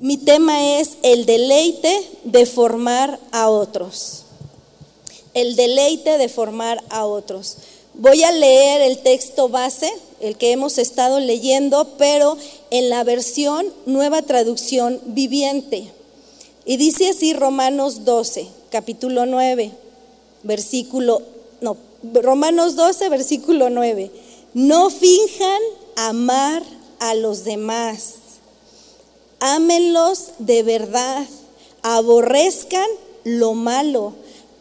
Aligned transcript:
Mi 0.00 0.16
tema 0.16 0.78
es 0.78 0.96
el 1.02 1.26
deleite 1.26 1.94
de 2.24 2.46
formar 2.46 3.20
a 3.32 3.50
otros. 3.50 4.22
El 5.34 5.56
deleite 5.56 6.16
de 6.16 6.30
formar 6.30 6.82
a 6.88 7.04
otros. 7.04 7.58
Voy 7.92 8.22
a 8.22 8.32
leer 8.32 8.80
el 8.80 9.00
texto 9.00 9.50
base, 9.50 9.92
el 10.20 10.38
que 10.38 10.52
hemos 10.52 10.78
estado 10.78 11.20
leyendo, 11.20 11.86
pero 11.98 12.38
en 12.70 12.88
la 12.88 13.04
versión 13.04 13.66
nueva 13.84 14.22
traducción 14.22 15.02
viviente. 15.04 15.92
Y 16.64 16.78
dice 16.78 17.10
así 17.10 17.34
Romanos 17.34 18.06
12, 18.06 18.48
capítulo 18.70 19.26
9, 19.26 19.70
versículo, 20.44 21.20
no, 21.60 21.76
Romanos 22.02 22.74
12, 22.74 23.06
versículo 23.10 23.68
9. 23.68 24.10
No 24.54 24.88
finjan 24.88 25.60
amar 25.96 26.62
a 27.00 27.14
los 27.14 27.44
demás. 27.44 28.29
Ámenlos 29.40 30.32
de 30.38 30.62
verdad. 30.62 31.26
Aborrezcan 31.82 32.86
lo 33.24 33.54
malo. 33.54 34.12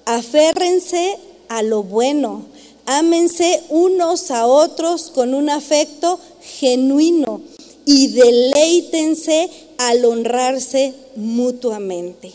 Aférrense 0.06 1.18
a 1.50 1.62
lo 1.64 1.84
bueno. 1.84 2.46
Ámense 2.86 3.62
unos 3.70 4.32
a 4.32 4.48
otros 4.48 5.12
con 5.12 5.34
un 5.34 5.50
afecto 5.50 6.20
genuino 6.42 7.42
y 7.86 8.08
deleítense 8.08 9.50
al 9.78 10.06
honrarse 10.06 10.94
mutuamente. 11.16 12.32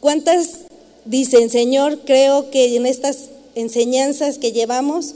¿Cuántas 0.00 0.50
dicen, 1.04 1.50
Señor, 1.50 2.00
creo 2.04 2.50
que 2.50 2.76
en 2.76 2.86
estas 2.86 3.30
enseñanzas 3.54 4.38
que 4.38 4.52
llevamos 4.52 5.14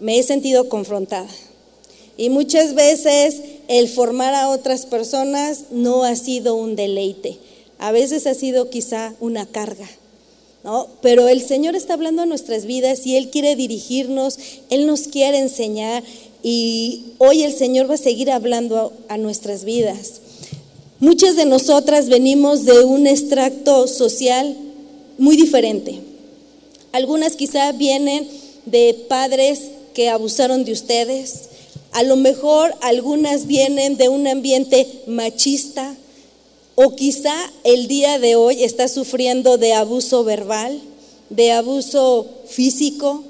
me 0.00 0.18
he 0.18 0.22
sentido 0.22 0.68
confrontada? 0.68 1.28
Y 2.16 2.30
muchas 2.30 2.74
veces 2.74 3.42
el 3.68 3.88
formar 3.88 4.34
a 4.34 4.48
otras 4.48 4.86
personas 4.86 5.64
no 5.70 6.04
ha 6.04 6.16
sido 6.16 6.54
un 6.54 6.76
deleite, 6.76 7.38
a 7.78 7.92
veces 7.92 8.26
ha 8.26 8.34
sido 8.34 8.70
quizá 8.70 9.14
una 9.20 9.46
carga. 9.46 9.88
¿No? 10.64 10.88
Pero 11.00 11.28
el 11.28 11.42
Señor 11.42 11.76
está 11.76 11.94
hablando 11.94 12.22
a 12.22 12.26
nuestras 12.26 12.66
vidas 12.66 13.06
y 13.06 13.16
Él 13.16 13.30
quiere 13.30 13.54
dirigirnos, 13.54 14.36
Él 14.68 14.88
nos 14.88 15.02
quiere 15.02 15.38
enseñar 15.38 16.02
y 16.48 17.14
hoy 17.18 17.42
el 17.42 17.52
Señor 17.52 17.90
va 17.90 17.94
a 17.94 17.98
seguir 17.98 18.30
hablando 18.30 18.92
a, 19.08 19.18
nuestras 19.18 19.64
vidas. 19.64 20.20
Muchas 21.00 21.34
de 21.34 21.44
nosotras 21.44 22.08
venimos 22.08 22.64
de 22.64 22.84
un 22.84 23.08
extracto 23.08 23.88
social 23.88 24.56
muy 25.18 25.36
diferente. 25.36 26.00
Algunas 26.92 27.34
quizá 27.34 27.72
vienen 27.72 28.28
de 28.64 28.94
padres 29.08 29.60
que 29.92 30.08
abusaron 30.08 30.64
de 30.64 30.70
ustedes. 30.70 31.48
A 31.96 32.02
lo 32.02 32.16
mejor 32.16 32.74
algunas 32.82 33.46
vienen 33.46 33.96
de 33.96 34.10
un 34.10 34.26
ambiente 34.26 34.86
machista 35.06 35.96
o 36.74 36.94
quizá 36.94 37.34
el 37.64 37.88
día 37.88 38.18
de 38.18 38.36
hoy 38.36 38.64
está 38.64 38.86
sufriendo 38.86 39.56
de 39.56 39.72
abuso 39.72 40.22
verbal, 40.22 40.78
de 41.30 41.52
abuso 41.52 42.26
físico, 42.48 43.24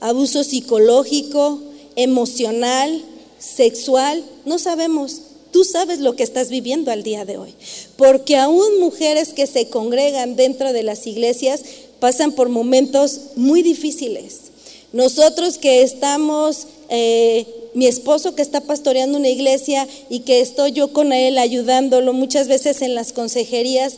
abuso 0.00 0.42
psicológico, 0.42 1.60
emocional, 1.94 3.04
sexual, 3.38 4.24
no 4.44 4.58
sabemos. 4.58 5.20
Tú 5.52 5.62
sabes 5.62 6.00
lo 6.00 6.16
que 6.16 6.24
estás 6.24 6.48
viviendo 6.48 6.90
al 6.90 7.04
día 7.04 7.24
de 7.24 7.38
hoy. 7.38 7.54
Porque 7.96 8.34
aún 8.34 8.80
mujeres 8.80 9.32
que 9.32 9.46
se 9.46 9.68
congregan 9.68 10.34
dentro 10.34 10.72
de 10.72 10.82
las 10.82 11.06
iglesias 11.06 11.62
pasan 12.00 12.32
por 12.32 12.48
momentos 12.48 13.20
muy 13.36 13.62
difíciles. 13.62 14.48
Nosotros 14.92 15.56
que 15.58 15.82
estamos, 15.82 16.66
eh, 16.88 17.46
mi 17.74 17.86
esposo 17.86 18.34
que 18.34 18.42
está 18.42 18.60
pastoreando 18.60 19.18
una 19.18 19.28
iglesia 19.28 19.86
y 20.08 20.20
que 20.20 20.40
estoy 20.40 20.72
yo 20.72 20.92
con 20.92 21.12
él 21.12 21.38
ayudándolo 21.38 22.12
muchas 22.12 22.48
veces 22.48 22.82
en 22.82 22.94
las 22.94 23.12
consejerías, 23.12 23.94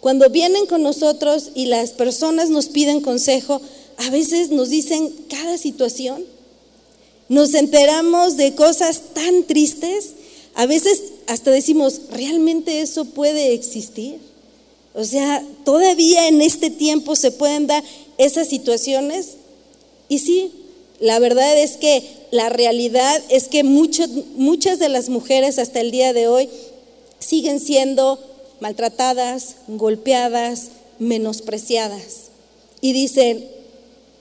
cuando 0.00 0.28
vienen 0.30 0.66
con 0.66 0.82
nosotros 0.82 1.50
y 1.54 1.66
las 1.66 1.90
personas 1.90 2.50
nos 2.50 2.66
piden 2.66 3.00
consejo, 3.00 3.60
a 3.98 4.10
veces 4.10 4.50
nos 4.50 4.68
dicen 4.68 5.14
cada 5.28 5.58
situación 5.58 6.24
nos 7.32 7.54
enteramos 7.54 8.36
de 8.36 8.54
cosas 8.54 9.14
tan 9.14 9.44
tristes, 9.44 10.10
a 10.54 10.66
veces 10.66 11.02
hasta 11.26 11.50
decimos, 11.50 12.02
¿realmente 12.10 12.82
eso 12.82 13.06
puede 13.06 13.54
existir? 13.54 14.18
O 14.92 15.02
sea, 15.02 15.42
todavía 15.64 16.28
en 16.28 16.42
este 16.42 16.68
tiempo 16.68 17.16
se 17.16 17.30
pueden 17.30 17.66
dar 17.66 17.82
esas 18.18 18.48
situaciones. 18.48 19.36
Y 20.10 20.18
sí, 20.18 20.52
la 21.02 21.18
verdad 21.18 21.58
es 21.58 21.78
que 21.78 22.00
la 22.30 22.48
realidad 22.48 23.20
es 23.28 23.48
que 23.48 23.64
muchas 23.64 24.78
de 24.78 24.88
las 24.88 25.08
mujeres 25.08 25.58
hasta 25.58 25.80
el 25.80 25.90
día 25.90 26.12
de 26.12 26.28
hoy 26.28 26.48
siguen 27.18 27.58
siendo 27.58 28.20
maltratadas, 28.60 29.56
golpeadas, 29.66 30.68
menospreciadas. 31.00 32.30
Y 32.80 32.92
dicen, 32.92 33.48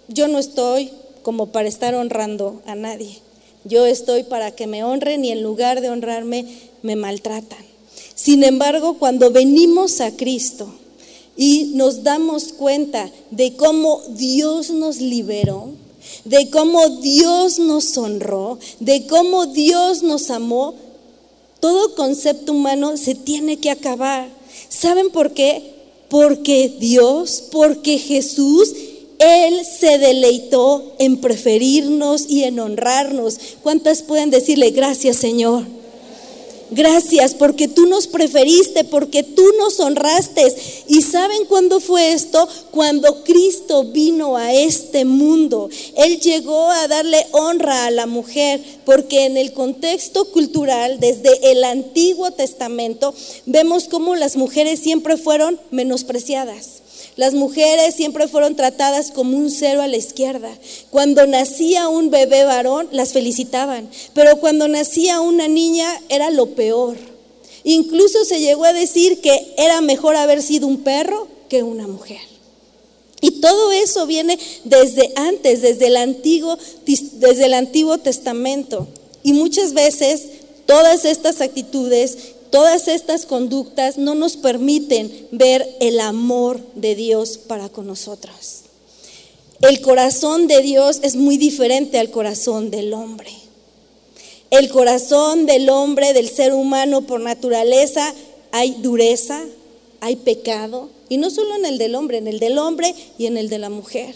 yo 0.08 0.28
no 0.28 0.40
estoy 0.40 0.90
como 1.22 1.52
para 1.52 1.70
estar 1.70 1.94
honrando 1.94 2.64
a 2.66 2.74
nadie. 2.74 3.20
Yo 3.64 3.86
estoy 3.86 4.24
para 4.24 4.50
que 4.50 4.66
me 4.66 4.84
honren 4.84 5.24
y 5.24 5.30
en 5.30 5.44
lugar 5.44 5.82
de 5.82 5.90
honrarme 5.92 6.48
me 6.82 6.96
maltratan. 6.96 7.64
Sin 8.16 8.44
embargo, 8.44 8.98
cuando 8.98 9.30
venimos 9.30 10.02
a 10.02 10.18
Cristo 10.18 10.74
y 11.38 11.74
nos 11.76 12.02
damos 12.02 12.54
cuenta 12.54 13.12
de 13.30 13.56
cómo 13.56 14.02
Dios 14.16 14.72
nos 14.72 14.98
liberó, 14.98 15.80
de 16.26 16.50
cómo 16.50 16.90
Dios 17.02 17.60
nos 17.60 17.98
honró, 17.98 18.60
de 18.80 19.06
cómo 19.08 19.46
Dios 19.48 20.04
nos 20.04 20.30
amó, 20.30 20.76
todo 21.60 21.96
concepto 21.96 22.54
humano 22.54 22.98
se 22.98 23.16
tiene 23.16 23.58
que 23.58 23.70
acabar. 23.70 24.30
¿Saben 24.70 25.10
por 25.12 25.34
qué? 25.34 25.74
Porque 26.10 26.76
Dios, 26.80 27.44
porque 27.52 27.98
Jesús 27.98 28.74
él 29.22 29.64
se 29.66 30.00
deleitó 30.00 30.96
en 30.98 31.22
preferirnos 31.22 32.28
y 32.28 32.44
en 32.44 32.60
honrarnos. 32.60 33.38
¿Cuántas 33.62 34.02
pueden 34.02 34.32
decirle 34.32 34.72
gracias 34.72 35.18
Señor? 35.18 35.64
Gracias 36.74 37.34
porque 37.34 37.68
tú 37.68 37.86
nos 37.86 38.08
preferiste, 38.08 38.86
porque 38.86 39.24
tú 39.24 39.44
nos 39.58 39.78
honraste. 39.82 40.56
¿Y 40.88 41.02
saben 41.02 41.46
cuándo 41.46 41.82
fue 41.82 42.14
esto? 42.14 42.48
Cuando 42.72 43.26
Cristo 43.26 43.84
vino 43.84 44.38
a 44.38 44.54
este 44.54 45.04
mundo. 45.04 45.70
Él 45.98 46.22
llegó 46.22 46.70
a 46.70 46.88
darle 46.88 47.28
honra 47.32 47.88
a 47.88 47.92
la 47.92 48.06
mujer, 48.06 48.62
porque 48.86 49.26
en 49.26 49.36
el 49.36 49.52
contexto 49.52 50.32
cultural, 50.32 51.02
desde 51.02 51.52
el 51.52 51.66
Antiguo 51.66 52.32
Testamento, 52.32 53.14
vemos 53.46 53.90
cómo 53.90 54.16
las 54.16 54.38
mujeres 54.38 54.80
siempre 54.80 55.18
fueron 55.18 55.60
menospreciadas. 55.72 56.81
Las 57.22 57.36
mujeres 57.36 57.94
siempre 57.94 58.28
fueron 58.28 58.56
tratadas 58.56 59.12
como 59.12 59.38
un 59.38 59.52
cero 59.52 59.84
a 59.84 59.88
la 59.88 59.96
izquierda. 59.96 60.58
Cuando 60.90 61.28
nacía 61.28 61.88
un 61.88 62.10
bebé 62.10 62.46
varón, 62.46 62.88
las 62.92 63.14
felicitaban, 63.14 63.92
pero 64.16 64.38
cuando 64.40 64.68
nacía 64.68 65.22
una 65.22 65.48
niña 65.48 65.88
era 66.10 66.32
lo 66.32 66.56
peor. 66.56 66.98
Incluso 67.64 68.26
se 68.26 68.40
llegó 68.40 68.66
a 68.66 68.74
decir 68.74 69.22
que 69.22 69.54
era 69.60 69.82
mejor 69.82 70.16
haber 70.16 70.42
sido 70.42 70.66
un 70.66 70.80
perro 70.80 71.28
que 71.48 71.62
una 71.62 71.86
mujer. 71.86 72.22
Y 73.22 73.40
todo 73.40 73.72
eso 73.72 74.08
viene 74.08 74.40
desde 74.64 75.14
antes, 75.16 75.62
desde 75.62 75.86
el 75.86 75.98
Antiguo, 75.98 76.58
desde 76.88 77.46
el 77.46 77.54
Antiguo 77.54 78.00
Testamento. 78.00 78.88
Y 79.22 79.34
muchas 79.34 79.74
veces 79.74 80.24
todas 80.66 81.06
estas 81.06 81.40
actitudes 81.42 82.18
Todas 82.52 82.90
estas 82.90 83.26
conductas 83.26 83.98
no 83.98 84.14
nos 84.14 84.36
permiten 84.36 85.28
ver 85.32 85.68
el 85.80 86.02
amor 86.02 86.60
de 86.76 86.96
Dios 86.96 87.38
para 87.38 87.70
con 87.70 87.88
nosotros. 87.88 88.64
El 89.62 89.80
corazón 89.80 90.48
de 90.48 90.62
Dios 90.62 91.00
es 91.02 91.16
muy 91.16 91.38
diferente 91.38 91.98
al 91.98 92.12
corazón 92.12 92.70
del 92.70 92.94
hombre. 92.94 93.32
El 94.50 94.70
corazón 94.70 95.46
del 95.46 95.70
hombre, 95.70 96.14
del 96.14 96.28
ser 96.28 96.54
humano 96.54 97.04
por 97.04 97.22
naturaleza, 97.22 98.14
hay 98.52 98.72
dureza, 98.80 99.42
hay 100.02 100.18
pecado, 100.18 100.90
y 101.08 101.18
no 101.18 101.30
solo 101.30 101.56
en 101.56 101.66
el 101.66 101.78
del 101.78 101.96
hombre, 101.96 102.18
en 102.18 102.28
el 102.28 102.40
del 102.40 102.58
hombre 102.58 102.94
y 103.18 103.28
en 103.28 103.38
el 103.38 103.48
de 103.48 103.60
la 103.60 103.70
mujer. 103.70 104.14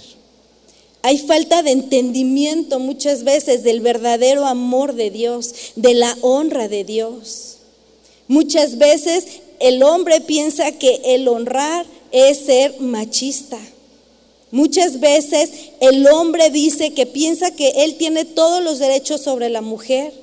Hay 1.03 1.19
falta 1.19 1.63
de 1.63 1.71
entendimiento 1.71 2.79
muchas 2.79 3.23
veces 3.23 3.63
del 3.63 3.79
verdadero 3.79 4.45
amor 4.45 4.93
de 4.93 5.09
Dios, 5.09 5.53
de 5.75 5.93
la 5.93 6.17
honra 6.21 6.67
de 6.67 6.83
Dios. 6.83 7.54
Muchas 8.27 8.77
veces 8.77 9.25
el 9.59 9.83
hombre 9.83 10.21
piensa 10.21 10.71
que 10.71 11.01
el 11.05 11.27
honrar 11.27 11.85
es 12.11 12.45
ser 12.45 12.79
machista. 12.79 13.59
Muchas 14.51 14.99
veces 14.99 15.51
el 15.79 16.07
hombre 16.07 16.49
dice 16.49 16.93
que 16.93 17.05
piensa 17.05 17.51
que 17.51 17.83
él 17.83 17.95
tiene 17.95 18.25
todos 18.25 18.63
los 18.63 18.79
derechos 18.79 19.21
sobre 19.21 19.49
la 19.49 19.61
mujer, 19.61 20.13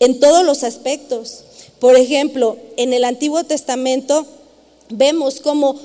en 0.00 0.20
todos 0.20 0.44
los 0.44 0.64
aspectos. 0.64 1.44
Por 1.78 1.96
ejemplo, 1.96 2.56
en 2.76 2.92
el 2.92 3.04
Antiguo 3.04 3.44
Testamento 3.44 4.26
vemos 4.90 5.40
como 5.40 5.76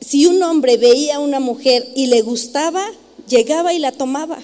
si 0.00 0.26
un 0.26 0.42
hombre 0.42 0.76
veía 0.76 1.16
a 1.16 1.20
una 1.20 1.40
mujer 1.40 1.86
y 1.94 2.06
le 2.06 2.22
gustaba, 2.22 2.84
llegaba 3.28 3.72
y 3.74 3.78
la 3.78 3.92
tomaba. 3.92 4.38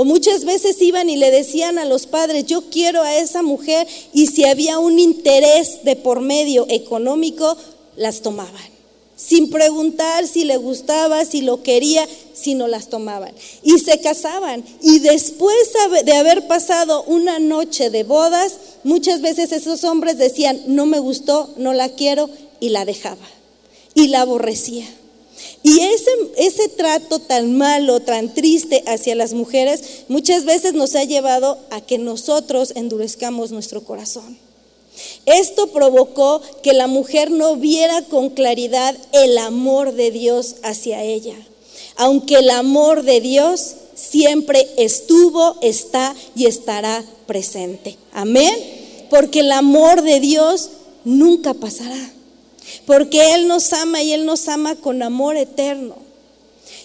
O 0.00 0.04
muchas 0.04 0.44
veces 0.44 0.80
iban 0.80 1.10
y 1.10 1.16
le 1.16 1.32
decían 1.32 1.76
a 1.76 1.84
los 1.84 2.06
padres, 2.06 2.46
yo 2.46 2.70
quiero 2.70 3.02
a 3.02 3.16
esa 3.16 3.42
mujer 3.42 3.84
y 4.12 4.28
si 4.28 4.44
había 4.44 4.78
un 4.78 5.00
interés 5.00 5.80
de 5.82 5.96
por 5.96 6.20
medio 6.20 6.66
económico, 6.68 7.56
las 7.96 8.22
tomaban 8.22 8.78
sin 9.16 9.50
preguntar 9.50 10.28
si 10.28 10.44
le 10.44 10.56
gustaba, 10.56 11.24
si 11.24 11.40
lo 11.40 11.64
quería, 11.64 12.08
si 12.32 12.54
no 12.54 12.68
las 12.68 12.88
tomaban. 12.88 13.34
Y 13.64 13.80
se 13.80 14.00
casaban. 14.00 14.64
Y 14.80 15.00
después 15.00 15.56
de 16.04 16.12
haber 16.12 16.46
pasado 16.46 17.02
una 17.02 17.40
noche 17.40 17.90
de 17.90 18.04
bodas, 18.04 18.54
muchas 18.84 19.20
veces 19.20 19.50
esos 19.50 19.82
hombres 19.82 20.18
decían, 20.18 20.60
no 20.68 20.86
me 20.86 21.00
gustó, 21.00 21.52
no 21.56 21.72
la 21.72 21.88
quiero, 21.88 22.30
y 22.60 22.68
la 22.68 22.84
dejaba. 22.84 23.26
Y 23.94 24.06
la 24.06 24.20
aborrecía. 24.20 24.86
Y 25.62 25.80
ese, 25.80 26.10
ese 26.36 26.68
trato 26.68 27.18
tan 27.18 27.56
malo, 27.56 28.00
tan 28.00 28.34
triste 28.34 28.82
hacia 28.86 29.14
las 29.14 29.34
mujeres, 29.34 30.04
muchas 30.08 30.44
veces 30.44 30.74
nos 30.74 30.94
ha 30.94 31.04
llevado 31.04 31.58
a 31.70 31.80
que 31.80 31.98
nosotros 31.98 32.72
endurezcamos 32.74 33.50
nuestro 33.50 33.84
corazón. 33.84 34.38
Esto 35.26 35.68
provocó 35.68 36.40
que 36.62 36.72
la 36.72 36.86
mujer 36.86 37.30
no 37.30 37.56
viera 37.56 38.02
con 38.02 38.30
claridad 38.30 38.96
el 39.12 39.38
amor 39.38 39.92
de 39.92 40.10
Dios 40.10 40.56
hacia 40.62 41.02
ella, 41.02 41.36
aunque 41.96 42.36
el 42.36 42.50
amor 42.50 43.02
de 43.04 43.20
Dios 43.20 43.74
siempre 43.94 44.68
estuvo, 44.76 45.56
está 45.60 46.14
y 46.34 46.46
estará 46.46 47.04
presente. 47.26 47.96
Amén. 48.12 48.54
Porque 49.10 49.40
el 49.40 49.52
amor 49.52 50.02
de 50.02 50.20
Dios 50.20 50.70
nunca 51.04 51.54
pasará. 51.54 52.12
Porque 52.86 53.34
Él 53.34 53.48
nos 53.48 53.72
ama 53.72 54.02
y 54.02 54.12
Él 54.12 54.26
nos 54.26 54.48
ama 54.48 54.76
con 54.76 55.02
amor 55.02 55.36
eterno. 55.36 56.08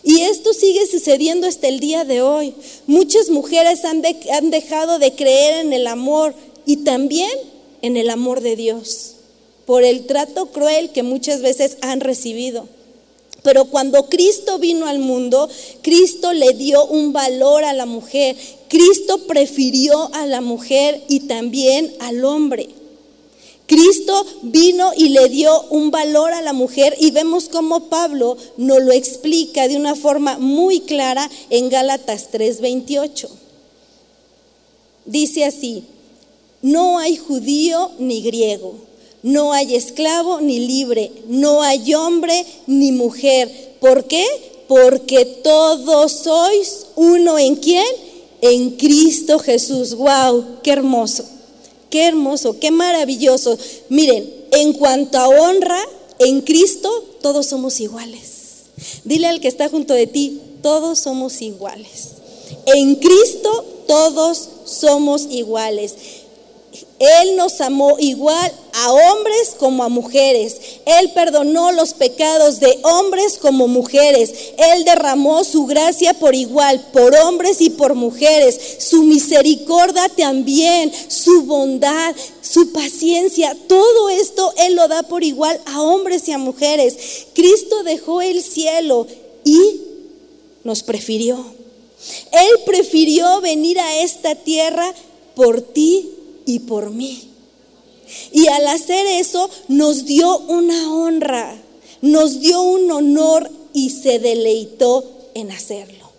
Y 0.03 0.21
esto 0.21 0.53
sigue 0.53 0.85
sucediendo 0.85 1.47
hasta 1.47 1.69
el 1.69 1.79
día 1.79 2.03
de 2.03 2.21
hoy. 2.21 2.53
Muchas 2.87 3.29
mujeres 3.29 3.85
han, 3.85 4.01
dejado 4.01 4.99
de 4.99 5.13
creer 5.13 5.65
en 5.65 5.71
el 5.71 5.87
amor 5.87 6.33
y 6.65 6.77
también 6.77 7.31
en 7.81 7.95
el 7.95 8.09
amor 8.09 8.41
de 8.41 8.57
Dios, 8.57 9.15
por 9.65 9.83
el 9.83 10.05
trato 10.05 10.47
cruel 10.47 10.91
que 10.91 11.03
muchas 11.03 11.41
veces 11.41 11.77
han 11.81 12.01
recibido. 12.01 12.67
Pero 13.43 13.65
cuando 13.65 14.09
Cristo 14.09 14.59
vino 14.59 14.87
al 14.87 14.99
mundo, 14.99 15.49
Cristo 15.81 16.33
le 16.33 16.53
dio 16.53 16.85
un 16.85 17.13
valor 17.13 17.63
a 17.63 17.73
la 17.73 17.85
mujer. 17.85 18.35
Cristo 18.69 19.25
prefirió 19.25 20.13
a 20.13 20.25
la 20.25 20.41
mujer 20.41 21.01
y 21.07 21.21
también 21.21 21.93
al 21.99 22.23
hombre. 22.23 22.69
Cristo 23.65 24.25
vino 24.41 24.91
y 24.95 25.09
le 25.09 25.29
dio 25.29 25.63
un 25.69 25.89
valor 25.89 26.33
a 26.33 26.41
la 26.41 26.53
mujer 26.53 26.95
y 26.99 27.11
vemos 27.11 27.47
cómo 27.47 27.89
Pablo 27.89 28.37
nos 28.57 28.81
lo 28.81 28.91
explica 28.91 29.67
de 29.67 29.77
una 29.77 29.95
forma 29.95 30.37
muy 30.37 30.81
clara 30.81 31.29
en 31.49 31.69
Gálatas 31.69 32.29
3:28. 32.31 33.29
Dice 35.05 35.45
así, 35.45 35.83
no 36.61 36.99
hay 36.99 37.17
judío 37.17 37.91
ni 37.99 38.21
griego, 38.21 38.75
no 39.21 39.53
hay 39.53 39.75
esclavo 39.75 40.41
ni 40.41 40.59
libre, 40.59 41.11
no 41.27 41.61
hay 41.61 41.93
hombre 41.93 42.45
ni 42.67 42.91
mujer. 42.91 43.75
¿Por 43.79 44.05
qué? 44.05 44.25
Porque 44.67 45.25
todos 45.25 46.11
sois 46.11 46.87
uno 46.95 47.37
en 47.39 47.55
quién? 47.55 47.85
En 48.41 48.71
Cristo 48.71 49.39
Jesús. 49.39 49.95
¡Wow! 49.95 50.61
¡Qué 50.61 50.71
hermoso! 50.71 51.32
¡Qué 51.93 52.07
hermoso! 52.07 52.57
¡Qué 52.59 52.71
maravilloso! 52.71 53.55
Miren, 53.89 54.27
en 54.49 54.73
cuanto 54.73 55.19
a 55.19 55.27
honra, 55.27 55.77
en 56.17 56.41
Cristo 56.41 56.89
todos 57.21 57.45
somos 57.45 57.79
iguales. 57.79 58.63
Dile 59.03 59.27
al 59.27 59.39
que 59.39 59.47
está 59.47 59.69
junto 59.69 59.93
de 59.93 60.07
ti, 60.07 60.41
todos 60.63 60.97
somos 60.97 61.39
iguales. 61.43 62.13
En 62.65 62.95
Cristo 62.95 63.63
todos 63.85 64.49
somos 64.65 65.27
iguales. 65.29 65.93
Él 66.99 67.35
nos 67.35 67.59
amó 67.61 67.97
igual 67.99 68.51
a 68.73 68.91
hombres 68.91 69.55
como 69.59 69.83
a 69.83 69.89
mujeres. 69.89 70.57
Él 70.85 71.11
perdonó 71.13 71.71
los 71.71 71.93
pecados 71.93 72.59
de 72.59 72.79
hombres 72.83 73.37
como 73.37 73.67
mujeres. 73.67 74.33
Él 74.57 74.83
derramó 74.85 75.43
su 75.43 75.65
gracia 75.65 76.13
por 76.13 76.33
igual, 76.33 76.83
por 76.93 77.13
hombres 77.15 77.61
y 77.61 77.69
por 77.69 77.93
mujeres. 77.93 78.77
Su 78.79 79.03
misericordia 79.03 80.09
también, 80.09 80.91
su 81.07 81.43
bondad, 81.43 82.15
su 82.41 82.71
paciencia. 82.71 83.55
Todo 83.67 84.09
esto 84.09 84.53
Él 84.57 84.75
lo 84.75 84.87
da 84.87 85.03
por 85.03 85.23
igual 85.23 85.59
a 85.65 85.81
hombres 85.81 86.27
y 86.27 86.31
a 86.31 86.37
mujeres. 86.37 87.27
Cristo 87.33 87.83
dejó 87.83 88.21
el 88.21 88.41
cielo 88.41 89.07
y 89.43 89.81
nos 90.63 90.83
prefirió. 90.83 91.45
Él 92.31 92.49
prefirió 92.65 93.41
venir 93.41 93.79
a 93.79 94.01
esta 94.01 94.35
tierra 94.35 94.93
por 95.35 95.61
ti 95.61 96.09
y 96.45 96.59
por 96.59 96.91
mí. 96.91 97.29
Y 98.31 98.47
al 98.47 98.67
hacer 98.67 99.05
eso 99.05 99.49
nos 99.67 100.05
dio 100.05 100.37
una 100.39 100.93
honra, 100.93 101.55
nos 102.01 102.39
dio 102.39 102.61
un 102.61 102.91
honor 102.91 103.49
y 103.73 103.89
se 103.89 104.19
deleitó 104.19 105.05
en 105.33 105.51
hacerlo. 105.51 106.11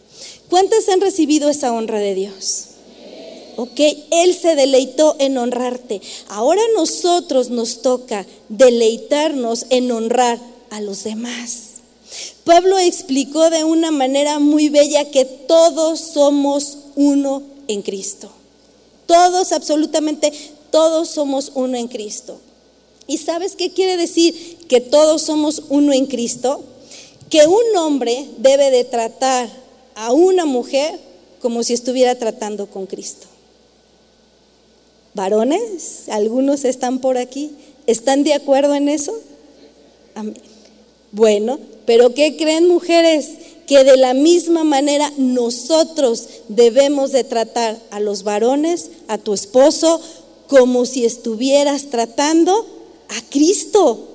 ¿Cuántas 0.49 0.89
han 0.89 1.01
recibido 1.01 1.49
esa 1.49 1.73
honra 1.73 1.99
de 1.99 2.15
Dios? 2.15 2.67
Ok, 3.57 3.81
Él 4.11 4.35
se 4.35 4.57
deleitó 4.57 5.17
en 5.19 5.39
honrarte. 5.39 6.01
Ahora 6.29 6.61
a 6.61 6.79
nosotros 6.79 7.51
nos 7.51 7.83
toca 7.83 8.27
deleitarnos 8.49 9.67
en 9.71 9.93
honrar 9.93 10.41
a 10.71 10.81
los 10.81 11.05
demás. 11.05 11.75
Pablo 12.45 12.79
explicó 12.79 13.51
de 13.51 13.65
una 13.65 13.91
manera 13.91 14.39
muy 14.39 14.69
bella 14.69 15.11
que 15.11 15.25
todos 15.25 16.01
somos 16.01 16.79
uno 16.97 17.43
en 17.69 17.83
Cristo. 17.83 18.31
Todos, 19.07 19.53
absolutamente 19.53 20.33
todos 20.71 21.09
somos 21.09 21.53
uno 21.55 21.77
en 21.77 21.89
Cristo. 21.89 22.39
¿Y 23.07 23.19
sabes 23.19 23.55
qué 23.55 23.71
quiere 23.71 23.97
decir 23.97 24.59
que 24.69 24.81
todos 24.81 25.23
somos 25.23 25.65
uno 25.69 25.93
en 25.93 26.07
Cristo? 26.07 26.65
Que 27.29 27.47
un 27.47 27.77
hombre 27.77 28.29
debe 28.39 28.71
de 28.71 28.85
tratar 28.85 29.49
a 29.95 30.13
una 30.13 30.45
mujer 30.47 30.99
como 31.41 31.63
si 31.63 31.75
estuviera 31.75 32.19
tratando 32.19 32.67
con 32.67 32.87
Cristo. 32.87 33.27
Varones, 35.15 36.09
algunos 36.09 36.65
están 36.65 36.99
por 36.99 37.19
aquí, 37.19 37.53
¿están 37.87 38.25
de 38.25 38.35
acuerdo 38.35 38.75
en 38.75 38.89
eso? 38.89 39.15
Bueno, 41.13 41.61
pero 41.87 42.15
¿qué 42.15 42.37
creen 42.37 42.67
mujeres? 42.67 43.31
Que 43.67 43.85
de 43.85 43.97
la 43.97 44.15
misma 44.15 44.65
manera 44.65 45.13
nosotros 45.17 46.29
debemos 46.49 47.13
de 47.13 47.25
tratar 47.25 47.79
a 47.91 48.01
los 48.01 48.23
varones, 48.23 48.91
a 49.09 49.19
tu 49.19 49.33
esposo, 49.33 50.01
como 50.49 50.87
si 50.87 51.05
estuvieras 51.05 51.87
tratando 51.87 52.67
a 53.09 53.31
Cristo. 53.31 54.11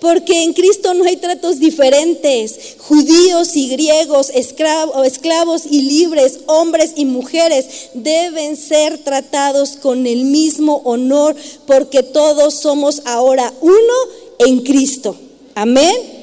Porque 0.00 0.42
en 0.42 0.52
Cristo 0.52 0.92
no 0.94 1.04
hay 1.04 1.16
tratos 1.16 1.58
diferentes. 1.58 2.76
Judíos 2.78 3.56
y 3.56 3.68
griegos, 3.68 4.30
esclavos, 4.34 5.06
esclavos 5.06 5.62
y 5.70 5.82
libres, 5.82 6.40
hombres 6.46 6.92
y 6.96 7.04
mujeres 7.04 7.90
deben 7.94 8.56
ser 8.56 8.98
tratados 8.98 9.76
con 9.76 10.06
el 10.06 10.24
mismo 10.24 10.82
honor 10.84 11.34
porque 11.66 12.02
todos 12.02 12.54
somos 12.54 13.02
ahora 13.06 13.52
uno 13.60 13.94
en 14.38 14.60
Cristo. 14.60 15.16
Amén. 15.54 16.13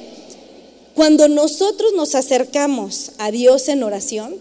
Cuando 0.94 1.28
nosotros 1.28 1.92
nos 1.94 2.14
acercamos 2.14 3.12
a 3.18 3.30
Dios 3.30 3.68
en 3.68 3.82
oración 3.82 4.36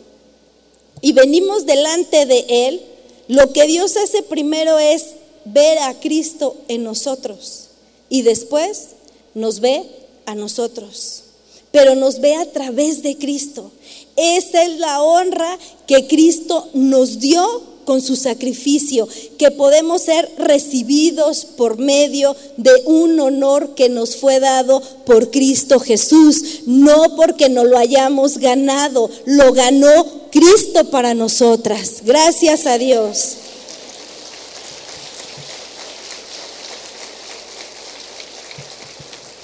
y 1.02 1.14
venimos 1.14 1.66
delante 1.66 2.26
de 2.26 2.46
Él, 2.48 2.82
lo 3.28 3.54
que 3.54 3.66
Dios 3.68 3.96
hace 3.98 4.24
primero 4.24 4.78
es 4.78 5.06
ver 5.46 5.80
a 5.80 6.00
Cristo 6.00 6.58
en 6.68 6.84
nosotros 6.84 7.70
y 8.10 8.24
después 8.24 8.90
nos 9.34 9.62
ve 9.62 9.84
a 10.26 10.36
nosotros, 10.36 11.24
pero 11.72 11.96
nos 11.96 12.20
ve 12.20 12.36
a 12.36 12.46
través 12.46 13.02
de 13.02 13.18
Cristo. 13.18 13.72
Esa 14.18 14.64
es 14.64 14.78
la 14.80 15.02
honra 15.02 15.58
que 15.88 16.08
Cristo 16.08 16.70
nos 16.74 17.20
dio 17.20 17.71
con 17.92 18.02
su 18.02 18.16
sacrificio, 18.16 19.06
que 19.38 19.52
podemos 19.52 20.04
ser 20.04 20.32
recibidos 20.38 21.44
por 21.44 21.78
medio 21.78 22.38
de 22.56 22.72
un 22.86 23.20
honor 23.20 23.76
que 23.76 23.90
nos 23.90 24.16
fue 24.16 24.40
dado 24.40 24.82
por 25.06 25.30
Cristo 25.30 25.78
Jesús, 25.78 26.62
no 26.68 27.18
porque 27.18 27.50
no 27.50 27.66
lo 27.66 27.78
hayamos 27.78 28.38
ganado, 28.38 29.10
lo 29.26 29.52
ganó 29.52 30.30
Cristo 30.32 30.90
para 30.90 31.14
nosotras. 31.14 31.98
Gracias 32.06 32.66
a 32.66 32.78
Dios. 32.78 33.34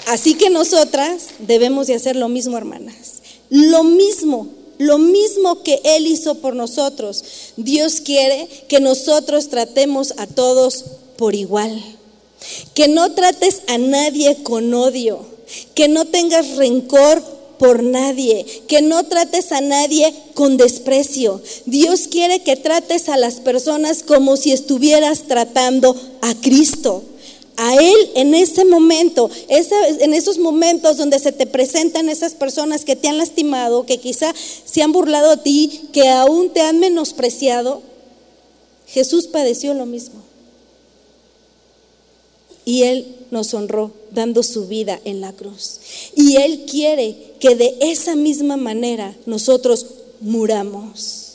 Así 0.06 0.36
que 0.36 0.48
nosotras 0.48 1.24
debemos 1.38 1.86
de 1.86 1.96
hacer 1.96 2.16
lo 2.16 2.30
mismo, 2.30 2.56
hermanas. 2.56 3.16
Lo 3.50 3.84
mismo 3.84 4.57
lo 4.78 4.98
mismo 4.98 5.62
que 5.62 5.80
Él 5.84 6.06
hizo 6.06 6.36
por 6.36 6.54
nosotros. 6.54 7.24
Dios 7.56 8.00
quiere 8.00 8.48
que 8.68 8.80
nosotros 8.80 9.48
tratemos 9.48 10.14
a 10.16 10.26
todos 10.26 10.84
por 11.16 11.34
igual. 11.34 11.82
Que 12.74 12.88
no 12.88 13.12
trates 13.12 13.62
a 13.66 13.78
nadie 13.78 14.42
con 14.42 14.72
odio. 14.72 15.26
Que 15.74 15.88
no 15.88 16.06
tengas 16.06 16.56
rencor 16.56 17.22
por 17.58 17.82
nadie, 17.82 18.46
que 18.68 18.80
no 18.82 19.04
trates 19.04 19.52
a 19.52 19.60
nadie 19.60 20.14
con 20.34 20.56
desprecio. 20.56 21.42
Dios 21.66 22.06
quiere 22.08 22.42
que 22.42 22.56
trates 22.56 23.08
a 23.08 23.16
las 23.16 23.34
personas 23.34 24.02
como 24.02 24.36
si 24.36 24.52
estuvieras 24.52 25.24
tratando 25.26 25.96
a 26.22 26.34
Cristo. 26.36 27.02
A 27.60 27.74
Él 27.74 28.10
en 28.14 28.34
ese 28.34 28.64
momento, 28.64 29.28
en 29.48 30.14
esos 30.14 30.38
momentos 30.38 30.96
donde 30.96 31.18
se 31.18 31.32
te 31.32 31.44
presentan 31.44 32.08
esas 32.08 32.34
personas 32.34 32.84
que 32.84 32.94
te 32.94 33.08
han 33.08 33.18
lastimado, 33.18 33.84
que 33.84 33.98
quizá 33.98 34.32
se 34.64 34.80
han 34.80 34.92
burlado 34.92 35.34
de 35.34 35.42
ti, 35.42 35.80
que 35.92 36.08
aún 36.08 36.50
te 36.50 36.60
han 36.60 36.78
menospreciado, 36.78 37.82
Jesús 38.86 39.26
padeció 39.26 39.74
lo 39.74 39.86
mismo. 39.86 40.22
Y 42.64 42.84
Él 42.84 43.16
nos 43.32 43.52
honró 43.54 43.90
dando 44.12 44.44
su 44.44 44.68
vida 44.68 45.00
en 45.04 45.20
la 45.20 45.32
cruz. 45.32 45.80
Y 46.14 46.36
Él 46.36 46.64
quiere 46.70 47.34
que 47.40 47.56
de 47.56 47.76
esa 47.80 48.14
misma 48.14 48.56
manera 48.56 49.16
nosotros 49.26 49.84
muramos. 50.20 51.27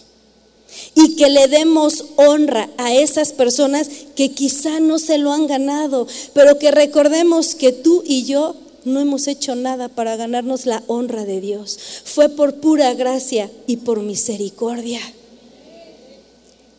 Y 0.96 1.16
que 1.16 1.30
le 1.30 1.48
demos 1.48 2.06
honra 2.16 2.70
a 2.78 2.94
esas 2.94 3.32
personas 3.32 3.90
que 4.16 4.32
quizá 4.32 4.80
no 4.80 5.00
se 5.00 5.18
lo 5.18 5.32
han 5.32 5.48
ganado, 5.48 6.08
pero 6.34 6.60
que 6.60 6.72
recordemos 6.72 7.56
que 7.56 7.72
tú 7.72 8.04
y 8.06 8.24
yo 8.26 8.56
no 8.86 9.00
hemos 9.00 9.28
hecho 9.28 9.56
nada 9.56 9.90
para 9.90 10.16
ganarnos 10.16 10.66
la 10.66 10.84
honra 10.88 11.26
de 11.26 11.42
Dios. 11.42 11.78
Fue 12.04 12.30
por 12.30 12.56
pura 12.56 12.94
gracia 12.94 13.50
y 13.68 13.78
por 13.78 14.02
misericordia. 14.02 15.00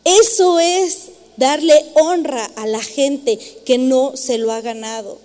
Eso 0.03 0.59
es 0.59 1.09
darle 1.37 1.73
honra 1.95 2.45
a 2.55 2.67
la 2.67 2.81
gente 2.81 3.39
que 3.65 3.77
no 3.77 4.15
se 4.15 4.37
lo 4.37 4.51
ha 4.51 4.61
ganado, 4.61 5.17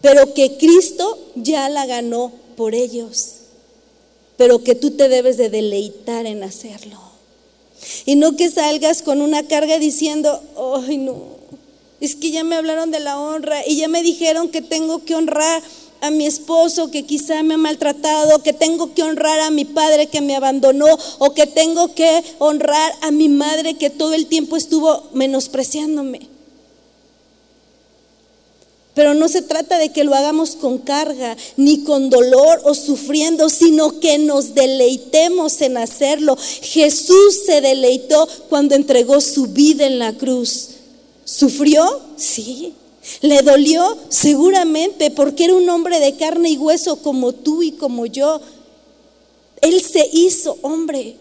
pero 0.00 0.34
que 0.34 0.56
Cristo 0.56 1.18
ya 1.34 1.68
la 1.68 1.86
ganó 1.86 2.32
por 2.56 2.74
ellos, 2.74 3.34
pero 4.36 4.62
que 4.62 4.74
tú 4.74 4.90
te 4.90 5.08
debes 5.08 5.36
de 5.36 5.48
deleitar 5.48 6.26
en 6.26 6.42
hacerlo. 6.42 7.05
Y 8.04 8.16
no 8.16 8.36
que 8.36 8.50
salgas 8.50 9.02
con 9.02 9.20
una 9.20 9.42
carga 9.44 9.78
diciendo, 9.78 10.42
ay 10.84 10.98
no, 10.98 11.36
es 12.00 12.16
que 12.16 12.30
ya 12.30 12.44
me 12.44 12.56
hablaron 12.56 12.90
de 12.90 13.00
la 13.00 13.18
honra 13.18 13.66
y 13.66 13.76
ya 13.76 13.88
me 13.88 14.02
dijeron 14.02 14.48
que 14.48 14.62
tengo 14.62 15.04
que 15.04 15.14
honrar 15.14 15.62
a 16.00 16.10
mi 16.10 16.26
esposo 16.26 16.90
que 16.90 17.04
quizá 17.04 17.42
me 17.42 17.54
ha 17.54 17.58
maltratado, 17.58 18.42
que 18.42 18.52
tengo 18.52 18.92
que 18.94 19.02
honrar 19.02 19.40
a 19.40 19.50
mi 19.50 19.64
padre 19.64 20.08
que 20.08 20.20
me 20.20 20.36
abandonó 20.36 20.86
o 21.18 21.34
que 21.34 21.46
tengo 21.46 21.94
que 21.94 22.22
honrar 22.38 22.92
a 23.00 23.10
mi 23.10 23.28
madre 23.28 23.74
que 23.74 23.90
todo 23.90 24.14
el 24.14 24.26
tiempo 24.26 24.56
estuvo 24.56 25.04
menospreciándome. 25.14 26.35
Pero 28.96 29.12
no 29.12 29.28
se 29.28 29.42
trata 29.42 29.76
de 29.76 29.90
que 29.90 30.04
lo 30.04 30.14
hagamos 30.14 30.56
con 30.56 30.78
carga, 30.78 31.36
ni 31.58 31.84
con 31.84 32.08
dolor 32.08 32.62
o 32.64 32.72
sufriendo, 32.72 33.50
sino 33.50 34.00
que 34.00 34.16
nos 34.16 34.54
deleitemos 34.54 35.60
en 35.60 35.76
hacerlo. 35.76 36.34
Jesús 36.62 37.42
se 37.44 37.60
deleitó 37.60 38.26
cuando 38.48 38.74
entregó 38.74 39.20
su 39.20 39.48
vida 39.48 39.86
en 39.86 39.98
la 39.98 40.14
cruz. 40.14 40.68
¿Sufrió? 41.26 42.00
Sí. 42.16 42.72
Le 43.20 43.42
dolió 43.42 43.98
seguramente 44.08 45.10
porque 45.10 45.44
era 45.44 45.54
un 45.56 45.68
hombre 45.68 46.00
de 46.00 46.16
carne 46.16 46.48
y 46.48 46.56
hueso 46.56 46.96
como 47.02 47.34
tú 47.34 47.62
y 47.62 47.72
como 47.72 48.06
yo. 48.06 48.40
Él 49.60 49.82
se 49.82 50.08
hizo 50.10 50.56
hombre. 50.62 51.16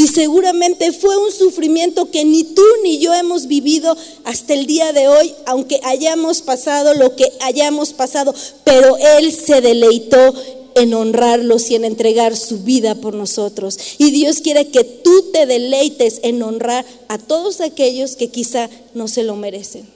Y 0.00 0.08
seguramente 0.08 0.92
fue 0.92 1.14
un 1.18 1.30
sufrimiento 1.30 2.10
que 2.10 2.24
ni 2.24 2.42
tú 2.42 2.62
ni 2.82 3.00
yo 3.00 3.12
hemos 3.12 3.46
vivido 3.46 3.94
hasta 4.24 4.54
el 4.54 4.64
día 4.64 4.94
de 4.94 5.08
hoy, 5.08 5.34
aunque 5.44 5.78
hayamos 5.84 6.40
pasado 6.40 6.94
lo 6.94 7.14
que 7.16 7.30
hayamos 7.40 7.92
pasado, 7.92 8.34
pero 8.64 8.96
Él 8.96 9.30
se 9.30 9.60
deleitó 9.60 10.32
en 10.76 10.94
honrarlos 10.94 11.70
y 11.70 11.74
en 11.74 11.84
entregar 11.84 12.34
su 12.34 12.60
vida 12.60 12.94
por 12.94 13.12
nosotros. 13.12 13.78
Y 13.98 14.10
Dios 14.10 14.40
quiere 14.40 14.68
que 14.68 14.84
tú 14.84 15.32
te 15.34 15.44
deleites 15.44 16.20
en 16.22 16.42
honrar 16.42 16.86
a 17.08 17.18
todos 17.18 17.60
aquellos 17.60 18.16
que 18.16 18.28
quizá 18.28 18.70
no 18.94 19.06
se 19.06 19.22
lo 19.22 19.36
merecen. 19.36 19.86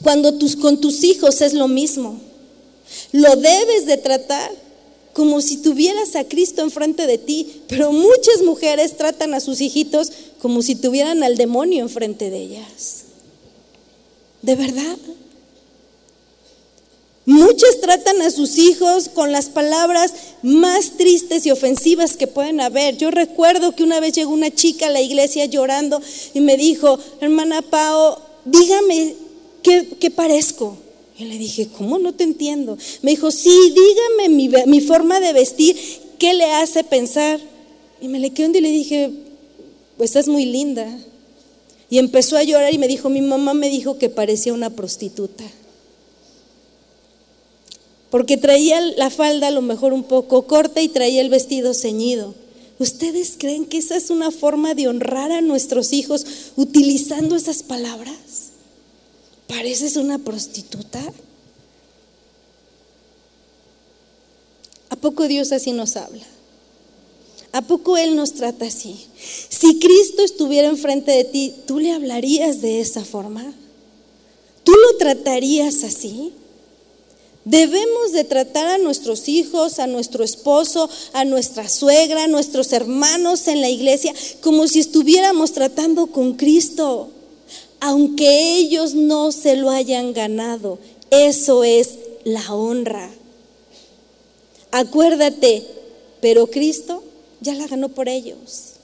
Cuando 0.00 0.38
tus, 0.38 0.56
con 0.56 0.80
tus 0.80 1.04
hijos 1.04 1.42
es 1.42 1.52
lo 1.52 1.68
mismo. 1.68 2.18
Lo 3.12 3.36
debes 3.36 3.84
de 3.84 3.98
tratar 3.98 4.50
como 5.20 5.42
si 5.42 5.58
tuvieras 5.58 6.16
a 6.16 6.24
Cristo 6.24 6.62
enfrente 6.62 7.06
de 7.06 7.18
ti, 7.18 7.60
pero 7.68 7.92
muchas 7.92 8.40
mujeres 8.42 8.96
tratan 8.96 9.34
a 9.34 9.40
sus 9.40 9.60
hijitos 9.60 10.10
como 10.40 10.62
si 10.62 10.76
tuvieran 10.76 11.22
al 11.22 11.36
demonio 11.36 11.82
enfrente 11.82 12.30
de 12.30 12.38
ellas. 12.38 13.04
¿De 14.40 14.56
verdad? 14.56 14.96
Muchas 17.26 17.82
tratan 17.82 18.22
a 18.22 18.30
sus 18.30 18.56
hijos 18.56 19.10
con 19.10 19.30
las 19.30 19.50
palabras 19.50 20.14
más 20.42 20.92
tristes 20.96 21.44
y 21.44 21.50
ofensivas 21.50 22.16
que 22.16 22.26
pueden 22.26 22.62
haber. 22.62 22.96
Yo 22.96 23.10
recuerdo 23.10 23.72
que 23.76 23.82
una 23.82 24.00
vez 24.00 24.14
llegó 24.14 24.32
una 24.32 24.50
chica 24.50 24.86
a 24.86 24.90
la 24.90 25.02
iglesia 25.02 25.44
llorando 25.44 26.00
y 26.32 26.40
me 26.40 26.56
dijo, 26.56 26.98
hermana 27.20 27.60
Pao, 27.60 28.22
dígame 28.46 29.16
¿qué, 29.62 30.10
parezco? 30.10 30.78
Y 31.20 31.24
le 31.26 31.36
dije, 31.36 31.68
¿cómo 31.76 31.98
no 31.98 32.14
te 32.14 32.24
entiendo? 32.24 32.78
Me 33.02 33.10
dijo, 33.10 33.30
sí, 33.30 33.50
dígame 33.50 34.34
mi, 34.34 34.50
mi 34.66 34.80
forma 34.80 35.20
de 35.20 35.34
vestir, 35.34 35.76
¿qué 36.18 36.32
le 36.32 36.46
hace 36.46 36.82
pensar? 36.82 37.38
Y 38.00 38.08
me 38.08 38.18
le 38.18 38.30
quedé 38.30 38.56
y 38.56 38.62
le 38.62 38.70
dije, 38.70 39.10
pues 39.98 40.10
estás 40.10 40.28
muy 40.28 40.46
linda. 40.46 40.88
Y 41.90 41.98
empezó 41.98 42.38
a 42.38 42.42
llorar 42.42 42.72
y 42.72 42.78
me 42.78 42.88
dijo, 42.88 43.10
mi 43.10 43.20
mamá 43.20 43.52
me 43.52 43.68
dijo 43.68 43.98
que 43.98 44.08
parecía 44.08 44.54
una 44.54 44.70
prostituta. 44.70 45.44
Porque 48.08 48.38
traía 48.38 48.80
la 48.80 49.10
falda 49.10 49.48
a 49.48 49.50
lo 49.50 49.60
mejor 49.60 49.92
un 49.92 50.04
poco 50.04 50.46
corta 50.46 50.80
y 50.80 50.88
traía 50.88 51.20
el 51.20 51.28
vestido 51.28 51.74
ceñido. 51.74 52.34
¿Ustedes 52.78 53.34
creen 53.38 53.66
que 53.66 53.76
esa 53.76 53.94
es 53.94 54.08
una 54.08 54.30
forma 54.30 54.74
de 54.74 54.88
honrar 54.88 55.32
a 55.32 55.42
nuestros 55.42 55.92
hijos 55.92 56.24
utilizando 56.56 57.36
esas 57.36 57.62
palabras? 57.62 58.49
¿Pareces 59.50 59.96
una 59.96 60.18
prostituta? 60.18 61.02
¿A 64.90 64.96
poco 64.96 65.26
Dios 65.26 65.50
así 65.50 65.72
nos 65.72 65.96
habla? 65.96 66.24
¿A 67.50 67.60
poco 67.62 67.96
Él 67.96 68.14
nos 68.14 68.34
trata 68.34 68.66
así? 68.66 69.08
Si 69.48 69.80
Cristo 69.80 70.22
estuviera 70.22 70.68
enfrente 70.68 71.10
de 71.10 71.24
ti, 71.24 71.52
¿tú 71.66 71.80
le 71.80 71.90
hablarías 71.90 72.62
de 72.62 72.80
esa 72.80 73.04
forma? 73.04 73.52
¿Tú 74.62 74.70
lo 74.70 74.98
tratarías 74.98 75.82
así? 75.82 76.32
Debemos 77.44 78.12
de 78.12 78.22
tratar 78.22 78.68
a 78.68 78.78
nuestros 78.78 79.28
hijos, 79.28 79.80
a 79.80 79.88
nuestro 79.88 80.22
esposo, 80.22 80.88
a 81.12 81.24
nuestra 81.24 81.68
suegra, 81.68 82.24
a 82.24 82.28
nuestros 82.28 82.72
hermanos 82.72 83.48
en 83.48 83.60
la 83.60 83.68
iglesia, 83.68 84.14
como 84.42 84.68
si 84.68 84.78
estuviéramos 84.78 85.50
tratando 85.50 86.06
con 86.06 86.34
Cristo 86.34 87.10
aunque 87.80 88.58
ellos 88.58 88.94
no 88.94 89.32
se 89.32 89.56
lo 89.56 89.70
hayan 89.70 90.12
ganado. 90.12 90.78
Eso 91.10 91.64
es 91.64 91.98
la 92.24 92.54
honra. 92.54 93.10
Acuérdate, 94.70 95.66
pero 96.20 96.46
Cristo 96.46 97.02
ya 97.40 97.54
la 97.54 97.66
ganó 97.66 97.88
por 97.88 98.08
ellos. 98.08 98.74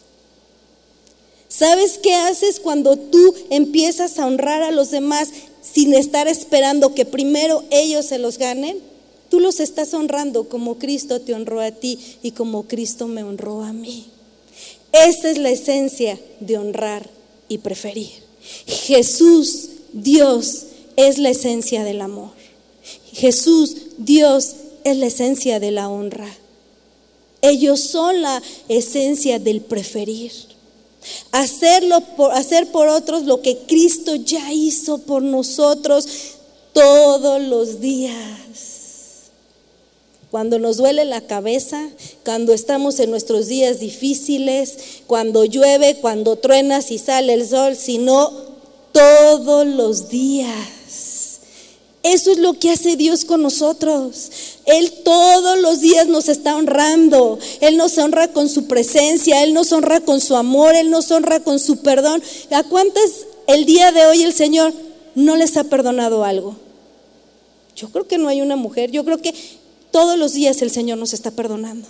¿Sabes 1.48 1.98
qué 2.02 2.14
haces 2.14 2.58
cuando 2.58 2.96
tú 2.96 3.34
empiezas 3.50 4.18
a 4.18 4.26
honrar 4.26 4.62
a 4.62 4.72
los 4.72 4.90
demás 4.90 5.30
sin 5.62 5.94
estar 5.94 6.28
esperando 6.28 6.94
que 6.94 7.04
primero 7.04 7.62
ellos 7.70 8.06
se 8.06 8.18
los 8.18 8.38
ganen? 8.38 8.78
Tú 9.30 9.40
los 9.40 9.60
estás 9.60 9.94
honrando 9.94 10.48
como 10.48 10.78
Cristo 10.78 11.20
te 11.20 11.34
honró 11.34 11.60
a 11.60 11.70
ti 11.70 11.98
y 12.22 12.32
como 12.32 12.64
Cristo 12.64 13.06
me 13.06 13.22
honró 13.22 13.62
a 13.62 13.72
mí. 13.72 14.06
Esa 14.92 15.30
es 15.30 15.38
la 15.38 15.50
esencia 15.50 16.18
de 16.40 16.58
honrar 16.58 17.08
y 17.48 17.58
preferir. 17.58 18.25
Jesús, 18.66 19.68
Dios, 19.92 20.62
es 20.96 21.18
la 21.18 21.30
esencia 21.30 21.84
del 21.84 22.00
amor. 22.00 22.30
Jesús, 23.12 23.76
Dios, 23.98 24.54
es 24.84 24.96
la 24.96 25.06
esencia 25.06 25.60
de 25.60 25.70
la 25.70 25.88
honra. 25.88 26.28
Ellos 27.42 27.80
son 27.80 28.22
la 28.22 28.42
esencia 28.68 29.38
del 29.38 29.60
preferir. 29.60 30.32
Hacerlo 31.32 32.00
por, 32.16 32.32
hacer 32.32 32.70
por 32.72 32.88
otros 32.88 33.24
lo 33.24 33.40
que 33.40 33.58
Cristo 33.66 34.16
ya 34.16 34.52
hizo 34.52 34.98
por 34.98 35.22
nosotros 35.22 36.06
todos 36.72 37.40
los 37.42 37.80
días. 37.80 38.45
Cuando 40.30 40.58
nos 40.58 40.76
duele 40.76 41.04
la 41.04 41.20
cabeza, 41.20 41.88
cuando 42.24 42.52
estamos 42.52 42.98
en 42.98 43.10
nuestros 43.10 43.46
días 43.46 43.78
difíciles, 43.78 44.76
cuando 45.06 45.44
llueve, 45.44 45.96
cuando 46.00 46.36
truenas 46.36 46.90
y 46.90 46.98
sale 46.98 47.34
el 47.34 47.46
sol, 47.46 47.76
sino 47.76 48.32
todos 48.92 49.66
los 49.66 50.08
días. 50.08 50.76
Eso 52.02 52.30
es 52.30 52.38
lo 52.38 52.54
que 52.54 52.70
hace 52.70 52.96
Dios 52.96 53.24
con 53.24 53.42
nosotros. 53.42 54.30
Él 54.64 54.92
todos 55.04 55.58
los 55.58 55.80
días 55.80 56.06
nos 56.06 56.28
está 56.28 56.56
honrando. 56.56 57.38
Él 57.60 57.76
nos 57.76 57.98
honra 57.98 58.28
con 58.28 58.48
su 58.48 58.66
presencia, 58.66 59.42
Él 59.42 59.54
nos 59.54 59.72
honra 59.72 60.00
con 60.00 60.20
su 60.20 60.36
amor, 60.36 60.74
Él 60.74 60.90
nos 60.90 61.10
honra 61.10 61.40
con 61.40 61.58
su 61.58 61.78
perdón. 61.78 62.22
¿A 62.50 62.62
cuántas 62.62 63.26
el 63.46 63.64
día 63.64 63.90
de 63.90 64.06
hoy 64.06 64.22
el 64.22 64.32
Señor 64.32 64.72
no 65.14 65.34
les 65.36 65.56
ha 65.56 65.64
perdonado 65.64 66.24
algo? 66.24 66.56
Yo 67.74 67.90
creo 67.90 68.06
que 68.06 68.18
no 68.18 68.28
hay 68.28 68.40
una 68.40 68.56
mujer, 68.56 68.90
yo 68.90 69.04
creo 69.04 69.18
que 69.18 69.34
todos 69.96 70.18
los 70.18 70.34
días 70.34 70.60
el 70.60 70.70
Señor 70.70 70.98
nos 70.98 71.14
está 71.14 71.30
perdonando. 71.30 71.88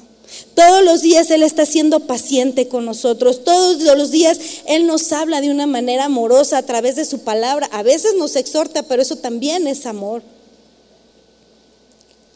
Todos 0.54 0.84
los 0.84 1.02
días 1.02 1.28
Él 1.32 1.42
está 1.42 1.66
siendo 1.66 1.98
paciente 1.98 2.68
con 2.68 2.84
nosotros. 2.84 3.42
Todos 3.42 3.82
los 3.82 4.12
días 4.12 4.38
Él 4.68 4.86
nos 4.86 5.10
habla 5.10 5.40
de 5.40 5.50
una 5.50 5.66
manera 5.66 6.04
amorosa 6.04 6.58
a 6.58 6.62
través 6.62 6.94
de 6.94 7.04
su 7.04 7.25
palabra. 7.25 7.68
A 7.72 7.82
veces 7.82 8.14
nos 8.16 8.36
exhorta, 8.36 8.84
pero 8.84 9.02
eso 9.02 9.16
también 9.16 9.66
es 9.66 9.86
amor. 9.86 10.22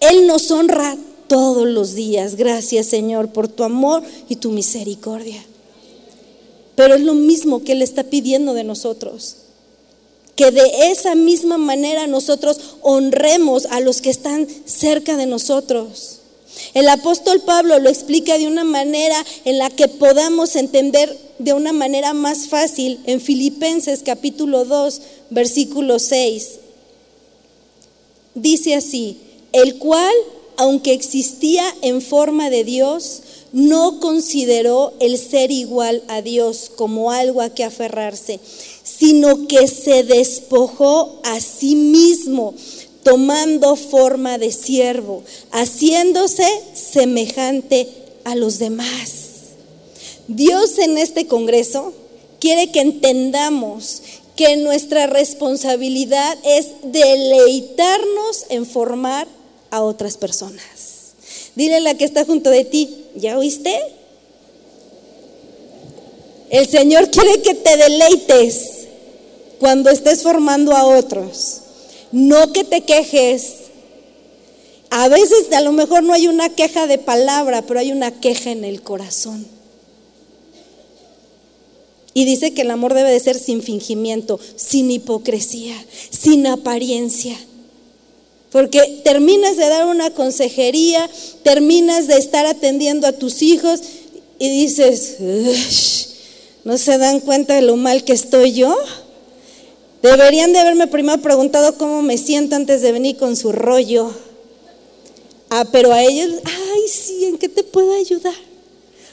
Él 0.00 0.27
nos 0.27 0.50
honra 0.50 0.97
todos 1.29 1.69
los 1.69 1.95
días. 1.95 2.35
Gracias 2.35 2.87
Señor 2.87 3.29
por 3.29 3.47
tu 3.47 3.62
amor 3.62 4.03
y 4.29 4.35
tu 4.35 4.50
misericordia. 4.50 5.41
Pero 6.75 6.97
es 6.97 7.00
lo 7.03 7.15
mismo 7.15 7.62
que 7.62 7.73
Él 7.73 7.83
está 7.83 8.03
pidiendo 8.03 8.55
de 8.55 8.65
nosotros. 8.65 9.37
Que 10.37 10.51
de 10.51 10.91
esa 10.91 11.15
misma 11.15 11.59
manera 11.59 12.07
nosotros 12.07 12.59
honremos 12.83 13.67
a 13.67 13.81
los 13.81 14.01
que 14.01 14.11
están 14.11 14.47
cerca 14.65 15.17
de 15.17 15.27
nosotros. 15.27 16.21
El 16.75 16.89
apóstol 16.89 17.41
Pablo 17.41 17.79
lo 17.79 17.89
explica 17.89 18.39
de 18.39 18.47
una 18.47 18.65
manera 18.65 19.25
en 19.45 19.59
la 19.59 19.71
que 19.71 19.89
podamos 19.89 20.57
entender 20.57 21.17
de 21.39 21.53
una 21.53 21.73
manera 21.73 22.13
más 22.13 22.49
fácil 22.49 23.01
en 23.07 23.21
Filipenses 23.21 24.03
capítulo 24.05 24.65
2, 24.65 25.01
versículo 25.31 25.99
6. 25.99 26.61
Dice 28.35 28.75
así, 28.75 29.19
el 29.53 29.79
cual, 29.79 30.15
aunque 30.57 30.93
existía 30.93 31.65
en 31.83 32.03
forma 32.03 32.51
de 32.51 32.65
Dios, 32.65 33.23
no 33.53 33.99
consideró 33.99 34.93
el 35.01 35.19
ser 35.19 35.51
igual 35.51 36.05
a 36.09 36.23
Dios 36.23 36.71
como 36.77 37.11
algo 37.11 37.41
a 37.41 37.51
que 37.51 37.65
aferrarse, 37.65 38.39
sino 39.00 39.49
que 39.49 39.66
se 39.66 40.04
despojó 40.04 41.21
a 41.25 41.40
sí 41.40 41.75
mismo 41.75 42.54
tomando 43.02 43.75
forma 43.76 44.37
de 44.37 44.52
siervo, 44.52 45.25
haciéndose 45.52 46.47
semejante 46.75 47.88
a 48.25 48.35
los 48.35 48.59
demás. 48.59 49.30
Dios 50.28 50.78
en 50.78 50.99
este 50.99 51.26
Congreso 51.26 51.95
quiere 52.40 52.71
que 52.71 52.80
entendamos 52.80 54.02
que 54.37 54.59
nuestra 54.59 55.07
responsabilidad 55.07 56.37
es 56.45 56.66
deleitarnos 56.83 58.45
en 58.50 58.66
formar 58.66 59.26
a 59.71 59.83
otras 59.83 60.19
personas. 60.19 61.14
Dile 61.54 61.76
a 61.76 61.80
la 61.80 61.95
que 61.95 62.04
está 62.04 62.26
junto 62.26 62.50
de 62.50 62.66
ti, 62.66 63.07
¿ya 63.16 63.38
oíste? 63.38 63.80
El 66.50 66.69
Señor 66.69 67.11
quiere 67.11 67.40
que 67.40 67.54
te 67.54 67.76
deleites 67.78 68.80
cuando 69.61 69.90
estés 69.90 70.23
formando 70.23 70.75
a 70.75 70.87
otros. 70.87 71.61
No 72.11 72.52
que 72.52 72.64
te 72.64 72.81
quejes. 72.81 73.55
A 74.88 75.07
veces 75.09 75.52
a 75.52 75.61
lo 75.61 75.71
mejor 75.71 76.02
no 76.02 76.14
hay 76.14 76.26
una 76.26 76.49
queja 76.49 76.88
de 76.88 76.99
palabra, 76.99 77.62
pero 77.62 77.79
hay 77.79 77.93
una 77.93 78.11
queja 78.11 78.50
en 78.50 78.64
el 78.64 78.83
corazón. 78.83 79.47
Y 82.12 82.25
dice 82.25 82.52
que 82.52 82.62
el 82.62 82.73
amor 82.73 82.95
debe 82.95 83.12
de 83.12 83.21
ser 83.21 83.38
sin 83.38 83.62
fingimiento, 83.62 84.40
sin 84.57 84.90
hipocresía, 84.90 85.76
sin 86.11 86.47
apariencia. 86.49 87.37
Porque 88.50 89.00
terminas 89.05 89.57
de 89.57 89.69
dar 89.69 89.87
una 89.87 90.11
consejería, 90.11 91.09
terminas 91.45 92.09
de 92.09 92.17
estar 92.17 92.47
atendiendo 92.47 93.07
a 93.07 93.12
tus 93.12 93.43
hijos 93.43 93.81
y 94.40 94.49
dices, 94.49 95.19
¿no 96.64 96.76
se 96.79 96.99
dan 96.99 97.21
cuenta 97.21 97.55
de 97.55 97.62
lo 97.62 97.76
mal 97.76 98.02
que 98.02 98.12
estoy 98.12 98.55
yo? 98.55 98.76
Deberían 100.02 100.52
de 100.52 100.61
haberme 100.61 100.87
primero 100.87 101.21
preguntado 101.21 101.76
cómo 101.76 102.00
me 102.02 102.16
siento 102.16 102.57
antes 102.57 102.80
de 102.80 102.92
venir 102.92 103.16
con 103.16 103.37
su 103.37 103.52
rollo. 103.52 104.11
Ah, 105.50 105.66
pero 105.71 105.92
a 105.92 106.02
ellos, 106.02 106.30
ay, 106.45 106.88
sí, 106.88 107.25
¿en 107.25 107.37
qué 107.37 107.49
te 107.49 107.62
puedo 107.62 107.92
ayudar? 107.92 108.35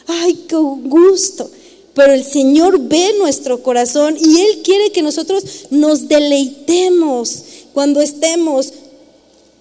Ay, 0.05 0.45
qué 0.47 0.55
gusto. 0.55 1.49
Pero 1.93 2.13
el 2.13 2.23
Señor 2.23 2.79
ve 2.79 3.15
nuestro 3.17 3.63
corazón 3.63 4.15
y 4.17 4.39
Él 4.39 4.61
quiere 4.63 4.91
que 4.91 5.01
nosotros 5.01 5.43
nos 5.71 6.07
deleitemos 6.07 7.43
cuando 7.73 8.01
estemos 8.01 8.71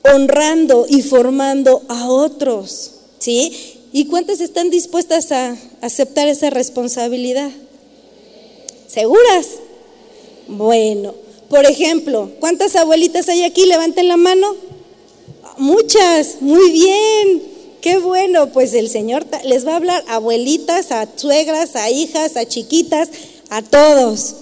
honrando 0.04 0.87
y 0.88 1.02
formando 1.02 1.83
a 1.88 2.09
otros. 2.11 2.92
¿Sí? 3.18 3.80
¿Y 3.92 4.04
cuántas 4.06 4.41
están 4.41 4.71
dispuestas 4.71 5.32
a 5.32 5.56
aceptar 5.80 6.28
esa 6.28 6.50
responsabilidad? 6.50 7.50
¿Seguras? 8.86 9.47
Bueno, 10.49 11.15
por 11.49 11.65
ejemplo, 11.65 12.30
¿cuántas 12.41 12.76
abuelitas 12.76 13.28
hay 13.28 13.43
aquí? 13.43 13.67
Levanten 13.67 14.09
la 14.09 14.17
mano. 14.17 14.54
Muchas, 15.59 16.37
muy 16.41 16.71
bien. 16.71 17.43
Qué 17.80 17.99
bueno, 17.99 18.49
pues 18.52 18.75
el 18.75 18.89
Señor 18.89 19.26
les 19.45 19.67
va 19.67 19.73
a 19.73 19.76
hablar 19.76 20.04
a 20.09 20.17
abuelitas, 20.17 20.91
a 20.91 21.09
suegras, 21.15 21.76
a 21.76 21.91
hijas, 21.91 22.37
a 22.37 22.47
chiquitas, 22.47 23.11
a 23.49 23.63
todos. 23.63 24.35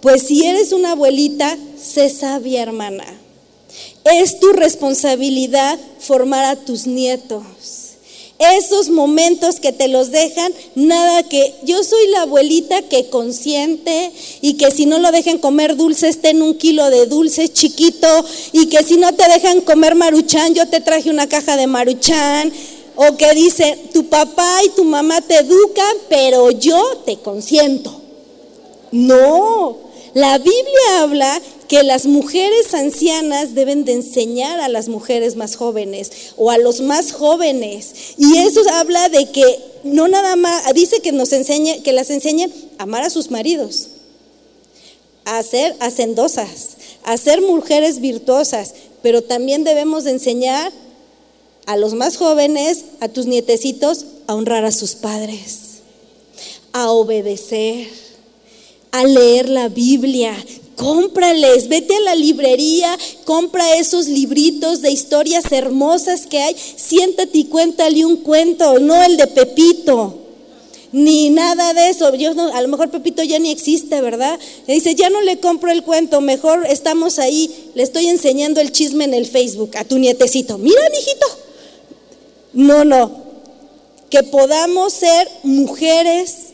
Pues 0.00 0.22
si 0.22 0.44
eres 0.46 0.72
una 0.72 0.92
abuelita, 0.92 1.56
sé 1.80 2.10
sabia, 2.10 2.62
hermana. 2.62 3.04
Es 4.04 4.40
tu 4.40 4.52
responsabilidad 4.52 5.78
formar 5.98 6.44
a 6.44 6.56
tus 6.56 6.86
nietos 6.86 7.91
esos 8.38 8.88
momentos 8.88 9.60
que 9.60 9.72
te 9.72 9.88
los 9.88 10.10
dejan, 10.10 10.52
nada 10.74 11.22
que 11.22 11.54
yo 11.62 11.82
soy 11.84 12.08
la 12.08 12.22
abuelita 12.22 12.82
que 12.82 13.08
consiente 13.08 14.10
y 14.40 14.54
que 14.54 14.70
si 14.70 14.86
no 14.86 14.98
lo 14.98 15.12
dejan 15.12 15.38
comer 15.38 15.76
dulce, 15.76 16.10
en 16.22 16.42
un 16.42 16.54
kilo 16.54 16.90
de 16.90 17.06
dulce 17.06 17.48
chiquito 17.48 18.08
y 18.52 18.66
que 18.66 18.82
si 18.82 18.96
no 18.96 19.12
te 19.14 19.28
dejan 19.28 19.60
comer 19.60 19.94
maruchan, 19.94 20.54
yo 20.54 20.66
te 20.68 20.80
traje 20.80 21.10
una 21.10 21.28
caja 21.28 21.56
de 21.56 21.66
maruchan. 21.66 22.52
O 22.94 23.16
que 23.16 23.32
dice, 23.32 23.78
tu 23.94 24.06
papá 24.06 24.60
y 24.66 24.68
tu 24.70 24.84
mamá 24.84 25.22
te 25.22 25.36
educan, 25.36 25.96
pero 26.10 26.50
yo 26.50 26.98
te 27.06 27.16
consiento. 27.16 28.02
No, 28.90 29.78
la 30.12 30.36
Biblia 30.36 31.00
habla 31.00 31.40
que 31.72 31.82
las 31.84 32.04
mujeres 32.04 32.74
ancianas 32.74 33.54
deben 33.54 33.86
de 33.86 33.94
enseñar 33.94 34.60
a 34.60 34.68
las 34.68 34.88
mujeres 34.88 35.36
más 35.36 35.56
jóvenes 35.56 36.12
o 36.36 36.50
a 36.50 36.58
los 36.58 36.82
más 36.82 37.12
jóvenes. 37.12 38.12
Y 38.18 38.36
eso 38.36 38.60
habla 38.74 39.08
de 39.08 39.30
que 39.30 39.58
no 39.82 40.06
nada 40.06 40.36
más, 40.36 40.70
dice 40.74 41.00
que 41.00 41.12
nos 41.12 41.32
enseñe, 41.32 41.82
que 41.82 41.94
las 41.94 42.10
enseñen 42.10 42.52
a 42.76 42.82
amar 42.82 43.04
a 43.04 43.08
sus 43.08 43.30
maridos, 43.30 43.88
a 45.24 45.42
ser 45.42 45.74
hacendosas, 45.80 46.76
a 47.04 47.16
ser 47.16 47.40
mujeres 47.40 48.02
virtuosas, 48.02 48.74
pero 49.00 49.22
también 49.22 49.64
debemos 49.64 50.04
de 50.04 50.10
enseñar 50.10 50.70
a 51.64 51.78
los 51.78 51.94
más 51.94 52.18
jóvenes, 52.18 52.84
a 53.00 53.08
tus 53.08 53.24
nietecitos, 53.24 54.04
a 54.26 54.34
honrar 54.34 54.66
a 54.66 54.72
sus 54.72 54.94
padres, 54.94 55.78
a 56.72 56.90
obedecer, 56.90 57.88
a 58.90 59.04
leer 59.04 59.48
la 59.48 59.70
Biblia, 59.70 60.36
cómprales, 60.76 61.68
vete 61.68 61.96
a 61.96 62.00
la 62.00 62.14
librería, 62.14 62.96
compra 63.24 63.76
esos 63.76 64.06
libritos 64.06 64.82
de 64.82 64.90
historias 64.90 65.50
hermosas 65.50 66.26
que 66.26 66.38
hay, 66.38 66.56
siéntate 66.76 67.38
y 67.38 67.44
cuéntale 67.44 68.04
un 68.04 68.16
cuento, 68.16 68.78
no 68.78 69.02
el 69.02 69.16
de 69.16 69.26
Pepito, 69.26 70.18
ni 70.92 71.30
nada 71.30 71.72
de 71.72 71.88
eso. 71.88 72.14
Yo 72.14 72.32
a 72.52 72.60
lo 72.60 72.68
mejor 72.68 72.90
Pepito 72.90 73.22
ya 73.22 73.38
ni 73.38 73.50
existe, 73.50 74.00
¿verdad? 74.00 74.38
Le 74.66 74.74
dice, 74.74 74.94
ya 74.94 75.10
no 75.10 75.20
le 75.22 75.40
compro 75.40 75.70
el 75.70 75.82
cuento, 75.82 76.20
mejor 76.20 76.66
estamos 76.66 77.18
ahí, 77.18 77.70
le 77.74 77.82
estoy 77.82 78.08
enseñando 78.08 78.60
el 78.60 78.72
chisme 78.72 79.04
en 79.04 79.14
el 79.14 79.26
Facebook 79.26 79.76
a 79.76 79.84
tu 79.84 79.98
nietecito. 79.98 80.58
Mira, 80.58 80.82
mijito. 80.90 81.26
No, 82.52 82.84
no. 82.84 83.22
Que 84.10 84.22
podamos 84.22 84.92
ser 84.92 85.26
mujeres, 85.42 86.48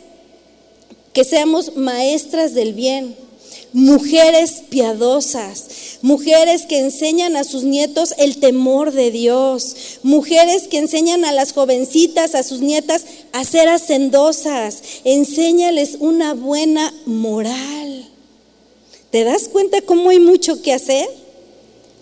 que 1.12 1.24
seamos 1.24 1.76
maestras 1.76 2.54
del 2.54 2.72
bien 2.72 3.28
mujeres 3.72 4.62
piadosas, 4.68 5.98
mujeres 6.02 6.66
que 6.66 6.78
enseñan 6.78 7.37
a 7.37 7.44
sus 7.44 7.64
nietos 7.64 8.14
el 8.18 8.38
temor 8.38 8.92
de 8.92 9.11
Dios, 9.11 9.76
mujeres 10.02 10.68
que 10.68 10.78
enseñan 10.78 11.24
a 11.24 11.33
las 11.33 11.52
jovencitas, 11.52 12.35
a 12.35 12.42
sus 12.42 12.61
nietas 12.61 13.04
a 13.33 13.44
ser 13.44 13.68
hacendosas, 13.68 14.83
enséñales 15.04 15.96
una 16.00 16.35
buena 16.35 16.92
moral. 17.07 18.09
¿Te 19.11 19.24
das 19.24 19.48
cuenta 19.48 19.81
cómo 19.83 20.11
hay 20.11 20.20
mucho 20.20 20.61
que 20.62 20.72
hacer? 20.72 21.09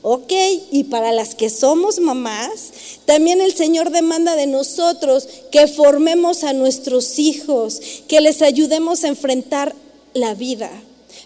Ok, 0.03 0.33
y 0.71 0.85
para 0.85 1.11
las 1.11 1.35
que 1.35 1.51
somos 1.51 1.99
mamás, 1.99 2.71
también 3.07 3.41
el 3.41 3.55
Señor 3.55 3.91
demanda 3.91 4.37
de 4.37 4.47
nosotros 4.47 5.27
que 5.51 5.67
formemos 5.67 6.45
a 6.45 6.53
nuestros 6.53 7.19
hijos, 7.19 7.81
que 8.07 8.21
les 8.21 8.41
ayudemos 8.41 9.03
a 9.03 9.09
enfrentar 9.09 9.75
la 10.15 10.35
vida. 10.35 10.71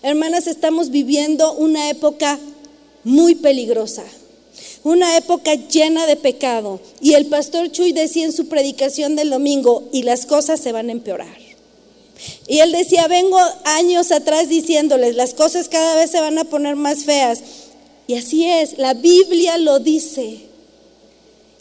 Hermanas, 0.02 0.46
estamos 0.46 0.90
viviendo 0.90 1.52
una 1.52 1.90
época 1.90 2.38
muy 3.04 3.34
peligrosa, 3.34 4.04
una 4.82 5.16
época 5.18 5.54
llena 5.54 6.06
de 6.06 6.16
pecado. 6.16 6.80
Y 7.02 7.14
el 7.14 7.26
pastor 7.26 7.70
Chuy 7.70 7.92
decía 7.92 8.24
en 8.24 8.32
su 8.32 8.48
predicación 8.48 9.14
del 9.14 9.28
domingo, 9.28 9.88
y 9.92 10.02
las 10.04 10.24
cosas 10.24 10.58
se 10.60 10.72
van 10.72 10.88
a 10.88 10.92
empeorar. 10.92 11.38
Y 12.48 12.60
él 12.60 12.72
decía, 12.72 13.08
vengo 13.08 13.38
años 13.64 14.10
atrás 14.10 14.48
diciéndoles, 14.48 15.16
las 15.16 15.34
cosas 15.34 15.68
cada 15.68 15.96
vez 15.96 16.10
se 16.10 16.20
van 16.20 16.38
a 16.38 16.44
poner 16.44 16.76
más 16.76 17.04
feas. 17.04 17.42
Y 18.06 18.14
así 18.14 18.46
es, 18.46 18.78
la 18.78 18.94
Biblia 18.94 19.58
lo 19.58 19.80
dice 19.80 20.49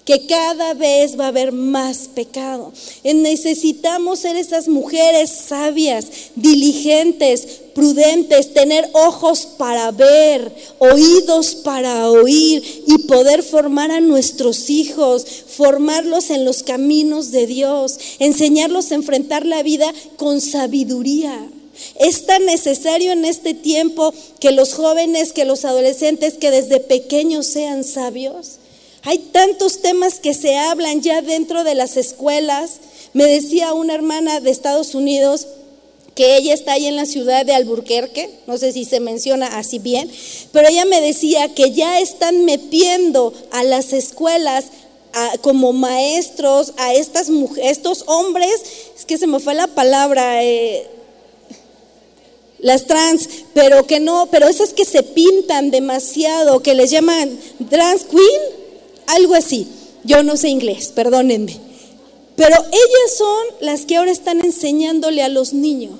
que 0.10 0.26
cada 0.26 0.74
vez 0.74 1.19
va 1.19 1.26
a 1.26 1.28
haber 1.28 1.52
más 1.52 2.08
pecado. 2.08 2.74
Necesitamos 3.04 4.17
ser 4.17 4.38
esas 4.38 4.67
mujeres 4.67 5.30
sabias, 5.30 6.08
diligentes, 6.36 7.45
prudentes, 7.76 8.56
tener 8.56 8.89
ojos 8.93 9.45
para 9.45 9.91
ver, 9.91 10.52
oídos 10.80 11.54
para 11.54 12.10
oír 12.10 12.63
y 12.88 13.04
poder 13.04 13.43
formar 13.43 13.91
a 13.91 14.02
nuestros 14.02 14.72
hijos, 14.72 15.28
formarlos 15.45 16.32
en 16.32 16.43
los 16.43 16.63
caminos 16.63 17.30
de 17.30 17.45
Dios, 17.45 18.00
enseñarlos 18.17 18.91
a 18.91 18.95
enfrentar 18.95 19.45
la 19.45 19.62
vida 19.62 19.93
con 20.17 20.41
sabiduría. 20.41 21.39
Es 22.00 22.26
tan 22.26 22.48
necesario 22.48 23.12
en 23.12 23.26
este 23.26 23.54
tiempo 23.54 24.12
que 24.39 24.54
los 24.54 24.74
jóvenes, 24.74 25.34
que 25.34 25.45
los 25.45 25.65
adolescentes, 25.65 26.34
que 26.34 26.50
desde 26.50 26.80
pequeños 26.80 27.45
sean 27.45 27.84
sabios. 27.84 28.59
Hay 29.03 29.17
tantos 29.17 29.81
temas 29.81 30.19
que 30.19 30.33
se 30.33 30.57
hablan 30.57 31.01
ya 31.01 31.21
dentro 31.21 31.63
de 31.63 31.75
las 31.75 31.97
escuelas. 31.97 32.79
Me 33.13 33.25
decía 33.25 33.73
una 33.73 33.95
hermana 33.95 34.39
de 34.39 34.51
Estados 34.51 34.95
Unidos 34.95 35.47
que 36.15 36.35
ella 36.35 36.53
está 36.53 36.73
ahí 36.73 36.85
en 36.85 36.97
la 36.97 37.05
ciudad 37.05 37.45
de 37.45 37.53
Alburquerque, 37.53 38.29
no 38.45 38.57
sé 38.57 38.73
si 38.73 38.83
se 38.83 38.99
menciona 38.99 39.57
así 39.57 39.79
bien, 39.79 40.12
pero 40.51 40.67
ella 40.67 40.83
me 40.83 40.99
decía 40.99 41.53
que 41.55 41.71
ya 41.71 42.01
están 42.01 42.43
metiendo 42.43 43.33
a 43.51 43.63
las 43.63 43.93
escuelas 43.93 44.65
como 45.41 45.71
maestros 45.71 46.73
a 46.75 46.93
estas 46.93 47.29
mujeres, 47.29 47.71
estos 47.71 48.03
hombres, 48.07 48.53
es 48.97 49.05
que 49.05 49.17
se 49.17 49.27
me 49.27 49.39
fue 49.39 49.53
la 49.53 49.67
palabra, 49.67 50.43
eh, 50.43 50.88
las 52.59 52.85
trans, 52.85 53.29
pero 53.53 53.88
que 53.88 54.01
no, 54.01 54.27
pero 54.29 54.47
esas 54.47 54.73
que 54.73 54.83
se 54.83 55.03
pintan 55.03 55.71
demasiado, 55.71 56.62
que 56.62 56.75
les 56.75 56.91
llaman 56.91 57.39
trans 57.69 58.03
queen, 58.03 58.59
algo 59.10 59.36
así. 59.36 59.67
Yo 60.04 60.24
no 60.24 60.38
sé 60.38 60.50
inglés, 60.50 60.91
perdónenme. 60.95 61.58
Pero 62.36 62.56
ellas 62.56 63.17
son 63.17 63.45
las 63.60 63.86
que 63.86 63.98
ahora 63.98 64.12
están 64.12 64.39
enseñándole 64.45 65.24
a 65.24 65.30
los 65.30 65.54
niños. 65.54 66.00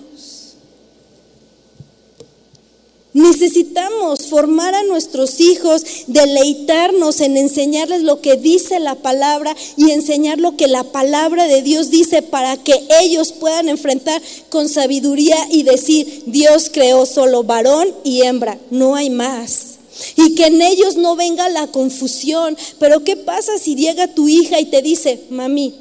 Necesitamos 3.12 4.28
formar 4.28 4.76
a 4.76 4.84
nuestros 4.84 5.40
hijos, 5.42 5.84
deleitarnos 6.08 7.20
en 7.22 7.38
enseñarles 7.38 8.04
lo 8.04 8.22
que 8.22 8.38
dice 8.38 8.80
la 8.80 8.96
palabra 8.96 9.56
y 9.76 9.92
enseñar 9.92 10.40
lo 10.40 10.56
que 10.56 10.68
la 10.68 10.84
palabra 10.84 11.48
de 11.48 11.64
Dios 11.64 11.90
dice 11.90 12.22
para 12.22 12.56
que 12.58 12.88
ellos 13.02 13.34
puedan 13.34 13.68
enfrentar 13.68 14.22
con 14.50 14.70
sabiduría 14.70 15.38
y 15.50 15.64
decir, 15.64 16.24
Dios 16.28 16.70
creó 16.72 17.06
solo 17.08 17.44
varón 17.44 17.94
y 18.04 18.22
hembra, 18.22 18.60
no 18.70 18.96
hay 18.96 19.10
más. 19.10 19.79
Y 20.26 20.36
que 20.36 20.48
en 20.48 20.62
ellos 20.62 20.96
no 20.96 21.16
venga 21.16 21.50
la 21.50 21.68
confusión. 21.68 22.58
Pero 22.80 23.04
¿qué 23.04 23.16
pasa 23.16 23.58
si 23.58 23.76
llega 23.76 24.14
tu 24.14 24.28
hija 24.28 24.60
y 24.60 24.66
te 24.66 24.82
dice, 24.82 25.26
mami, 25.30 25.76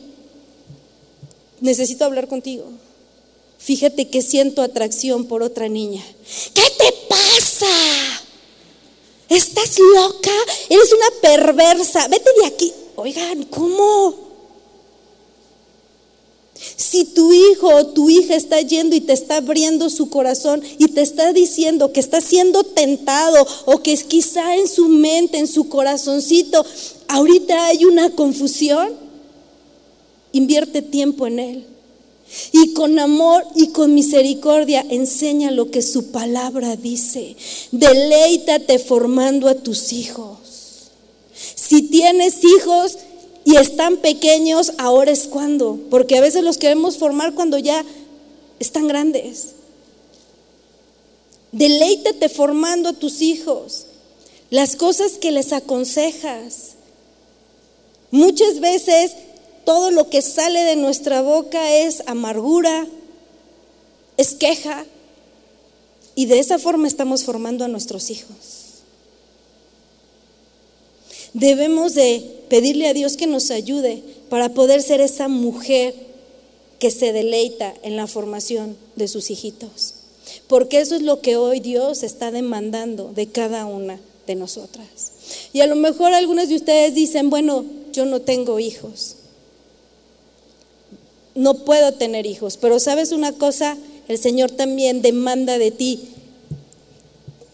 necesito 1.60 2.04
hablar 2.04 2.28
contigo? 2.28 2.66
Fíjate 3.58 4.08
que 4.08 4.22
siento 4.22 4.62
atracción 4.62 5.26
por 5.26 5.42
otra 5.42 5.68
niña. 5.68 6.04
¿Qué 6.54 6.62
te 6.78 6.92
pasa? 7.08 7.66
¿Estás 9.28 9.78
loca? 9.78 10.30
Eres 10.68 10.92
una 10.92 11.20
perversa. 11.20 12.08
Vete 12.08 12.30
de 12.40 12.46
aquí. 12.46 12.72
Oigan, 12.96 13.42
¿cómo? 13.44 14.27
Si 16.76 17.04
tu 17.04 17.32
hijo 17.32 17.68
o 17.68 17.86
tu 17.88 18.10
hija 18.10 18.34
está 18.34 18.60
yendo 18.60 18.96
y 18.96 19.00
te 19.00 19.12
está 19.12 19.36
abriendo 19.36 19.90
su 19.90 20.10
corazón 20.10 20.62
y 20.78 20.88
te 20.88 21.02
está 21.02 21.32
diciendo 21.32 21.92
que 21.92 22.00
está 22.00 22.20
siendo 22.20 22.64
tentado 22.64 23.46
o 23.66 23.82
que 23.82 23.92
es 23.92 24.04
quizá 24.04 24.56
en 24.56 24.66
su 24.66 24.88
mente, 24.88 25.38
en 25.38 25.46
su 25.46 25.68
corazoncito, 25.68 26.64
ahorita 27.06 27.66
hay 27.66 27.84
una 27.84 28.10
confusión, 28.10 28.92
invierte 30.32 30.82
tiempo 30.82 31.26
en 31.26 31.38
él. 31.38 31.66
Y 32.52 32.74
con 32.74 32.98
amor 32.98 33.44
y 33.54 33.68
con 33.68 33.94
misericordia 33.94 34.84
enseña 34.90 35.50
lo 35.50 35.70
que 35.70 35.80
su 35.80 36.10
palabra 36.10 36.76
dice. 36.76 37.36
Deleítate 37.72 38.78
formando 38.78 39.48
a 39.48 39.54
tus 39.54 39.92
hijos. 39.92 40.38
Si 41.54 41.82
tienes 41.82 42.44
hijos 42.44 42.98
y 43.48 43.56
están 43.56 43.96
pequeños, 43.96 44.72
ahora 44.76 45.10
es 45.10 45.26
cuando. 45.26 45.78
Porque 45.88 46.18
a 46.18 46.20
veces 46.20 46.44
los 46.44 46.58
queremos 46.58 46.98
formar 46.98 47.32
cuando 47.32 47.56
ya 47.56 47.82
están 48.58 48.88
grandes. 48.88 49.54
Deleítate 51.52 52.28
formando 52.28 52.90
a 52.90 52.92
tus 52.92 53.22
hijos. 53.22 53.86
Las 54.50 54.76
cosas 54.76 55.12
que 55.12 55.32
les 55.32 55.54
aconsejas. 55.54 56.72
Muchas 58.10 58.60
veces 58.60 59.12
todo 59.64 59.92
lo 59.92 60.10
que 60.10 60.20
sale 60.20 60.64
de 60.64 60.76
nuestra 60.76 61.22
boca 61.22 61.72
es 61.72 62.02
amargura, 62.04 62.86
es 64.18 64.34
queja. 64.34 64.84
Y 66.14 66.26
de 66.26 66.38
esa 66.38 66.58
forma 66.58 66.86
estamos 66.86 67.24
formando 67.24 67.64
a 67.64 67.68
nuestros 67.68 68.10
hijos. 68.10 68.57
Debemos 71.34 71.94
de 71.94 72.24
pedirle 72.48 72.88
a 72.88 72.94
Dios 72.94 73.16
que 73.16 73.26
nos 73.26 73.50
ayude 73.50 74.02
para 74.28 74.50
poder 74.50 74.82
ser 74.82 75.00
esa 75.00 75.28
mujer 75.28 75.94
que 76.78 76.90
se 76.90 77.12
deleita 77.12 77.74
en 77.82 77.96
la 77.96 78.06
formación 78.06 78.76
de 78.96 79.08
sus 79.08 79.30
hijitos. 79.30 79.94
Porque 80.46 80.80
eso 80.80 80.94
es 80.94 81.02
lo 81.02 81.20
que 81.20 81.36
hoy 81.36 81.60
Dios 81.60 82.02
está 82.02 82.30
demandando 82.30 83.12
de 83.14 83.26
cada 83.26 83.66
una 83.66 83.98
de 84.26 84.34
nosotras. 84.34 85.12
Y 85.52 85.60
a 85.60 85.66
lo 85.66 85.76
mejor 85.76 86.12
algunos 86.12 86.48
de 86.48 86.56
ustedes 86.56 86.94
dicen, 86.94 87.30
bueno, 87.30 87.64
yo 87.92 88.04
no 88.04 88.20
tengo 88.20 88.58
hijos 88.58 89.16
no 91.38 91.54
puedo 91.54 91.92
tener 91.92 92.26
hijos. 92.26 92.56
Pero 92.56 92.80
sabes 92.80 93.12
una 93.12 93.32
cosa, 93.32 93.78
el 94.08 94.18
Señor 94.18 94.50
también 94.50 95.02
demanda 95.02 95.56
de 95.58 95.70
ti 95.70 96.08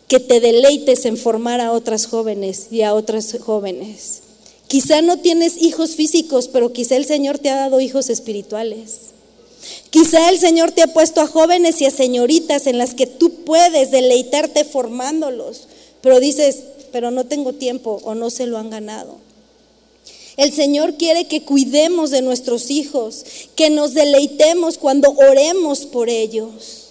que 0.09 0.21
te 0.21 0.41
deleites 0.41 1.05
en 1.05 1.17
formar 1.17 1.61
a 1.61 1.73
otras 1.73 2.07
jóvenes 2.07 2.69
y 2.71 2.83
a 2.83 2.95
otras 2.95 3.37
jóvenes. 3.41 4.23
Quizá 4.69 5.03
no 5.03 5.19
tienes 5.19 5.61
hijos 5.61 5.95
físicos, 5.95 6.49
pero 6.49 6.73
quizá 6.73 6.97
el 6.97 7.05
Señor 7.05 7.39
te 7.39 7.51
ha 7.51 7.57
dado 7.57 7.81
hijos 7.81 8.11
espirituales. 8.11 9.13
Quizá 9.91 10.29
el 10.31 10.39
Señor 10.39 10.73
te 10.73 10.83
ha 10.83 10.93
puesto 10.93 11.21
a 11.21 11.27
jóvenes 11.27 11.81
y 11.81 11.87
a 11.87 11.91
señoritas 11.91 12.67
en 12.67 12.79
las 12.79 12.95
que 12.95 13.07
tú 13.07 13.45
puedes 13.45 13.91
deleitarte 13.91 14.65
formándolos, 14.65 15.69
pero 16.01 16.21
dices, 16.21 16.65
pero 16.93 17.11
no 17.11 17.25
tengo 17.25 17.53
tiempo 17.53 18.01
o 18.05 18.15
no 18.15 18.31
se 18.31 18.47
lo 18.47 18.59
han 18.59 18.71
ganado. 18.71 19.17
El 20.37 20.53
Señor 20.53 20.95
quiere 20.95 21.27
que 21.27 21.45
cuidemos 21.45 22.11
de 22.11 22.23
nuestros 22.23 22.71
hijos, 22.71 23.25
que 23.55 23.71
nos 23.71 23.95
deleitemos 23.95 24.79
cuando 24.79 25.13
oremos 25.13 25.87
por 25.87 26.09
ellos. 26.09 26.84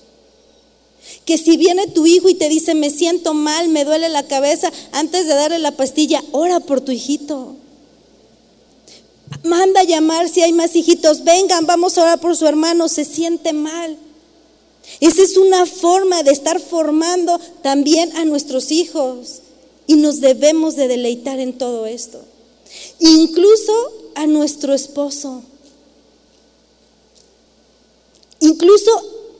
Que 1.25 1.37
si 1.37 1.57
viene 1.57 1.87
tu 1.87 2.05
hijo 2.05 2.29
y 2.29 2.35
te 2.35 2.49
dice, 2.49 2.75
me 2.75 2.89
siento 2.89 3.33
mal, 3.33 3.69
me 3.69 3.85
duele 3.85 4.09
la 4.09 4.23
cabeza, 4.23 4.71
antes 4.91 5.25
de 5.25 5.33
darle 5.33 5.59
la 5.59 5.71
pastilla, 5.71 6.23
ora 6.31 6.59
por 6.59 6.81
tu 6.81 6.91
hijito. 6.91 7.55
Manda 9.43 9.81
a 9.81 9.85
llamar 9.85 10.29
si 10.29 10.41
hay 10.41 10.53
más 10.53 10.75
hijitos, 10.75 11.23
vengan, 11.23 11.65
vamos 11.65 11.97
a 11.97 12.03
orar 12.03 12.19
por 12.19 12.35
su 12.35 12.45
hermano, 12.45 12.89
se 12.89 13.05
siente 13.05 13.53
mal. 13.53 13.97
Esa 14.99 15.23
es 15.23 15.37
una 15.37 15.65
forma 15.65 16.23
de 16.23 16.31
estar 16.31 16.59
formando 16.59 17.39
también 17.61 18.15
a 18.17 18.25
nuestros 18.25 18.71
hijos 18.71 19.41
y 19.87 19.95
nos 19.95 20.19
debemos 20.19 20.75
de 20.75 20.87
deleitar 20.87 21.39
en 21.39 21.53
todo 21.53 21.85
esto 21.85 22.23
incluso 22.99 23.93
a 24.15 24.27
nuestro 24.27 24.73
esposo, 24.73 25.43
incluso 28.39 28.91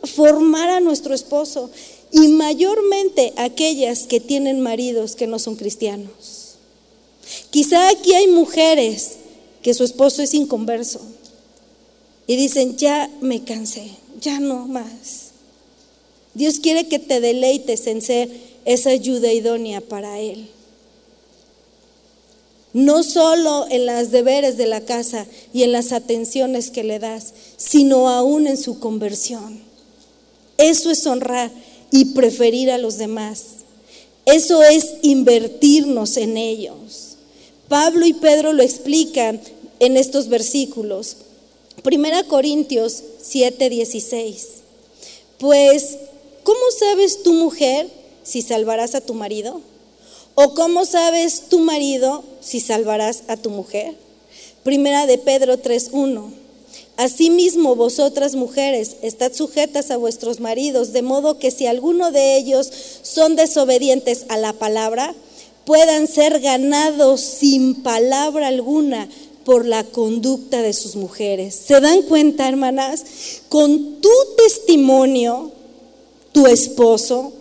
formar 0.03 0.69
a 0.69 0.79
nuestro 0.79 1.13
esposo 1.13 1.69
y 2.11 2.27
mayormente 2.27 3.33
aquellas 3.37 4.03
que 4.03 4.19
tienen 4.19 4.61
maridos 4.61 5.15
que 5.15 5.27
no 5.27 5.39
son 5.39 5.55
cristianos. 5.55 6.55
Quizá 7.49 7.89
aquí 7.89 8.13
hay 8.13 8.27
mujeres 8.27 9.17
que 9.61 9.73
su 9.73 9.83
esposo 9.83 10.21
es 10.21 10.33
inconverso 10.33 11.01
y 12.27 12.35
dicen, 12.35 12.77
ya 12.77 13.09
me 13.21 13.43
cansé, 13.43 13.91
ya 14.21 14.39
no 14.39 14.67
más. 14.67 15.31
Dios 16.33 16.59
quiere 16.59 16.87
que 16.87 16.99
te 16.99 17.19
deleites 17.19 17.87
en 17.87 18.01
ser 18.01 18.29
esa 18.65 18.89
ayuda 18.89 19.31
idónea 19.31 19.81
para 19.81 20.19
Él 20.19 20.49
no 22.73 23.03
solo 23.03 23.67
en 23.69 23.85
las 23.85 24.11
deberes 24.11 24.57
de 24.57 24.65
la 24.65 24.81
casa 24.81 25.27
y 25.53 25.61
en 25.63 25.71
las 25.71 25.91
atenciones 25.91 26.71
que 26.71 26.83
le 26.83 26.99
das, 26.99 27.33
sino 27.55 28.09
aún 28.09 28.47
en 28.47 28.57
su 28.57 28.79
conversión. 28.79 29.61
Eso 30.63 30.91
es 30.91 31.05
honrar 31.05 31.51
y 31.91 32.05
preferir 32.13 32.71
a 32.71 32.77
los 32.77 32.97
demás. 32.97 33.43
Eso 34.25 34.63
es 34.63 34.93
invertirnos 35.01 36.15
en 36.15 36.37
ellos. 36.37 37.17
Pablo 37.67 38.05
y 38.05 38.13
Pedro 38.13 38.53
lo 38.53 38.63
explican 38.63 39.41
en 39.79 39.97
estos 39.97 40.29
versículos. 40.29 41.17
Primera 41.83 42.23
Corintios 42.23 43.03
7:16. 43.21 44.61
Pues, 45.37 45.97
¿cómo 46.43 46.71
sabes 46.79 47.23
tu 47.23 47.33
mujer 47.33 47.89
si 48.23 48.41
salvarás 48.41 48.95
a 48.95 49.01
tu 49.01 49.15
marido? 49.15 49.59
¿O 50.35 50.53
cómo 50.53 50.85
sabes 50.85 51.49
tu 51.49 51.59
marido 51.59 52.23
si 52.39 52.61
salvarás 52.61 53.23
a 53.27 53.35
tu 53.35 53.49
mujer? 53.49 53.95
Primera 54.63 55.07
de 55.07 55.17
Pedro 55.17 55.57
3.1. 55.57 56.42
Asimismo, 56.95 57.75
vosotras 57.75 58.35
mujeres, 58.35 58.97
estad 59.01 59.33
sujetas 59.33 59.89
a 59.89 59.97
vuestros 59.97 60.39
maridos, 60.39 60.93
de 60.93 61.01
modo 61.01 61.39
que 61.39 61.49
si 61.49 61.65
alguno 61.65 62.11
de 62.11 62.37
ellos 62.37 62.71
son 63.01 63.35
desobedientes 63.35 64.25
a 64.29 64.37
la 64.37 64.53
palabra, 64.53 65.15
puedan 65.65 66.07
ser 66.07 66.39
ganados 66.39 67.21
sin 67.21 67.81
palabra 67.81 68.47
alguna 68.47 69.09
por 69.43 69.65
la 69.65 69.83
conducta 69.83 70.61
de 70.61 70.73
sus 70.73 70.95
mujeres. 70.95 71.55
¿Se 71.55 71.79
dan 71.81 72.03
cuenta, 72.03 72.47
hermanas? 72.47 73.03
Con 73.49 73.99
tu 73.99 74.09
testimonio, 74.37 75.51
tu 76.31 76.45
esposo, 76.45 77.33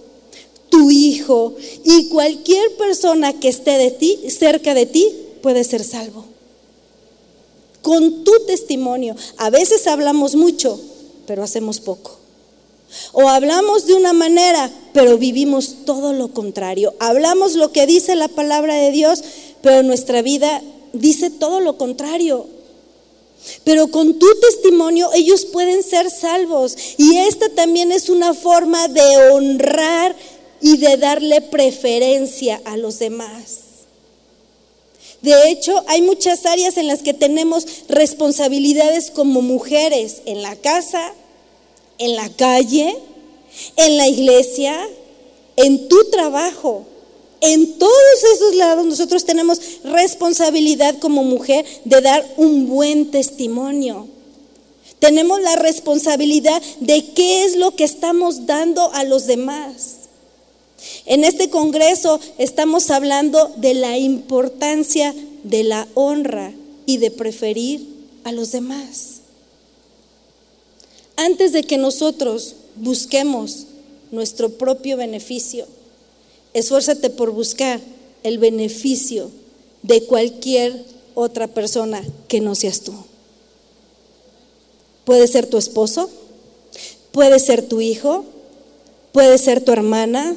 tu 0.70 0.90
hijo 0.90 1.54
y 1.84 2.08
cualquier 2.08 2.74
persona 2.76 3.38
que 3.38 3.48
esté 3.48 3.72
de 3.72 3.90
ti, 3.90 4.18
cerca 4.30 4.72
de 4.72 4.86
ti, 4.86 5.06
puede 5.42 5.64
ser 5.64 5.84
salvo. 5.84 6.31
Con 7.82 8.24
tu 8.24 8.32
testimonio. 8.46 9.14
A 9.36 9.50
veces 9.50 9.86
hablamos 9.86 10.34
mucho, 10.34 10.80
pero 11.26 11.42
hacemos 11.42 11.80
poco. 11.80 12.22
O 13.12 13.28
hablamos 13.28 13.86
de 13.86 13.94
una 13.94 14.12
manera, 14.12 14.70
pero 14.92 15.18
vivimos 15.18 15.84
todo 15.86 16.12
lo 16.12 16.28
contrario. 16.28 16.94
Hablamos 17.00 17.54
lo 17.54 17.72
que 17.72 17.86
dice 17.86 18.14
la 18.14 18.28
palabra 18.28 18.74
de 18.74 18.90
Dios, 18.90 19.22
pero 19.62 19.82
nuestra 19.82 20.22
vida 20.22 20.62
dice 20.92 21.30
todo 21.30 21.60
lo 21.60 21.78
contrario. 21.78 22.46
Pero 23.64 23.88
con 23.88 24.18
tu 24.18 24.26
testimonio 24.40 25.10
ellos 25.14 25.46
pueden 25.46 25.82
ser 25.82 26.10
salvos. 26.10 26.76
Y 26.96 27.16
esta 27.16 27.48
también 27.48 27.92
es 27.92 28.08
una 28.08 28.34
forma 28.34 28.88
de 28.88 29.30
honrar 29.32 30.14
y 30.60 30.76
de 30.76 30.96
darle 30.96 31.40
preferencia 31.40 32.60
a 32.64 32.76
los 32.76 32.98
demás. 32.98 33.71
De 35.22 35.50
hecho, 35.50 35.84
hay 35.86 36.02
muchas 36.02 36.44
áreas 36.46 36.76
en 36.76 36.88
las 36.88 37.02
que 37.02 37.14
tenemos 37.14 37.64
responsabilidades 37.88 39.10
como 39.12 39.40
mujeres, 39.40 40.22
en 40.26 40.42
la 40.42 40.56
casa, 40.56 41.14
en 41.98 42.16
la 42.16 42.28
calle, 42.28 42.96
en 43.76 43.96
la 43.96 44.08
iglesia, 44.08 44.76
en 45.56 45.88
tu 45.88 46.10
trabajo. 46.10 46.86
En 47.40 47.78
todos 47.78 48.24
esos 48.34 48.54
lados 48.56 48.84
nosotros 48.86 49.24
tenemos 49.24 49.60
responsabilidad 49.84 50.98
como 50.98 51.24
mujer 51.24 51.64
de 51.84 52.00
dar 52.00 52.24
un 52.36 52.68
buen 52.68 53.10
testimonio. 53.10 54.08
Tenemos 54.98 55.40
la 55.40 55.56
responsabilidad 55.56 56.62
de 56.80 57.04
qué 57.14 57.44
es 57.44 57.56
lo 57.56 57.74
que 57.74 57.84
estamos 57.84 58.46
dando 58.46 58.92
a 58.92 59.02
los 59.02 59.26
demás. 59.26 60.01
En 61.06 61.24
este 61.24 61.50
Congreso 61.50 62.20
estamos 62.38 62.90
hablando 62.90 63.52
de 63.56 63.74
la 63.74 63.98
importancia 63.98 65.14
de 65.42 65.64
la 65.64 65.88
honra 65.94 66.52
y 66.86 66.98
de 66.98 67.10
preferir 67.10 67.86
a 68.24 68.32
los 68.32 68.52
demás. 68.52 69.20
Antes 71.16 71.52
de 71.52 71.64
que 71.64 71.76
nosotros 71.76 72.54
busquemos 72.76 73.66
nuestro 74.10 74.50
propio 74.50 74.96
beneficio, 74.96 75.66
Esfuérzate 76.54 77.08
por 77.08 77.30
buscar 77.30 77.80
el 78.22 78.38
beneficio 78.38 79.30
de 79.82 80.04
cualquier 80.04 80.84
otra 81.14 81.48
persona 81.48 82.02
que 82.28 82.40
no 82.40 82.54
seas 82.54 82.80
tú. 82.82 82.92
Puede 85.04 85.26
ser 85.26 85.46
tu 85.46 85.56
esposo, 85.56 86.10
puede 87.10 87.38
ser 87.38 87.66
tu 87.66 87.80
hijo, 87.80 88.24
puede 89.12 89.38
ser 89.38 89.64
tu 89.64 89.72
hermana, 89.72 90.36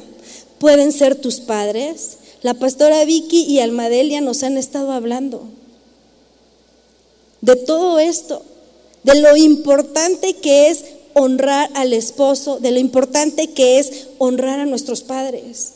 pueden 0.58 0.92
ser 0.92 1.14
tus 1.16 1.40
padres. 1.40 2.18
La 2.42 2.54
pastora 2.54 3.04
Vicky 3.04 3.44
y 3.44 3.60
Almadelia 3.60 4.20
nos 4.20 4.42
han 4.42 4.56
estado 4.56 4.92
hablando 4.92 5.42
de 7.40 7.56
todo 7.56 7.98
esto, 7.98 8.42
de 9.04 9.20
lo 9.20 9.36
importante 9.36 10.34
que 10.34 10.68
es 10.68 10.84
honrar 11.14 11.70
al 11.74 11.92
esposo, 11.92 12.58
de 12.58 12.72
lo 12.72 12.80
importante 12.80 13.48
que 13.48 13.78
es 13.78 14.08
honrar 14.18 14.58
a 14.58 14.66
nuestros 14.66 15.02
padres. 15.02 15.72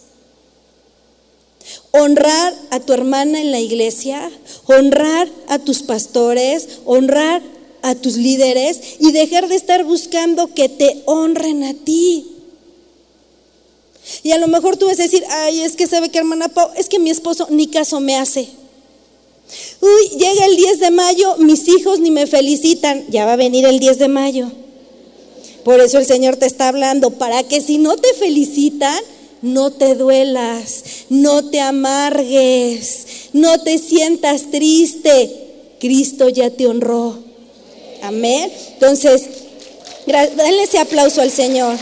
Honrar 1.92 2.54
a 2.70 2.80
tu 2.80 2.92
hermana 2.92 3.40
en 3.40 3.52
la 3.52 3.60
iglesia, 3.60 4.30
honrar 4.66 5.28
a 5.48 5.58
tus 5.60 5.82
pastores, 5.82 6.80
honrar 6.84 7.42
a 7.82 7.94
tus 7.94 8.16
líderes 8.16 8.80
y 8.98 9.12
dejar 9.12 9.48
de 9.48 9.54
estar 9.54 9.84
buscando 9.84 10.52
que 10.52 10.68
te 10.68 11.02
honren 11.06 11.62
a 11.64 11.74
ti. 11.74 12.29
Y 14.22 14.32
a 14.32 14.38
lo 14.38 14.48
mejor 14.48 14.76
tú 14.76 14.86
vas 14.86 14.98
a 15.00 15.04
decir, 15.04 15.24
ay, 15.28 15.60
es 15.60 15.76
que 15.76 15.86
sabe 15.86 16.10
que 16.10 16.18
hermana 16.18 16.48
Pau, 16.48 16.70
es 16.76 16.88
que 16.88 16.98
mi 16.98 17.10
esposo 17.10 17.46
ni 17.50 17.66
caso 17.66 18.00
me 18.00 18.16
hace. 18.16 18.48
Uy, 19.80 20.18
llega 20.18 20.46
el 20.46 20.56
10 20.56 20.80
de 20.80 20.90
mayo, 20.90 21.36
mis 21.38 21.66
hijos 21.68 22.00
ni 22.00 22.10
me 22.10 22.26
felicitan, 22.26 23.04
ya 23.08 23.24
va 23.24 23.34
a 23.34 23.36
venir 23.36 23.64
el 23.64 23.78
10 23.78 23.98
de 23.98 24.08
mayo. 24.08 24.50
Por 25.64 25.80
eso 25.80 25.98
el 25.98 26.06
Señor 26.06 26.36
te 26.36 26.46
está 26.46 26.68
hablando, 26.68 27.10
para 27.10 27.42
que 27.42 27.60
si 27.60 27.78
no 27.78 27.96
te 27.96 28.12
felicitan, 28.14 28.98
no 29.42 29.70
te 29.70 29.94
duelas, 29.94 30.84
no 31.08 31.48
te 31.50 31.60
amargues, 31.60 33.06
no 33.32 33.60
te 33.60 33.78
sientas 33.78 34.50
triste. 34.50 35.48
Cristo 35.80 36.28
ya 36.28 36.50
te 36.50 36.66
honró. 36.66 37.18
Amén. 38.02 38.52
Entonces, 38.74 39.22
denle 40.06 40.62
ese 40.62 40.78
aplauso 40.78 41.22
al 41.22 41.30
Señor. 41.30 41.76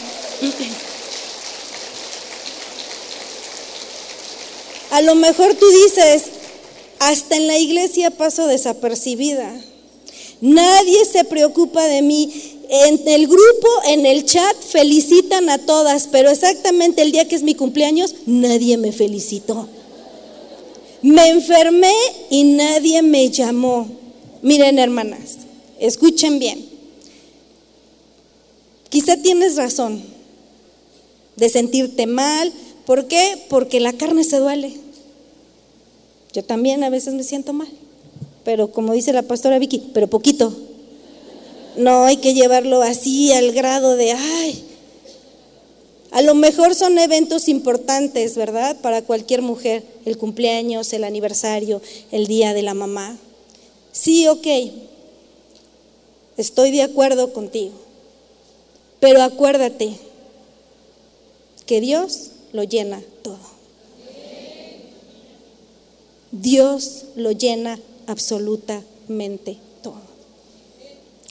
A 4.90 5.02
lo 5.02 5.14
mejor 5.14 5.54
tú 5.54 5.66
dices, 5.84 6.24
hasta 6.98 7.36
en 7.36 7.46
la 7.46 7.58
iglesia 7.58 8.10
paso 8.10 8.46
desapercibida. 8.46 9.52
Nadie 10.40 11.04
se 11.04 11.24
preocupa 11.24 11.84
de 11.84 12.02
mí 12.02 12.58
en 12.68 13.00
el 13.08 13.26
grupo, 13.26 13.68
en 13.86 14.06
el 14.06 14.24
chat, 14.24 14.56
felicitan 14.56 15.48
a 15.48 15.58
todas, 15.58 16.06
pero 16.06 16.30
exactamente 16.30 17.02
el 17.02 17.12
día 17.12 17.26
que 17.26 17.34
es 17.34 17.42
mi 17.42 17.54
cumpleaños, 17.54 18.14
nadie 18.26 18.76
me 18.76 18.92
felicitó. 18.92 19.68
Me 21.00 21.28
enfermé 21.28 21.94
y 22.28 22.44
nadie 22.44 23.02
me 23.02 23.30
llamó. 23.30 23.88
Miren, 24.42 24.78
hermanas, 24.78 25.38
escuchen 25.80 26.38
bien. 26.38 26.68
Quizá 28.90 29.16
tienes 29.16 29.56
razón 29.56 30.02
de 31.36 31.48
sentirte 31.48 32.06
mal. 32.06 32.52
¿Por 32.88 33.06
qué? 33.06 33.36
Porque 33.50 33.80
la 33.80 33.92
carne 33.92 34.24
se 34.24 34.38
duele. 34.38 34.72
Yo 36.32 36.42
también 36.42 36.82
a 36.82 36.88
veces 36.88 37.12
me 37.12 37.22
siento 37.22 37.52
mal. 37.52 37.68
Pero 38.46 38.72
como 38.72 38.94
dice 38.94 39.12
la 39.12 39.20
pastora 39.20 39.58
Vicky, 39.58 39.90
pero 39.92 40.06
poquito. 40.08 40.56
No 41.76 42.04
hay 42.04 42.16
que 42.16 42.32
llevarlo 42.32 42.80
así 42.80 43.30
al 43.34 43.52
grado 43.52 43.94
de, 43.94 44.12
ay, 44.12 44.64
a 46.12 46.22
lo 46.22 46.34
mejor 46.34 46.74
son 46.74 46.98
eventos 46.98 47.50
importantes, 47.50 48.36
¿verdad? 48.36 48.80
Para 48.80 49.02
cualquier 49.02 49.42
mujer, 49.42 49.84
el 50.06 50.16
cumpleaños, 50.16 50.90
el 50.94 51.04
aniversario, 51.04 51.82
el 52.10 52.26
día 52.26 52.54
de 52.54 52.62
la 52.62 52.72
mamá. 52.72 53.18
Sí, 53.92 54.26
ok, 54.28 54.46
estoy 56.38 56.70
de 56.70 56.84
acuerdo 56.84 57.34
contigo, 57.34 57.74
pero 58.98 59.20
acuérdate 59.20 59.92
que 61.66 61.82
Dios 61.82 62.27
lo 62.52 62.64
llena 62.64 63.02
todo. 63.22 63.38
Dios 66.32 67.04
lo 67.16 67.32
llena 67.32 67.78
absolutamente 68.06 69.58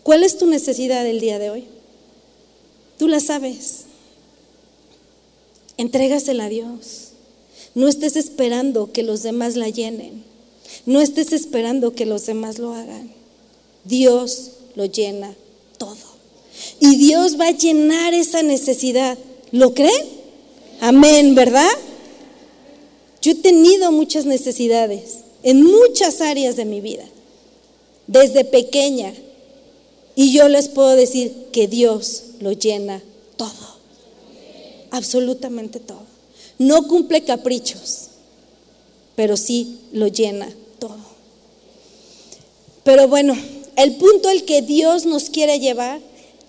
¿Cuál 0.07 0.23
es 0.23 0.37
tu 0.37 0.45
necesidad 0.45 1.03
del 1.03 1.19
día 1.19 1.37
de 1.37 1.49
hoy? 1.49 1.65
Tú 2.97 3.09
la 3.09 3.19
sabes. 3.19 3.81
Entrégasela 5.75 6.45
a 6.45 6.49
Dios. 6.49 7.09
No 7.75 7.89
estés 7.89 8.15
esperando 8.15 8.93
que 8.93 9.03
los 9.03 9.21
demás 9.21 9.57
la 9.57 9.67
llenen. 9.67 10.23
No 10.85 11.01
estés 11.01 11.33
esperando 11.33 11.93
que 11.93 12.05
los 12.05 12.25
demás 12.25 12.57
lo 12.57 12.73
hagan. 12.73 13.11
Dios 13.83 14.51
lo 14.75 14.85
llena 14.85 15.35
todo. 15.77 15.97
Y 16.79 16.95
Dios 16.95 17.37
va 17.37 17.49
a 17.49 17.57
llenar 17.57 18.13
esa 18.13 18.43
necesidad. 18.43 19.17
¿Lo 19.51 19.73
creen? 19.73 20.07
Amén, 20.79 21.35
¿verdad? 21.35 21.69
Yo 23.21 23.31
he 23.31 23.35
tenido 23.35 23.91
muchas 23.91 24.25
necesidades 24.25 25.19
en 25.43 25.63
muchas 25.63 26.21
áreas 26.21 26.55
de 26.55 26.65
mi 26.65 26.81
vida. 26.81 27.05
Desde 28.05 28.45
pequeña 28.45 29.13
y 30.15 30.31
yo 30.31 30.47
les 30.47 30.69
puedo 30.69 30.95
decir 30.95 31.47
que 31.51 31.67
Dios 31.67 32.23
lo 32.39 32.51
llena 32.51 33.01
todo. 33.35 33.77
Absolutamente 34.91 35.79
todo. 35.79 36.01
No 36.57 36.87
cumple 36.87 37.23
caprichos, 37.23 38.07
pero 39.15 39.37
sí 39.37 39.77
lo 39.91 40.07
llena 40.07 40.49
todo. 40.79 40.97
Pero 42.83 43.07
bueno, 43.07 43.37
el 43.75 43.95
punto 43.97 44.29
al 44.29 44.43
que 44.43 44.61
Dios 44.61 45.05
nos 45.05 45.29
quiere 45.29 45.59
llevar 45.59 45.99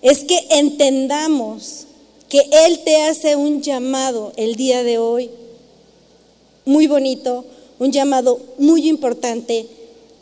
es 0.01 0.19
que 0.19 0.47
entendamos 0.49 1.85
que 2.29 2.47
Él 2.51 2.79
te 2.85 2.95
hace 3.01 3.35
un 3.35 3.61
llamado 3.61 4.31
el 4.37 4.55
día 4.55 4.83
de 4.83 4.99
hoy, 4.99 5.31
muy 6.63 6.85
bonito, 6.85 7.43
un 7.79 7.91
llamado 7.91 8.39
muy 8.59 8.87
importante 8.87 9.65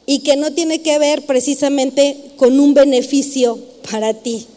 y 0.05 0.19
que 0.19 0.37
no 0.37 0.53
tiene 0.53 0.81
que 0.81 0.97
ver 0.99 1.25
precisamente 1.25 2.31
con 2.37 2.59
un 2.59 2.73
beneficio 2.73 3.59
para 3.91 4.13
ti, 4.13 4.47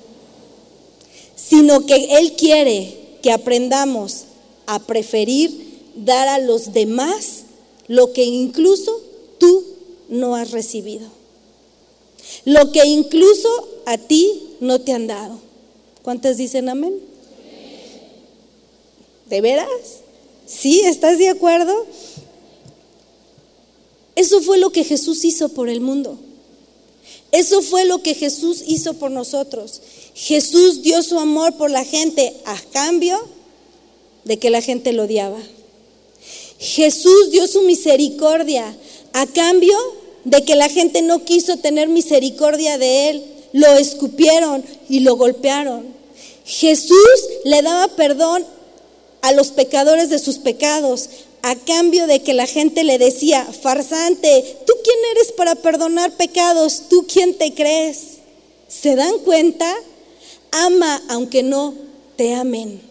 sino 1.34 1.84
que 1.86 2.18
Él 2.18 2.34
quiere 2.34 2.96
que 3.20 3.32
aprendamos 3.32 4.22
a 4.66 4.78
preferir 4.78 5.90
dar 5.96 6.28
a 6.28 6.38
los 6.38 6.72
demás 6.72 7.42
lo 7.88 8.12
que 8.12 8.22
incluso 8.22 9.02
tú 9.38 9.64
no 10.08 10.36
has 10.36 10.52
recibido, 10.52 11.08
lo 12.44 12.70
que 12.70 12.84
incluso 12.86 13.48
a 13.86 13.98
ti 13.98 14.54
no 14.60 14.80
te 14.80 14.92
han 14.92 15.08
dado. 15.08 15.38
¿Cuántas 16.02 16.36
dicen 16.36 16.68
amén? 16.68 17.09
¿De 19.30 19.40
veras? 19.40 19.68
¿Sí? 20.44 20.80
¿Estás 20.80 21.18
de 21.18 21.28
acuerdo? 21.28 21.86
Eso 24.16 24.42
fue 24.42 24.58
lo 24.58 24.70
que 24.70 24.82
Jesús 24.82 25.24
hizo 25.24 25.50
por 25.50 25.68
el 25.68 25.80
mundo. 25.80 26.18
Eso 27.30 27.62
fue 27.62 27.84
lo 27.84 28.02
que 28.02 28.14
Jesús 28.14 28.64
hizo 28.66 28.94
por 28.94 29.12
nosotros. 29.12 29.80
Jesús 30.14 30.82
dio 30.82 31.00
su 31.04 31.18
amor 31.20 31.56
por 31.56 31.70
la 31.70 31.84
gente 31.84 32.34
a 32.44 32.60
cambio 32.72 33.20
de 34.24 34.40
que 34.40 34.50
la 34.50 34.60
gente 34.60 34.92
lo 34.92 35.04
odiaba. 35.04 35.38
Jesús 36.58 37.30
dio 37.30 37.46
su 37.46 37.62
misericordia 37.62 38.76
a 39.12 39.26
cambio 39.28 39.76
de 40.24 40.44
que 40.44 40.56
la 40.56 40.68
gente 40.68 41.02
no 41.02 41.24
quiso 41.24 41.56
tener 41.58 41.88
misericordia 41.88 42.78
de 42.78 43.10
él. 43.10 43.24
Lo 43.52 43.76
escupieron 43.76 44.64
y 44.88 45.00
lo 45.00 45.16
golpearon. 45.16 45.86
Jesús 46.44 46.98
le 47.44 47.62
daba 47.62 47.94
perdón 47.94 48.44
a 49.22 49.32
los 49.32 49.48
pecadores 49.48 50.10
de 50.10 50.18
sus 50.18 50.38
pecados 50.38 51.08
a 51.42 51.56
cambio 51.56 52.06
de 52.06 52.22
que 52.22 52.34
la 52.34 52.46
gente 52.46 52.84
le 52.84 52.98
decía, 52.98 53.44
farsante, 53.44 54.58
¿tú 54.66 54.72
quién 54.84 54.98
eres 55.12 55.32
para 55.32 55.54
perdonar 55.54 56.12
pecados? 56.12 56.84
¿Tú 56.88 57.06
quién 57.10 57.34
te 57.34 57.54
crees? 57.54 58.18
¿Se 58.68 58.94
dan 58.94 59.18
cuenta? 59.24 59.74
Ama 60.52 61.02
aunque 61.08 61.42
no 61.42 61.74
te 62.16 62.34
amen. 62.34 62.82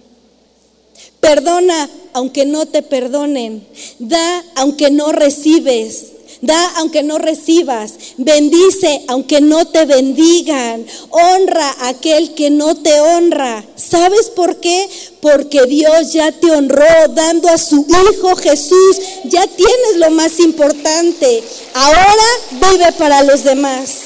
Perdona 1.20 1.90
aunque 2.14 2.46
no 2.46 2.66
te 2.66 2.82
perdonen. 2.82 3.68
Da 4.00 4.44
aunque 4.56 4.90
no 4.90 5.12
recibes. 5.12 6.14
Da 6.42 6.78
aunque 6.78 7.04
no 7.04 7.18
recibas. 7.18 7.96
Bendice 8.18 9.04
aunque 9.08 9.42
no 9.42 9.66
te 9.68 9.86
bendigan. 9.86 10.86
Honra 11.10 11.70
a 11.80 11.90
aquel 11.90 12.34
que 12.34 12.50
no 12.50 12.76
te 12.76 13.00
honra. 13.00 13.66
¿Sabes 13.76 14.30
por 14.30 14.60
qué? 14.60 14.90
Porque 15.22 15.66
Dios 15.66 16.14
ya 16.14 16.32
te 16.32 16.50
honró 16.52 16.86
dando 17.10 17.50
a 17.50 17.58
su 17.58 17.86
Hijo 17.88 18.36
Jesús. 18.38 19.00
Ya 19.26 19.46
tienes 19.48 19.98
lo 19.98 20.12
más 20.12 20.40
importante. 20.40 21.44
Ahora 21.74 22.24
vive 22.52 22.92
para 22.94 23.24
los 23.24 23.44
demás. 23.44 24.00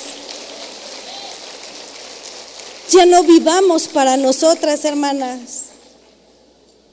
Ya 2.89 3.05
no 3.05 3.23
vivamos 3.23 3.87
para 3.87 4.17
nosotras, 4.17 4.85
hermanas. 4.85 5.63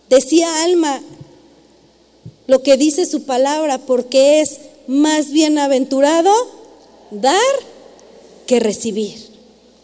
Decía 0.09 0.64
Alma 0.64 1.00
lo 2.46 2.62
que 2.62 2.76
dice 2.76 3.07
su 3.07 3.24
palabra, 3.24 3.79
porque 3.79 4.40
es 4.40 4.59
más 4.90 5.31
bienaventurado 5.31 6.33
dar 7.12 7.37
que 8.48 8.59
recibir. 8.59 9.14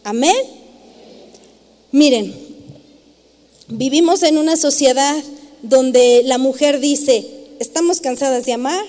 Amén. 0.02 0.34
Miren, 1.92 2.34
vivimos 3.68 4.24
en 4.24 4.36
una 4.36 4.56
sociedad 4.56 5.16
donde 5.62 6.22
la 6.24 6.38
mujer 6.38 6.80
dice, 6.80 7.24
estamos 7.60 8.00
cansadas 8.00 8.46
de 8.46 8.54
amar, 8.54 8.84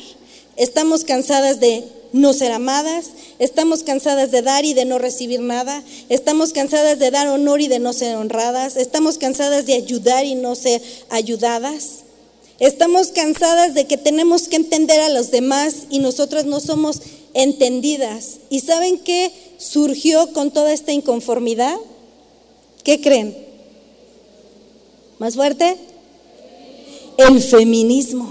estamos 0.56 1.03
cansadas 1.03 1.60
de 1.60 1.84
no 2.13 2.34
ser 2.34 2.51
amadas, 2.51 3.12
estamos 3.38 3.84
cansadas 3.84 4.32
de 4.32 4.41
dar 4.41 4.65
y 4.65 4.73
de 4.73 4.86
no 4.86 4.97
recibir 4.97 5.41
nada, 5.41 5.84
estamos 6.10 6.51
cansadas 6.51 6.97
de 6.97 7.12
dar 7.12 7.27
honor 7.27 7.62
y 7.62 7.67
de 7.67 7.77
no 7.77 7.93
ser 7.93 8.15
honradas, 8.15 8.75
estamos 8.75 9.19
cansadas 9.19 9.67
de 9.67 9.75
ayudar 9.75 10.25
y 10.25 10.34
no 10.34 10.56
ser 10.56 10.82
ayudadas. 11.10 12.06
Estamos 12.59 13.09
cansadas 13.09 13.75
de 13.75 13.85
que 13.85 13.97
tenemos 13.97 14.47
que 14.47 14.55
entender 14.55 14.99
a 15.01 15.09
los 15.09 15.29
demás 15.29 15.83
y 15.91 15.99
nosotras 15.99 16.45
no 16.45 16.59
somos 16.59 17.01
entendidas. 17.33 18.37
¿Y 18.49 18.61
saben 18.61 18.97
qué 18.97 19.31
surgió 19.59 20.33
con 20.33 20.49
toda 20.49 20.73
esta 20.73 20.91
inconformidad? 20.91 21.75
¿Qué 22.83 22.99
creen? 22.99 23.37
¿Más 25.19 25.35
fuerte? 25.35 25.77
El 27.17 27.41
feminismo. 27.41 28.27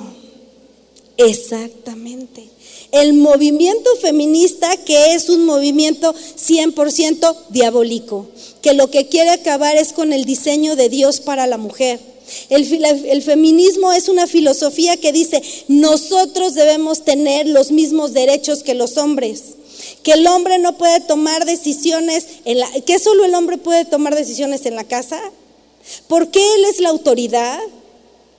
Exactamente. 1.19 2.49
El 2.91 3.13
movimiento 3.13 3.91
feminista 4.01 4.77
que 4.79 5.15
es 5.15 5.29
un 5.29 5.45
movimiento 5.45 6.15
100% 6.15 7.37
diabólico, 7.51 8.27
que 8.61 8.75
lo 8.75 8.91
que 8.91 9.07
quiere 9.07 9.31
acabar 9.31 9.77
es 9.77 9.93
con 9.93 10.13
el 10.13 10.25
diseño 10.25 10.75
de 10.75 10.89
Dios 10.89 11.21
para 11.21 11.47
la 11.47 11.59
mujer 11.59 12.16
el, 12.49 13.23
feminismo 13.23 13.93
es 13.93 14.09
una 14.09 14.27
filosofía 14.27 14.97
que 14.97 15.13
dice, 15.13 15.43
nosotros 15.69 16.55
debemos 16.55 17.05
tener 17.05 17.47
los 17.47 17.71
mismos 17.71 18.13
derechos 18.13 18.63
que 18.63 18.75
los 18.75 18.97
hombres, 18.97 19.55
que 20.03 20.13
el 20.13 20.27
hombre 20.27 20.59
no 20.59 20.77
puede 20.77 21.01
tomar 21.01 21.45
decisiones, 21.45 22.27
en 22.45 22.59
la, 22.59 22.71
que 22.85 22.99
solo 22.99 23.25
el 23.25 23.35
hombre 23.35 23.59
puede 23.59 23.85
tomar 23.85 24.15
decisiones 24.15 24.67
en 24.67 24.75
la 24.75 24.85
casa. 24.85 25.21
¿Por 26.09 26.31
qué 26.31 26.41
él 26.41 26.65
es 26.65 26.81
la 26.81 26.89
autoridad? 26.89 27.61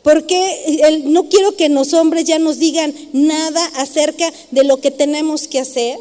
Porque 0.04 1.02
no 1.06 1.30
quiero 1.30 1.56
que 1.56 1.70
los 1.70 1.94
hombres 1.94 2.26
ya 2.26 2.40
nos 2.40 2.60
digan 2.60 2.94
nada 3.14 3.66
acerca 3.76 4.32
de 4.52 4.64
lo 4.64 4.82
que 4.82 4.92
tenemos 4.92 5.48
que 5.48 5.60
hacer. 5.60 5.98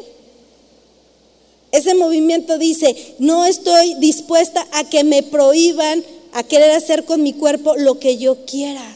Ese 1.71 1.93
movimiento 1.95 2.57
dice, 2.57 3.15
no 3.19 3.45
estoy 3.45 3.95
dispuesta 3.95 4.65
a 4.71 4.89
que 4.89 5.03
me 5.03 5.23
prohíban 5.23 6.03
a 6.37 6.43
querer 6.43 6.69
hacer 6.69 7.03
con 7.03 7.23
mi 7.23 7.33
cuerpo 7.33 7.75
lo 7.77 7.99
que 7.99 8.17
yo 8.17 8.45
quiera. 8.45 8.95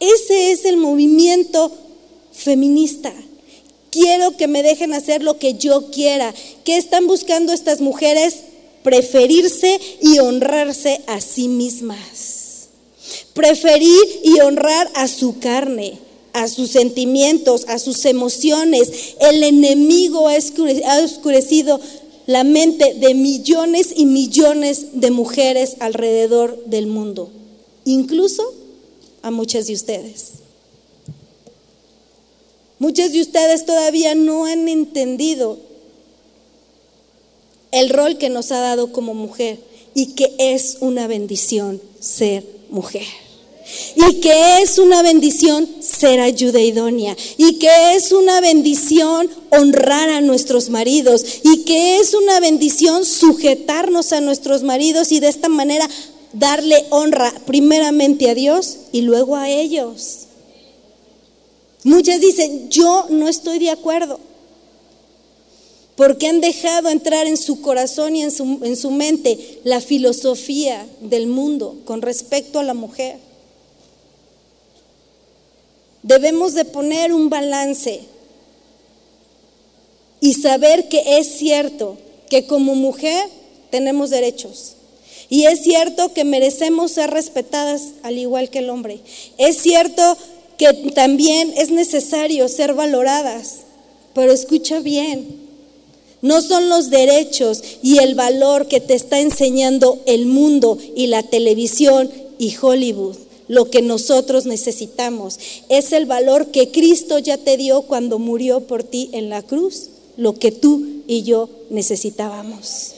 Ese 0.00 0.52
es 0.52 0.66
el 0.66 0.76
movimiento 0.76 1.72
feminista. 2.30 3.10
Quiero 3.90 4.36
que 4.36 4.48
me 4.48 4.62
dejen 4.62 4.92
hacer 4.92 5.22
lo 5.22 5.38
que 5.38 5.54
yo 5.54 5.90
quiera. 5.90 6.34
¿Qué 6.62 6.76
están 6.76 7.06
buscando 7.06 7.54
estas 7.54 7.80
mujeres? 7.80 8.34
Preferirse 8.82 9.80
y 10.02 10.18
honrarse 10.18 11.00
a 11.06 11.22
sí 11.22 11.48
mismas. 11.48 12.68
Preferir 13.32 14.20
y 14.24 14.40
honrar 14.40 14.90
a 14.92 15.08
su 15.08 15.38
carne, 15.38 15.98
a 16.34 16.48
sus 16.48 16.72
sentimientos, 16.72 17.64
a 17.68 17.78
sus 17.78 18.04
emociones. 18.04 19.14
El 19.20 19.42
enemigo 19.42 20.28
ha 20.28 20.98
oscurecido 21.02 21.80
la 22.28 22.44
mente 22.44 22.92
de 22.92 23.14
millones 23.14 23.90
y 23.96 24.04
millones 24.04 25.00
de 25.00 25.10
mujeres 25.10 25.76
alrededor 25.80 26.62
del 26.66 26.86
mundo, 26.86 27.30
incluso 27.86 28.52
a 29.22 29.30
muchas 29.30 29.66
de 29.66 29.72
ustedes. 29.72 30.32
Muchas 32.78 33.12
de 33.12 33.22
ustedes 33.22 33.64
todavía 33.64 34.14
no 34.14 34.44
han 34.44 34.68
entendido 34.68 35.58
el 37.72 37.88
rol 37.88 38.18
que 38.18 38.28
nos 38.28 38.52
ha 38.52 38.60
dado 38.60 38.92
como 38.92 39.14
mujer 39.14 39.58
y 39.94 40.08
que 40.12 40.34
es 40.38 40.76
una 40.80 41.06
bendición 41.06 41.80
ser 41.98 42.44
mujer 42.68 43.06
y 43.96 44.20
que 44.20 44.62
es 44.62 44.78
una 44.78 45.02
bendición 45.02 45.68
ser 45.80 46.20
ayuda 46.20 46.60
idónea 46.60 47.16
y 47.36 47.54
que 47.54 47.94
es 47.94 48.12
una 48.12 48.40
bendición 48.40 49.28
honrar 49.50 50.08
a 50.08 50.20
nuestros 50.20 50.70
maridos 50.70 51.24
y 51.44 51.64
que 51.64 51.98
es 51.98 52.14
una 52.14 52.40
bendición 52.40 53.04
sujetarnos 53.04 54.12
a 54.12 54.20
nuestros 54.20 54.62
maridos 54.62 55.12
y 55.12 55.20
de 55.20 55.28
esta 55.28 55.48
manera 55.48 55.88
darle 56.32 56.84
honra 56.90 57.32
primeramente 57.46 58.30
a 58.30 58.34
Dios 58.34 58.76
y 58.92 59.02
luego 59.02 59.36
a 59.36 59.48
ellos. 59.50 60.26
Muchas 61.84 62.20
dicen, 62.20 62.68
yo 62.70 63.06
no 63.10 63.28
estoy 63.28 63.58
de 63.58 63.70
acuerdo, 63.70 64.18
porque 65.96 66.26
han 66.26 66.40
dejado 66.40 66.90
entrar 66.90 67.26
en 67.26 67.36
su 67.36 67.60
corazón 67.62 68.16
y 68.16 68.22
en 68.22 68.30
su, 68.30 68.60
en 68.62 68.76
su 68.76 68.90
mente 68.90 69.60
la 69.64 69.80
filosofía 69.80 70.86
del 71.00 71.26
mundo 71.28 71.76
con 71.84 72.02
respecto 72.02 72.58
a 72.58 72.62
la 72.62 72.74
mujer. 72.74 73.27
Debemos 76.02 76.54
de 76.54 76.64
poner 76.64 77.12
un 77.12 77.28
balance 77.28 78.00
y 80.20 80.34
saber 80.34 80.88
que 80.88 81.18
es 81.18 81.26
cierto 81.38 81.96
que 82.28 82.46
como 82.46 82.74
mujer 82.74 83.28
tenemos 83.70 84.10
derechos. 84.10 84.74
Y 85.28 85.44
es 85.44 85.62
cierto 85.62 86.12
que 86.14 86.24
merecemos 86.24 86.92
ser 86.92 87.10
respetadas 87.10 87.92
al 88.02 88.16
igual 88.16 88.48
que 88.48 88.60
el 88.60 88.70
hombre. 88.70 89.00
Es 89.36 89.58
cierto 89.58 90.16
que 90.56 90.72
también 90.94 91.52
es 91.56 91.70
necesario 91.70 92.48
ser 92.48 92.74
valoradas. 92.74 93.64
Pero 94.14 94.32
escucha 94.32 94.80
bien, 94.80 95.48
no 96.22 96.40
son 96.42 96.68
los 96.68 96.90
derechos 96.90 97.62
y 97.82 97.98
el 97.98 98.14
valor 98.14 98.66
que 98.66 98.80
te 98.80 98.94
está 98.94 99.20
enseñando 99.20 100.00
el 100.06 100.26
mundo 100.26 100.78
y 100.96 101.08
la 101.08 101.22
televisión 101.22 102.10
y 102.38 102.56
Hollywood 102.56 103.27
lo 103.48 103.70
que 103.70 103.82
nosotros 103.82 104.46
necesitamos. 104.46 105.38
Es 105.68 105.92
el 105.92 106.06
valor 106.06 106.48
que 106.48 106.70
Cristo 106.70 107.18
ya 107.18 107.38
te 107.38 107.56
dio 107.56 107.82
cuando 107.82 108.18
murió 108.18 108.60
por 108.60 108.84
ti 108.84 109.10
en 109.12 109.30
la 109.30 109.42
cruz, 109.42 109.88
lo 110.16 110.34
que 110.34 110.52
tú 110.52 110.86
y 111.06 111.22
yo 111.22 111.48
necesitábamos. 111.70 112.92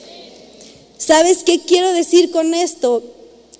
¿Sabes 0.97 1.43
qué 1.43 1.59
quiero 1.59 1.93
decir 1.93 2.31
con 2.31 2.53
esto? 2.53 3.03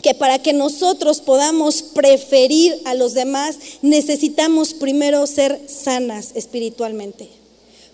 Que 0.02 0.14
para 0.14 0.40
que 0.40 0.54
nosotros 0.54 1.22
podamos 1.22 1.82
preferir 1.82 2.80
a 2.86 2.94
los 2.94 3.14
demás, 3.14 3.58
necesitamos 3.82 4.74
primero 4.74 5.26
ser 5.28 5.60
sanas 5.68 6.32
espiritualmente. 6.36 7.30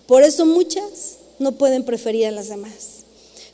Por 0.06 0.22
eso 0.22 0.46
muchas 0.46 1.18
no 1.38 1.52
pueden 1.52 1.84
preferir 1.84 2.26
a 2.26 2.30
las 2.30 2.48
demás 2.48 2.97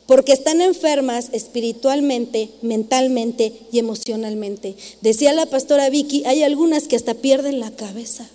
porque 0.07 0.32
están 0.32 0.61
enfermas 0.61 1.30
espiritualmente, 1.32 2.50
mentalmente 2.62 3.52
y 3.72 3.78
emocionalmente. 3.78 4.76
Decía 5.00 5.32
la 5.32 5.46
pastora 5.46 5.88
Vicky, 5.90 6.24
hay 6.26 6.42
algunas 6.42 6.88
que 6.88 6.96
hasta 6.96 7.14
pierden 7.14 7.61
la 7.61 7.70
cabeza 7.70 8.28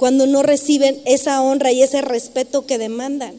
cuando 0.00 0.26
no 0.26 0.42
reciben 0.42 0.98
esa 1.04 1.42
honra 1.42 1.72
y 1.72 1.82
ese 1.82 2.00
respeto 2.00 2.64
que 2.64 2.78
demandan. 2.78 3.34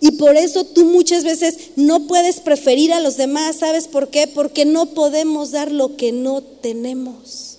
Y 0.00 0.12
por 0.12 0.36
eso 0.36 0.64
tú 0.64 0.84
muchas 0.84 1.24
veces 1.24 1.70
no 1.74 2.06
puedes 2.06 2.38
preferir 2.38 2.92
a 2.92 3.00
los 3.00 3.16
demás, 3.16 3.56
¿sabes 3.56 3.88
por 3.88 4.10
qué? 4.10 4.28
Porque 4.28 4.64
no 4.64 4.86
podemos 4.86 5.50
dar 5.50 5.72
lo 5.72 5.96
que 5.96 6.12
no 6.12 6.42
tenemos. 6.42 7.56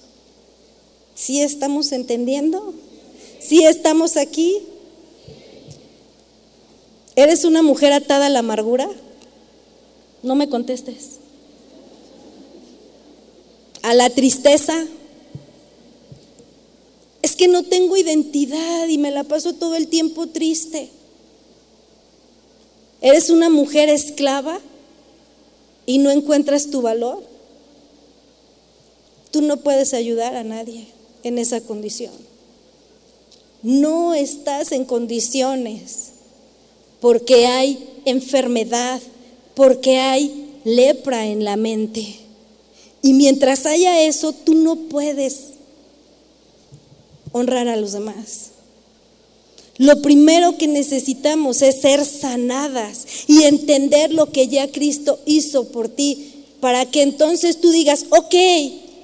¿Sí 1.14 1.42
estamos 1.42 1.92
entendiendo? 1.92 2.74
¿Sí 3.42 3.66
estamos 3.66 4.16
aquí? 4.16 4.60
¿Eres 7.16 7.46
una 7.46 7.62
mujer 7.62 7.94
atada 7.94 8.26
a 8.26 8.30
la 8.30 8.40
amargura? 8.40 8.90
No 10.22 10.36
me 10.36 10.50
contestes. 10.50 11.20
A 13.82 13.94
la 13.94 14.10
tristeza. 14.10 14.86
Es 17.22 17.36
que 17.36 17.48
no 17.48 17.64
tengo 17.64 17.96
identidad 17.96 18.88
y 18.88 18.98
me 18.98 19.12
la 19.12 19.24
paso 19.24 19.54
todo 19.54 19.76
el 19.76 19.88
tiempo 19.88 20.28
triste. 20.28 20.90
¿Eres 23.02 23.30
una 23.30 23.50
mujer 23.50 23.88
esclava 23.88 24.60
y 25.86 26.00
no 26.00 26.12
encuentras 26.12 26.70
tu 26.70 26.82
valor? 26.82 27.24
Tú 29.32 29.42
no 29.42 29.58
puedes 29.58 29.94
ayudar 29.94 30.36
a 30.36 30.44
nadie 30.44 30.88
en 31.24 31.38
esa 31.38 31.62
condición. 31.62 32.14
No 33.64 34.14
estás 34.14 34.72
en 34.72 34.86
condiciones 34.86 36.15
porque 37.00 37.48
hay 37.48 37.88
enfermedad, 38.06 39.02
porque 39.54 39.98
hay 39.98 40.46
lepra 40.64 41.28
en 41.28 41.44
la 41.44 41.56
mente. 41.56 42.16
Y 43.02 43.14
mientras 43.14 43.66
haya 43.66 44.02
eso, 44.02 44.34
tú 44.34 44.56
no 44.56 44.76
puedes 44.76 45.52
honrar 47.32 47.68
a 47.68 47.76
los 47.76 47.92
demás. 47.92 48.52
Lo 49.78 50.02
primero 50.02 50.58
que 50.58 50.68
necesitamos 50.68 51.62
es 51.62 51.82
ser 51.82 52.06
sanadas 52.06 53.06
y 53.28 53.44
entender 53.44 54.14
lo 54.14 54.32
que 54.32 54.48
ya 54.48 54.72
Cristo 54.72 55.20
hizo 55.26 55.68
por 55.68 55.90
ti, 55.90 56.32
para 56.62 56.90
que 56.90 57.02
entonces 57.02 57.60
tú 57.60 57.72
digas, 57.72 58.06
ok, 58.10 58.36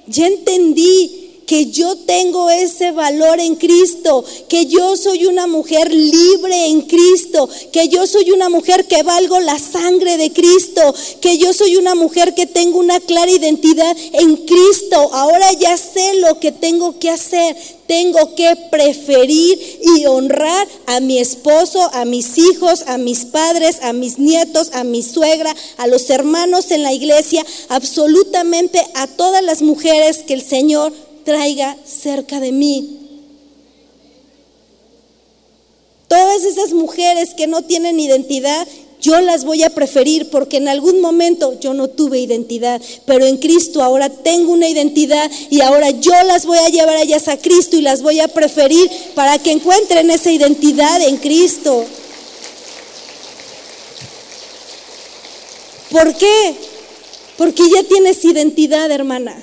ya 0.08 0.26
entendí 0.26 1.21
que 1.46 1.70
yo 1.70 1.96
tengo 1.96 2.50
ese 2.50 2.92
valor 2.92 3.40
en 3.40 3.56
Cristo, 3.56 4.24
que 4.48 4.66
yo 4.66 4.96
soy 4.96 5.26
una 5.26 5.46
mujer 5.46 5.92
libre 5.92 6.66
en 6.66 6.82
Cristo, 6.82 7.48
que 7.72 7.88
yo 7.88 8.06
soy 8.06 8.30
una 8.30 8.48
mujer 8.48 8.86
que 8.86 9.02
valgo 9.02 9.40
la 9.40 9.58
sangre 9.58 10.16
de 10.16 10.32
Cristo, 10.32 10.94
que 11.20 11.38
yo 11.38 11.52
soy 11.52 11.76
una 11.76 11.94
mujer 11.94 12.34
que 12.34 12.46
tengo 12.46 12.78
una 12.78 13.00
clara 13.00 13.30
identidad 13.30 13.96
en 14.12 14.36
Cristo. 14.36 15.10
Ahora 15.12 15.52
ya 15.52 15.76
sé 15.76 16.14
lo 16.14 16.38
que 16.40 16.52
tengo 16.52 16.98
que 16.98 17.10
hacer. 17.10 17.56
Tengo 17.86 18.34
que 18.34 18.56
preferir 18.70 19.58
y 19.82 20.06
honrar 20.06 20.66
a 20.86 21.00
mi 21.00 21.18
esposo, 21.18 21.90
a 21.92 22.04
mis 22.06 22.38
hijos, 22.38 22.84
a 22.86 22.96
mis 22.96 23.26
padres, 23.26 23.80
a 23.82 23.92
mis 23.92 24.18
nietos, 24.18 24.70
a 24.72 24.84
mi 24.84 25.02
suegra, 25.02 25.54
a 25.76 25.86
los 25.86 26.08
hermanos 26.08 26.70
en 26.70 26.82
la 26.82 26.92
iglesia, 26.92 27.44
absolutamente 27.68 28.82
a 28.94 29.06
todas 29.08 29.42
las 29.42 29.60
mujeres 29.60 30.18
que 30.18 30.32
el 30.32 30.42
Señor 30.42 30.92
traiga 31.24 31.76
cerca 31.84 32.40
de 32.40 32.52
mí. 32.52 32.98
Todas 36.08 36.44
esas 36.44 36.72
mujeres 36.72 37.34
que 37.34 37.46
no 37.46 37.62
tienen 37.62 37.98
identidad, 37.98 38.68
yo 39.00 39.20
las 39.20 39.44
voy 39.44 39.62
a 39.62 39.70
preferir 39.70 40.30
porque 40.30 40.58
en 40.58 40.68
algún 40.68 41.00
momento 41.00 41.58
yo 41.58 41.74
no 41.74 41.88
tuve 41.88 42.20
identidad, 42.20 42.80
pero 43.06 43.26
en 43.26 43.38
Cristo 43.38 43.82
ahora 43.82 44.08
tengo 44.08 44.52
una 44.52 44.68
identidad 44.68 45.30
y 45.50 45.60
ahora 45.60 45.90
yo 45.90 46.12
las 46.24 46.46
voy 46.46 46.58
a 46.58 46.68
llevar 46.68 46.96
a 46.96 47.02
ellas 47.02 47.28
a 47.28 47.36
Cristo 47.36 47.76
y 47.76 47.80
las 47.80 48.02
voy 48.02 48.20
a 48.20 48.28
preferir 48.28 48.90
para 49.14 49.38
que 49.38 49.52
encuentren 49.52 50.10
esa 50.10 50.30
identidad 50.30 51.02
en 51.02 51.16
Cristo. 51.16 51.84
¿Por 55.90 56.14
qué? 56.14 56.54
Porque 57.36 57.62
ya 57.68 57.82
tienes 57.82 58.24
identidad, 58.24 58.90
hermana. 58.90 59.42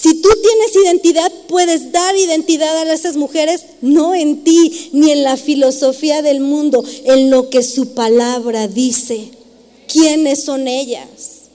Si 0.00 0.14
tú 0.22 0.28
tienes 0.28 0.76
identidad, 0.84 1.32
puedes 1.48 1.90
dar 1.90 2.16
identidad 2.16 2.76
a 2.76 2.92
esas 2.94 3.16
mujeres, 3.16 3.64
no 3.80 4.14
en 4.14 4.44
ti 4.44 4.90
ni 4.92 5.10
en 5.10 5.24
la 5.24 5.36
filosofía 5.36 6.22
del 6.22 6.38
mundo, 6.38 6.84
en 7.02 7.30
lo 7.30 7.50
que 7.50 7.64
su 7.64 7.94
palabra 7.94 8.68
dice. 8.68 9.30
¿Quiénes 9.88 10.44
son 10.44 10.68
ellas? 10.68 11.48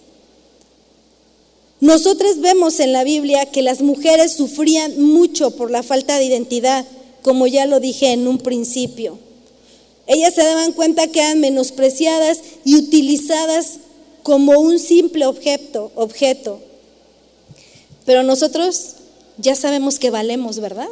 Nosotros 1.79 2.41
vemos 2.41 2.81
en 2.81 2.91
la 2.91 3.05
Biblia 3.05 3.45
que 3.45 3.61
las 3.61 3.81
mujeres 3.81 4.33
sufrían 4.33 5.01
mucho 5.01 5.51
por 5.51 5.71
la 5.71 5.81
falta 5.81 6.19
de 6.19 6.25
identidad, 6.25 6.85
como 7.21 7.47
ya 7.47 7.65
lo 7.65 7.79
dije 7.79 8.07
en 8.07 8.27
un 8.27 8.39
principio. 8.39 9.19
Ellas 10.05 10.33
se 10.33 10.43
daban 10.43 10.73
cuenta 10.73 11.07
que 11.07 11.21
eran 11.21 11.39
menospreciadas 11.39 12.39
y 12.65 12.75
utilizadas 12.75 13.79
como 14.21 14.59
un 14.59 14.79
simple 14.79 15.27
objeto, 15.27 15.93
objeto. 15.95 16.72
Pero 18.05 18.23
nosotros 18.23 18.95
ya 19.37 19.55
sabemos 19.55 19.99
que 19.99 20.09
valemos, 20.09 20.59
¿verdad? 20.59 20.89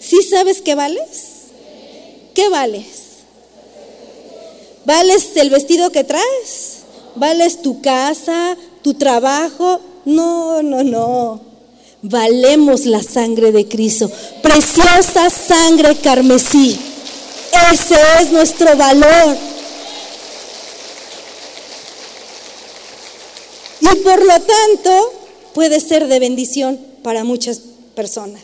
¿Sí 0.00 0.22
sabes 0.22 0.62
que 0.62 0.74
vales? 0.74 1.36
¿Qué 2.34 2.48
vales? 2.48 2.86
¿Vales 4.84 5.30
el 5.36 5.50
vestido 5.50 5.90
que 5.90 6.04
traes? 6.04 6.76
¿Vales 7.16 7.62
tu 7.62 7.80
casa, 7.80 8.56
tu 8.82 8.94
trabajo? 8.94 9.80
No, 10.04 10.62
no, 10.62 10.84
no. 10.84 11.40
Valemos 12.02 12.86
la 12.86 13.02
sangre 13.02 13.50
de 13.50 13.66
Cristo. 13.66 14.10
Preciosa 14.42 15.28
sangre 15.30 15.96
carmesí. 15.96 16.78
Ese 17.72 17.96
es 18.20 18.30
nuestro 18.30 18.76
valor. 18.76 19.36
Y 23.80 23.96
por 23.96 24.24
lo 24.24 24.40
tanto, 24.40 25.12
puede 25.56 25.80
ser 25.80 26.06
de 26.06 26.18
bendición 26.18 26.78
para 27.02 27.24
muchas 27.24 27.62
personas, 27.94 28.42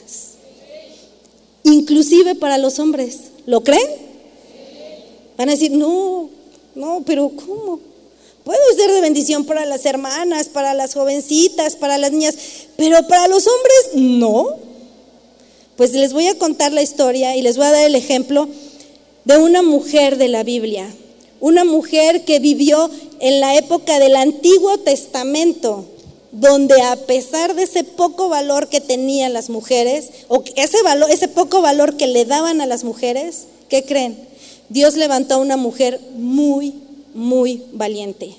inclusive 1.63 2.35
para 2.35 2.57
los 2.57 2.79
hombres. 2.79 3.33
¿Lo 3.45 3.63
creen? 3.63 3.87
Van 5.37 5.51
a 5.51 5.53
decir, 5.53 5.73
no, 5.73 6.31
no, 6.75 7.03
pero 7.05 7.29
¿cómo? 7.29 7.81
Puedo 8.45 8.63
ser 8.79 8.91
de 8.93 9.03
bendición 9.03 9.45
para 9.45 9.67
las 9.67 9.85
hermanas, 9.85 10.49
para 10.49 10.73
las 10.73 10.95
jovencitas, 10.95 11.77
para 11.77 11.99
las 11.99 12.13
niñas, 12.13 12.35
pero 12.79 13.07
para 13.07 13.29
los 13.29 13.47
hombres 13.47 13.91
no. 13.93 14.57
Pues 15.77 15.93
les 15.93 16.15
voy 16.15 16.29
a 16.29 16.39
contar 16.39 16.73
la 16.73 16.81
historia 16.81 17.37
y 17.37 17.43
les 17.43 17.59
voy 17.59 17.67
a 17.67 17.73
dar 17.73 17.85
el 17.85 17.95
ejemplo 17.95 18.49
de 19.27 19.37
una 19.37 19.61
mujer 19.61 20.17
de 20.17 20.29
la 20.29 20.45
Biblia, 20.45 20.89
una 21.41 21.65
mujer 21.65 22.25
que 22.25 22.39
vivió 22.39 22.89
en 23.21 23.41
la 23.41 23.59
época 23.59 23.99
del 23.99 24.17
Antiguo 24.17 24.79
Testamento 24.79 25.92
donde 26.33 26.81
a 26.81 26.97
pesar 26.97 27.55
de 27.55 27.65
ese 27.65 27.85
poco 27.85 28.31
valor 28.31 28.69
que 28.69 28.81
tenían 28.81 29.35
las 29.35 29.51
mujeres, 29.51 30.09
o 30.29 30.43
ese, 30.57 30.83
valor, 30.83 31.11
ese 31.11 31.29
poco 31.29 31.61
valor 31.61 31.97
que 31.97 32.07
le 32.07 32.25
daban 32.25 32.61
a 32.63 32.67
las 32.67 32.85
mujeres, 32.85 33.45
¿qué 33.69 33.85
creen? 33.85 34.19
Dios 34.71 34.97
levantó 34.97 35.35
a 35.35 35.39
una 35.39 35.59
mujer 35.59 36.01
muy, 36.17 36.75
muy 37.15 37.63
valiente. 37.73 38.35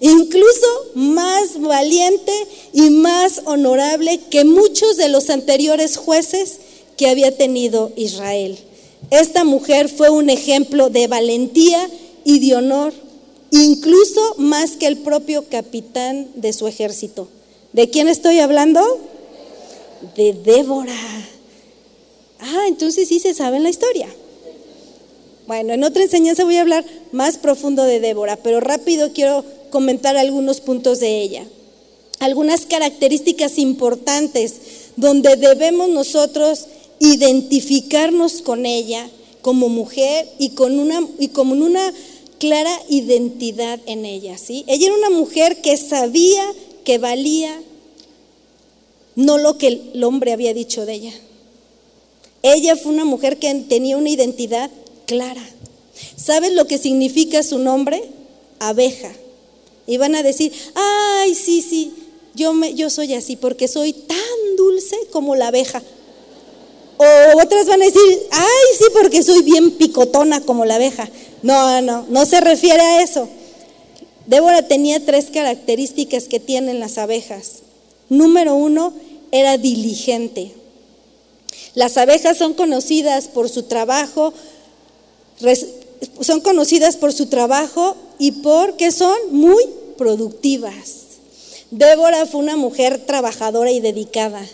Incluso 0.00 0.66
más 0.94 1.60
valiente 1.60 2.32
y 2.72 2.90
más 2.90 3.42
honorable 3.44 4.20
que 4.28 4.44
muchos 4.44 4.96
de 4.96 5.08
los 5.08 5.30
anteriores 5.30 5.96
jueces 5.96 6.58
que 6.96 7.08
había 7.08 7.36
tenido 7.36 7.92
Israel. 7.96 8.58
Esta 9.10 9.44
mujer 9.44 9.88
fue 9.88 10.10
un 10.10 10.28
ejemplo 10.28 10.90
de 10.90 11.06
valentía 11.06 11.88
y 12.24 12.40
de 12.40 12.56
honor 12.56 12.92
incluso 13.64 14.34
más 14.38 14.72
que 14.72 14.86
el 14.86 14.98
propio 14.98 15.44
capitán 15.48 16.28
de 16.34 16.52
su 16.52 16.66
ejército. 16.66 17.28
¿De 17.72 17.90
quién 17.90 18.08
estoy 18.08 18.40
hablando? 18.40 18.80
De 20.16 20.32
Débora. 20.32 20.96
Ah, 22.40 22.64
entonces 22.68 23.08
sí 23.08 23.20
se 23.20 23.34
sabe 23.34 23.60
la 23.60 23.70
historia. 23.70 24.08
Bueno, 25.46 25.74
en 25.74 25.84
otra 25.84 26.02
enseñanza 26.02 26.44
voy 26.44 26.56
a 26.56 26.62
hablar 26.62 26.84
más 27.12 27.38
profundo 27.38 27.84
de 27.84 28.00
Débora, 28.00 28.36
pero 28.36 28.60
rápido 28.60 29.12
quiero 29.12 29.44
comentar 29.70 30.16
algunos 30.16 30.60
puntos 30.60 31.00
de 31.00 31.20
ella. 31.20 31.46
Algunas 32.18 32.66
características 32.66 33.58
importantes 33.58 34.54
donde 34.96 35.36
debemos 35.36 35.88
nosotros 35.90 36.66
identificarnos 36.98 38.42
con 38.42 38.66
ella 38.66 39.08
como 39.42 39.68
mujer 39.68 40.26
y 40.38 40.50
con 40.50 40.80
una, 40.80 41.06
y 41.18 41.28
como 41.28 41.52
una 41.52 41.92
clara 42.38 42.80
identidad 42.88 43.80
en 43.86 44.04
ella. 44.04 44.38
¿sí? 44.38 44.64
Ella 44.66 44.86
era 44.86 44.96
una 44.96 45.10
mujer 45.10 45.60
que 45.62 45.76
sabía 45.76 46.44
que 46.84 46.98
valía 46.98 47.60
no 49.14 49.38
lo 49.38 49.58
que 49.58 49.68
el 49.94 50.04
hombre 50.04 50.32
había 50.32 50.54
dicho 50.54 50.86
de 50.86 50.94
ella. 50.94 51.12
Ella 52.42 52.76
fue 52.76 52.92
una 52.92 53.04
mujer 53.04 53.38
que 53.38 53.52
tenía 53.68 53.96
una 53.96 54.10
identidad 54.10 54.70
clara. 55.06 55.42
¿Sabes 56.16 56.52
lo 56.52 56.66
que 56.66 56.78
significa 56.78 57.42
su 57.42 57.58
nombre? 57.58 58.02
Abeja. 58.58 59.12
Y 59.86 59.96
van 59.96 60.14
a 60.14 60.22
decir, 60.22 60.52
ay, 60.74 61.34
sí, 61.34 61.62
sí, 61.62 61.92
yo, 62.34 62.52
me, 62.52 62.74
yo 62.74 62.90
soy 62.90 63.14
así 63.14 63.36
porque 63.36 63.68
soy 63.68 63.92
tan 63.92 64.56
dulce 64.56 64.96
como 65.10 65.34
la 65.34 65.48
abeja. 65.48 65.82
O 66.98 67.42
otras 67.42 67.66
van 67.66 67.82
a 67.82 67.84
decir, 67.86 68.02
ay, 68.30 68.76
sí, 68.78 68.84
porque 68.92 69.22
soy 69.22 69.42
bien 69.42 69.72
picotona 69.72 70.40
como 70.40 70.64
la 70.64 70.76
abeja. 70.76 71.08
No, 71.42 71.80
no, 71.82 72.06
no 72.08 72.26
se 72.26 72.40
refiere 72.40 72.80
a 72.80 73.02
eso. 73.02 73.28
Débora 74.26 74.66
tenía 74.66 75.04
tres 75.04 75.26
características 75.32 76.24
que 76.24 76.40
tienen 76.40 76.80
las 76.80 76.98
abejas. 76.98 77.62
Número 78.08 78.54
uno, 78.54 78.92
era 79.30 79.58
diligente. 79.58 80.52
Las 81.74 81.96
abejas 81.96 82.38
son 82.38 82.54
conocidas 82.54 83.28
por 83.28 83.48
su 83.48 83.64
trabajo, 83.64 84.32
son 86.20 86.40
conocidas 86.40 86.96
por 86.96 87.12
su 87.12 87.26
trabajo 87.26 87.96
y 88.18 88.32
porque 88.32 88.90
son 88.90 89.16
muy 89.30 89.62
productivas. 89.96 91.04
Débora 91.70 92.26
fue 92.26 92.40
una 92.40 92.56
mujer 92.56 93.04
trabajadora 93.04 93.70
y 93.70 93.80
dedicada. 93.80 94.44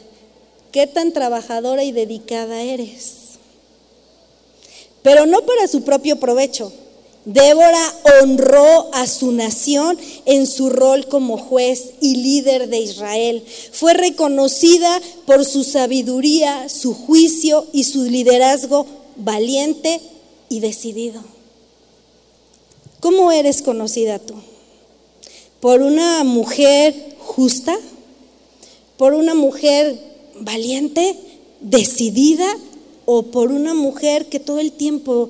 ¿Qué 0.72 0.86
tan 0.86 1.12
trabajadora 1.12 1.84
y 1.84 1.92
dedicada 1.92 2.62
eres? 2.62 3.21
Pero 5.02 5.26
no 5.26 5.42
para 5.42 5.68
su 5.68 5.82
propio 5.82 6.18
provecho. 6.18 6.72
Débora 7.24 7.94
honró 8.20 8.92
a 8.92 9.06
su 9.06 9.30
nación 9.30 9.96
en 10.24 10.46
su 10.48 10.70
rol 10.70 11.06
como 11.06 11.38
juez 11.38 11.92
y 12.00 12.16
líder 12.16 12.68
de 12.68 12.78
Israel. 12.78 13.44
Fue 13.72 13.94
reconocida 13.94 15.00
por 15.24 15.44
su 15.44 15.62
sabiduría, 15.62 16.68
su 16.68 16.94
juicio 16.94 17.66
y 17.72 17.84
su 17.84 18.04
liderazgo 18.04 18.86
valiente 19.16 20.00
y 20.48 20.60
decidido. 20.60 21.22
¿Cómo 22.98 23.30
eres 23.30 23.62
conocida 23.62 24.18
tú? 24.18 24.34
¿Por 25.60 25.80
una 25.82 26.24
mujer 26.24 27.16
justa? 27.18 27.76
¿Por 28.96 29.14
una 29.14 29.34
mujer 29.34 29.96
valiente, 30.40 31.16
decidida? 31.60 32.46
¿O 33.04 33.24
por 33.24 33.52
una 33.52 33.74
mujer 33.74 34.26
que 34.26 34.40
todo 34.40 34.60
el 34.60 34.72
tiempo 34.72 35.28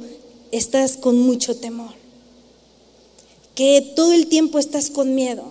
estás 0.53 0.97
con 0.97 1.19
mucho 1.19 1.57
temor, 1.57 1.91
que 3.57 3.93
todo 3.97 4.13
el 4.13 4.29
tiempo 4.29 4.59
estás 4.59 4.91
con 4.91 5.15
miedo. 5.15 5.45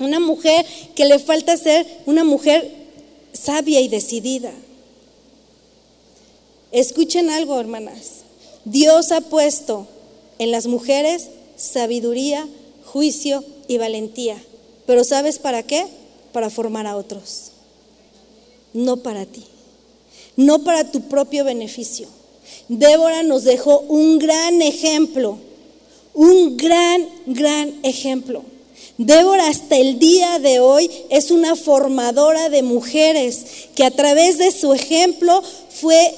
Una 0.00 0.18
mujer 0.18 0.66
que 0.94 1.04
le 1.04 1.18
falta 1.18 1.56
ser 1.56 1.86
una 2.06 2.24
mujer 2.24 2.74
sabia 3.32 3.80
y 3.80 3.88
decidida. 3.88 4.52
Escuchen 6.72 7.30
algo, 7.30 7.60
hermanas. 7.60 8.22
Dios 8.64 9.12
ha 9.12 9.20
puesto 9.20 9.86
en 10.38 10.50
las 10.50 10.66
mujeres 10.66 11.28
sabiduría, 11.56 12.48
juicio 12.86 13.44
y 13.68 13.76
valentía. 13.76 14.42
Pero 14.86 15.04
¿sabes 15.04 15.38
para 15.38 15.62
qué? 15.62 15.86
Para 16.32 16.48
formar 16.48 16.86
a 16.86 16.96
otros. 16.96 17.50
No 18.72 18.98
para 18.98 19.26
ti. 19.26 19.44
No 20.40 20.64
para 20.64 20.90
tu 20.90 21.02
propio 21.02 21.44
beneficio. 21.44 22.08
Débora 22.66 23.22
nos 23.22 23.44
dejó 23.44 23.80
un 23.80 24.18
gran 24.18 24.62
ejemplo, 24.62 25.36
un 26.14 26.56
gran, 26.56 27.06
gran 27.26 27.74
ejemplo. 27.82 28.42
Débora 28.96 29.48
hasta 29.48 29.76
el 29.76 29.98
día 29.98 30.38
de 30.38 30.58
hoy 30.60 30.90
es 31.10 31.30
una 31.30 31.56
formadora 31.56 32.48
de 32.48 32.62
mujeres 32.62 33.44
que 33.74 33.84
a 33.84 33.90
través 33.90 34.38
de 34.38 34.50
su 34.50 34.72
ejemplo 34.72 35.42
fue, 35.68 36.14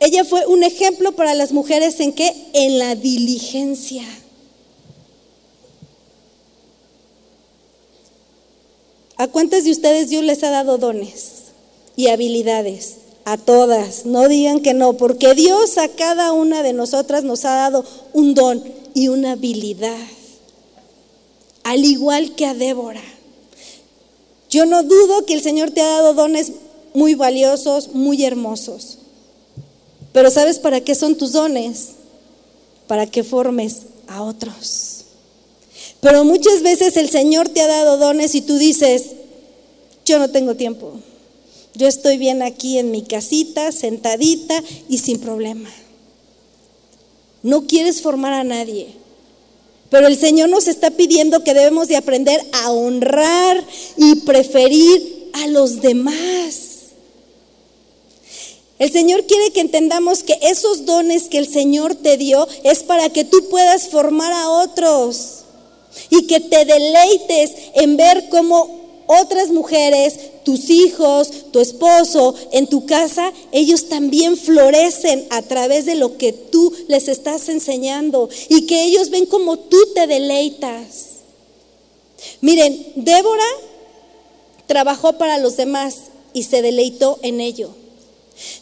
ella 0.00 0.24
fue 0.24 0.46
un 0.46 0.62
ejemplo 0.62 1.12
para 1.12 1.34
las 1.34 1.52
mujeres 1.52 2.00
en 2.00 2.14
qué? 2.14 2.34
En 2.54 2.78
la 2.78 2.94
diligencia. 2.94 4.04
¿A 9.18 9.26
cuántas 9.26 9.64
de 9.64 9.72
ustedes 9.72 10.08
Dios 10.08 10.24
les 10.24 10.42
ha 10.42 10.48
dado 10.48 10.78
dones 10.78 11.47
y 11.98 12.08
habilidades? 12.08 12.96
a 13.28 13.36
todas, 13.36 14.06
no 14.06 14.26
digan 14.26 14.60
que 14.60 14.72
no, 14.72 14.94
porque 14.94 15.34
Dios 15.34 15.76
a 15.76 15.88
cada 15.88 16.32
una 16.32 16.62
de 16.62 16.72
nosotras 16.72 17.24
nos 17.24 17.44
ha 17.44 17.56
dado 17.56 17.84
un 18.14 18.32
don 18.32 18.64
y 18.94 19.08
una 19.08 19.32
habilidad, 19.32 19.98
al 21.62 21.84
igual 21.84 22.34
que 22.34 22.46
a 22.46 22.54
Débora. 22.54 23.02
Yo 24.48 24.64
no 24.64 24.82
dudo 24.82 25.26
que 25.26 25.34
el 25.34 25.42
Señor 25.42 25.72
te 25.72 25.82
ha 25.82 25.88
dado 25.88 26.14
dones 26.14 26.52
muy 26.94 27.14
valiosos, 27.14 27.88
muy 27.92 28.24
hermosos, 28.24 28.96
pero 30.12 30.30
¿sabes 30.30 30.58
para 30.58 30.80
qué 30.80 30.94
son 30.94 31.16
tus 31.16 31.32
dones? 31.32 31.90
Para 32.86 33.06
que 33.06 33.24
formes 33.24 33.82
a 34.06 34.22
otros. 34.22 35.04
Pero 36.00 36.24
muchas 36.24 36.62
veces 36.62 36.96
el 36.96 37.10
Señor 37.10 37.50
te 37.50 37.60
ha 37.60 37.66
dado 37.66 37.98
dones 37.98 38.34
y 38.34 38.40
tú 38.40 38.56
dices, 38.56 39.10
yo 40.06 40.18
no 40.18 40.30
tengo 40.30 40.54
tiempo. 40.54 40.94
Yo 41.78 41.86
estoy 41.86 42.18
bien 42.18 42.42
aquí 42.42 42.76
en 42.78 42.90
mi 42.90 43.02
casita, 43.02 43.70
sentadita 43.70 44.60
y 44.88 44.98
sin 44.98 45.20
problema. 45.20 45.70
No 47.44 47.68
quieres 47.68 48.02
formar 48.02 48.32
a 48.32 48.42
nadie. 48.42 48.88
Pero 49.88 50.08
el 50.08 50.18
Señor 50.18 50.48
nos 50.48 50.66
está 50.66 50.90
pidiendo 50.90 51.44
que 51.44 51.54
debemos 51.54 51.86
de 51.86 51.96
aprender 51.96 52.44
a 52.52 52.72
honrar 52.72 53.64
y 53.96 54.16
preferir 54.22 55.30
a 55.34 55.46
los 55.46 55.80
demás. 55.80 56.94
El 58.80 58.90
Señor 58.90 59.24
quiere 59.26 59.52
que 59.52 59.60
entendamos 59.60 60.24
que 60.24 60.36
esos 60.42 60.84
dones 60.84 61.28
que 61.28 61.38
el 61.38 61.46
Señor 61.46 61.94
te 61.94 62.16
dio 62.16 62.48
es 62.64 62.82
para 62.82 63.08
que 63.10 63.22
tú 63.22 63.48
puedas 63.50 63.86
formar 63.86 64.32
a 64.32 64.50
otros 64.50 65.44
y 66.10 66.26
que 66.26 66.40
te 66.40 66.64
deleites 66.64 67.52
en 67.76 67.96
ver 67.96 68.28
cómo 68.30 68.87
otras 69.08 69.48
mujeres, 69.48 70.44
tus 70.44 70.70
hijos, 70.70 71.50
tu 71.50 71.60
esposo, 71.60 72.34
en 72.52 72.68
tu 72.68 72.86
casa, 72.86 73.32
ellos 73.52 73.88
también 73.88 74.36
florecen 74.36 75.26
a 75.30 75.42
través 75.42 75.86
de 75.86 75.96
lo 75.96 76.18
que 76.18 76.32
tú 76.32 76.72
les 76.88 77.08
estás 77.08 77.48
enseñando 77.48 78.28
y 78.48 78.66
que 78.66 78.84
ellos 78.84 79.10
ven 79.10 79.26
como 79.26 79.58
tú 79.58 79.78
te 79.94 80.06
deleitas. 80.06 81.06
Miren, 82.42 82.92
Débora 82.96 83.42
trabajó 84.66 85.14
para 85.14 85.38
los 85.38 85.56
demás 85.56 85.96
y 86.34 86.42
se 86.44 86.60
deleitó 86.60 87.18
en 87.22 87.40
ello. 87.40 87.70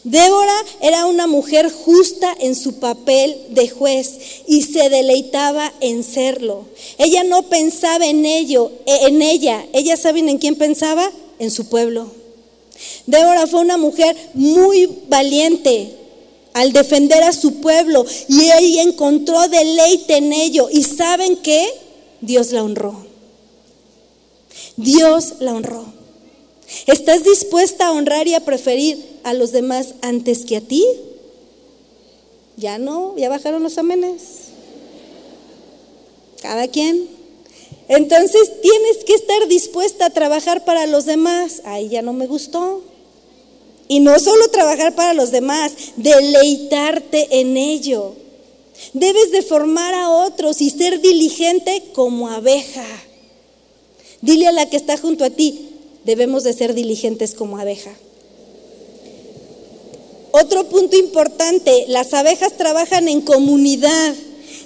Débora 0.03 0.55
era 0.81 1.05
una 1.05 1.27
mujer 1.27 1.71
justa 1.71 2.35
en 2.39 2.55
su 2.55 2.79
papel 2.79 3.37
de 3.49 3.69
juez 3.69 4.17
y 4.47 4.63
se 4.63 4.89
deleitaba 4.89 5.71
en 5.81 6.03
serlo. 6.03 6.65
Ella 6.97 7.23
no 7.23 7.43
pensaba 7.43 8.05
en 8.07 8.25
ello, 8.25 8.71
e, 8.85 9.07
en 9.07 9.21
ella. 9.21 9.65
Ella 9.73 9.97
saben 9.97 10.29
en 10.29 10.39
quién 10.39 10.55
pensaba? 10.55 11.11
En 11.39 11.51
su 11.51 11.69
pueblo. 11.69 12.11
Débora 13.05 13.47
fue 13.47 13.61
una 13.61 13.77
mujer 13.77 14.15
muy 14.33 14.89
valiente 15.07 15.93
al 16.53 16.73
defender 16.73 17.23
a 17.23 17.33
su 17.33 17.55
pueblo 17.55 18.05
y 18.27 18.51
ella 18.51 18.81
encontró 18.81 19.47
deleite 19.47 20.17
en 20.17 20.33
ello. 20.33 20.69
¿Y 20.71 20.83
saben 20.83 21.37
qué? 21.37 21.67
Dios 22.21 22.51
la 22.51 22.63
honró. 22.63 23.05
Dios 24.75 25.35
la 25.39 25.53
honró. 25.53 25.96
¿Estás 26.85 27.23
dispuesta 27.23 27.87
a 27.87 27.91
honrar 27.91 28.27
y 28.27 28.33
a 28.33 28.41
preferir 28.41 29.03
a 29.23 29.33
los 29.33 29.51
demás 29.51 29.95
antes 30.01 30.45
que 30.45 30.57
a 30.57 30.61
ti? 30.61 30.85
Ya 32.57 32.77
no, 32.77 33.15
ya 33.17 33.29
bajaron 33.29 33.63
los 33.63 33.77
amenes. 33.77 34.21
Cada 36.41 36.67
quien. 36.67 37.07
Entonces 37.87 38.61
tienes 38.61 39.03
que 39.05 39.13
estar 39.13 39.47
dispuesta 39.47 40.07
a 40.07 40.09
trabajar 40.09 40.65
para 40.65 40.87
los 40.87 41.05
demás. 41.05 41.61
Ahí 41.65 41.89
ya 41.89 42.01
no 42.01 42.13
me 42.13 42.27
gustó. 42.27 42.81
Y 43.87 44.01
no 44.01 44.19
solo 44.19 44.49
trabajar 44.49 44.95
para 44.95 45.13
los 45.13 45.31
demás, 45.31 45.71
deleitarte 45.95 47.39
en 47.39 47.55
ello. 47.55 48.15
Debes 48.93 49.31
de 49.31 49.41
formar 49.41 49.93
a 49.93 50.09
otros 50.09 50.61
y 50.61 50.69
ser 50.69 50.99
diligente 50.99 51.83
como 51.93 52.29
abeja. 52.29 52.85
Dile 54.21 54.47
a 54.47 54.51
la 54.51 54.69
que 54.69 54.77
está 54.77 54.97
junto 54.97 55.23
a 55.23 55.29
ti, 55.29 55.69
debemos 56.07 56.45
de 56.45 56.53
ser 56.53 56.73
diligentes 56.73 57.33
como 57.33 57.57
abeja. 57.57 57.91
Otro 60.31 60.69
punto 60.69 60.95
importante, 60.95 61.83
las 61.89 62.13
abejas 62.13 62.55
trabajan 62.55 63.07
en 63.09 63.21
comunidad. 63.21 64.15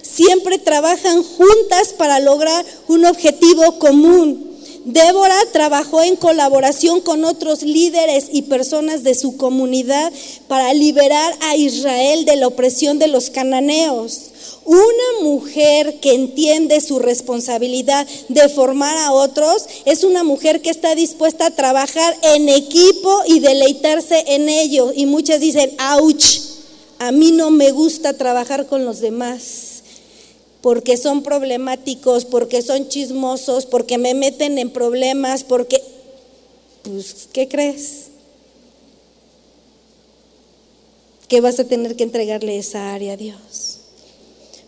siempre 0.04 0.60
trabajan 0.60 1.24
juntas 1.24 1.94
para 1.98 2.20
lograr 2.20 2.66
un 2.88 3.06
objetivo 3.06 3.80
común. 3.80 4.52
Débora 4.84 5.40
trabajó 5.54 6.04
en 6.04 6.16
colaboración 6.16 7.02
con 7.02 7.24
otros 7.24 7.64
líderes 7.64 8.28
y 8.32 8.44
personas 8.44 9.04
de 9.04 9.16
su 9.16 9.38
comunidad 9.38 10.12
para 10.48 10.74
liberar 10.74 11.34
a 11.40 11.56
Israel 11.56 12.26
de 12.26 12.36
la 12.36 12.48
opresión 12.48 13.00
de 13.00 13.08
los 13.08 13.30
cananeos. 13.30 14.31
Una 14.64 15.24
mujer 15.24 16.00
que 16.00 16.14
entiende 16.14 16.82
su 16.82 17.00
responsabilidad 17.00 18.08
de 18.30 18.48
formar 18.50 18.98
a 18.98 19.12
otros 19.12 19.66
es 19.86 20.04
una 20.04 20.24
mujer 20.24 20.62
que 20.62 20.70
está 20.70 20.94
dispuesta 20.94 21.48
a 21.48 21.56
trabajar 21.56 22.16
en 22.22 22.48
equipo 22.48 23.22
y 23.28 23.40
deleitarse 23.40 24.24
en 24.28 24.50
ello. 24.50 24.92
Y 24.96 25.08
muchas 25.08 25.42
dicen, 25.42 25.72
ouch, 25.98 26.26
a 27.00 27.12
mí 27.12 27.32
no 27.32 27.50
me 27.50 27.72
gusta 27.72 28.14
trabajar 28.14 28.68
con 28.68 28.86
los 28.86 29.00
demás 29.00 29.72
porque 30.62 30.96
son 30.96 31.24
problemáticos, 31.24 32.26
porque 32.26 32.62
son 32.62 32.88
chismosos, 32.88 33.66
porque 33.66 33.98
me 33.98 34.14
meten 34.14 34.58
en 34.58 34.70
problemas, 34.70 35.44
porque... 35.44 35.82
Pues, 36.84 37.28
¿qué 37.34 37.48
crees? 37.48 38.08
Que 41.28 41.42
vas 41.42 41.60
a 41.60 41.64
tener 41.64 41.96
que 41.96 42.04
entregarle 42.04 42.58
esa 42.58 42.94
área 42.94 43.14
a 43.14 43.18
Dios. 43.18 43.71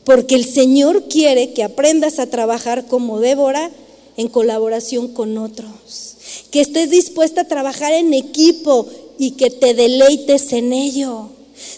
Porque 0.03 0.35
el 0.35 0.45
Señor 0.45 1.07
quiere 1.07 1.53
que 1.53 1.63
aprendas 1.63 2.19
a 2.19 2.27
trabajar 2.27 2.85
como 2.87 3.19
Débora 3.19 3.71
en 4.17 4.27
colaboración 4.27 5.07
con 5.07 5.37
otros. 5.37 6.15
Que 6.51 6.61
estés 6.61 6.89
dispuesta 6.89 7.41
a 7.41 7.47
trabajar 7.47 7.93
en 7.93 8.13
equipo 8.13 8.87
y 9.17 9.31
que 9.31 9.49
te 9.49 9.73
deleites 9.73 10.51
en 10.53 10.73
ello. 10.73 11.29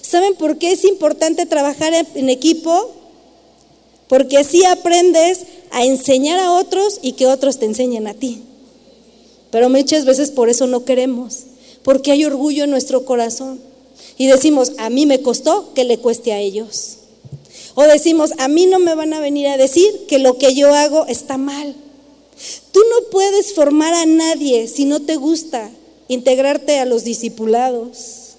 ¿Saben 0.01 0.35
por 0.35 0.57
qué 0.57 0.71
es 0.71 0.83
importante 0.85 1.45
trabajar 1.45 1.93
en 1.93 2.29
equipo? 2.29 2.91
Porque 4.07 4.37
así 4.37 4.63
aprendes 4.65 5.43
a 5.71 5.85
enseñar 5.85 6.39
a 6.39 6.51
otros 6.51 6.99
y 7.01 7.13
que 7.13 7.27
otros 7.27 7.59
te 7.59 7.65
enseñen 7.65 8.07
a 8.07 8.13
ti. 8.13 8.41
Pero 9.51 9.69
muchas 9.69 10.05
veces 10.05 10.31
por 10.31 10.49
eso 10.49 10.67
no 10.67 10.85
queremos, 10.85 11.43
porque 11.83 12.11
hay 12.11 12.25
orgullo 12.25 12.63
en 12.63 12.71
nuestro 12.71 13.05
corazón. 13.05 13.59
Y 14.17 14.27
decimos, 14.27 14.73
a 14.77 14.89
mí 14.89 15.05
me 15.05 15.21
costó 15.21 15.73
que 15.73 15.83
le 15.83 15.97
cueste 15.97 16.33
a 16.33 16.39
ellos. 16.39 16.97
O 17.75 17.83
decimos, 17.83 18.31
a 18.37 18.47
mí 18.47 18.65
no 18.65 18.79
me 18.79 18.95
van 18.95 19.13
a 19.13 19.19
venir 19.19 19.47
a 19.47 19.57
decir 19.57 20.07
que 20.07 20.17
lo 20.17 20.37
que 20.37 20.55
yo 20.55 20.73
hago 20.73 21.05
está 21.07 21.37
mal. 21.37 21.75
Tú 22.71 22.79
no 22.89 23.09
puedes 23.11 23.53
formar 23.53 23.93
a 23.93 24.05
nadie 24.05 24.67
si 24.69 24.85
no 24.85 25.01
te 25.01 25.17
gusta 25.17 25.69
integrarte 26.07 26.79
a 26.79 26.85
los 26.85 27.03
discipulados. 27.03 28.35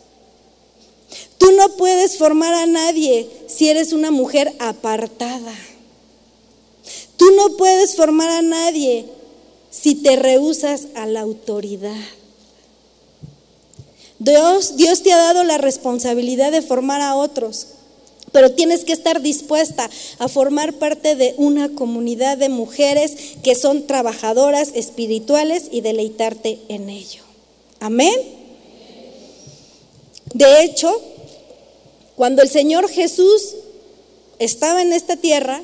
Tú 1.36 1.52
no 1.52 1.76
puedes 1.76 2.16
formar 2.16 2.54
a 2.54 2.66
nadie 2.66 3.28
si 3.46 3.68
eres 3.68 3.92
una 3.92 4.10
mujer 4.10 4.54
apartada. 4.58 5.54
Tú 7.18 7.30
no 7.32 7.56
puedes 7.58 7.94
formar 7.94 8.30
a 8.30 8.42
nadie 8.42 9.06
si 9.70 9.94
te 9.94 10.16
rehusas 10.16 10.88
a 10.94 11.06
la 11.06 11.20
autoridad. 11.20 12.00
Dios, 14.18 14.76
Dios 14.76 15.02
te 15.02 15.12
ha 15.12 15.18
dado 15.18 15.44
la 15.44 15.58
responsabilidad 15.58 16.52
de 16.52 16.62
formar 16.62 17.02
a 17.02 17.16
otros 17.16 17.68
pero 18.36 18.52
tienes 18.52 18.84
que 18.84 18.92
estar 18.92 19.22
dispuesta 19.22 19.88
a 20.18 20.28
formar 20.28 20.74
parte 20.74 21.16
de 21.16 21.32
una 21.38 21.70
comunidad 21.70 22.36
de 22.36 22.50
mujeres 22.50 23.16
que 23.42 23.54
son 23.54 23.86
trabajadoras 23.86 24.72
espirituales 24.74 25.68
y 25.70 25.80
deleitarte 25.80 26.58
en 26.68 26.90
ello. 26.90 27.22
Amén. 27.80 28.12
De 30.34 30.62
hecho, 30.62 31.00
cuando 32.14 32.42
el 32.42 32.50
Señor 32.50 32.90
Jesús 32.90 33.54
estaba 34.38 34.82
en 34.82 34.92
esta 34.92 35.16
tierra, 35.16 35.62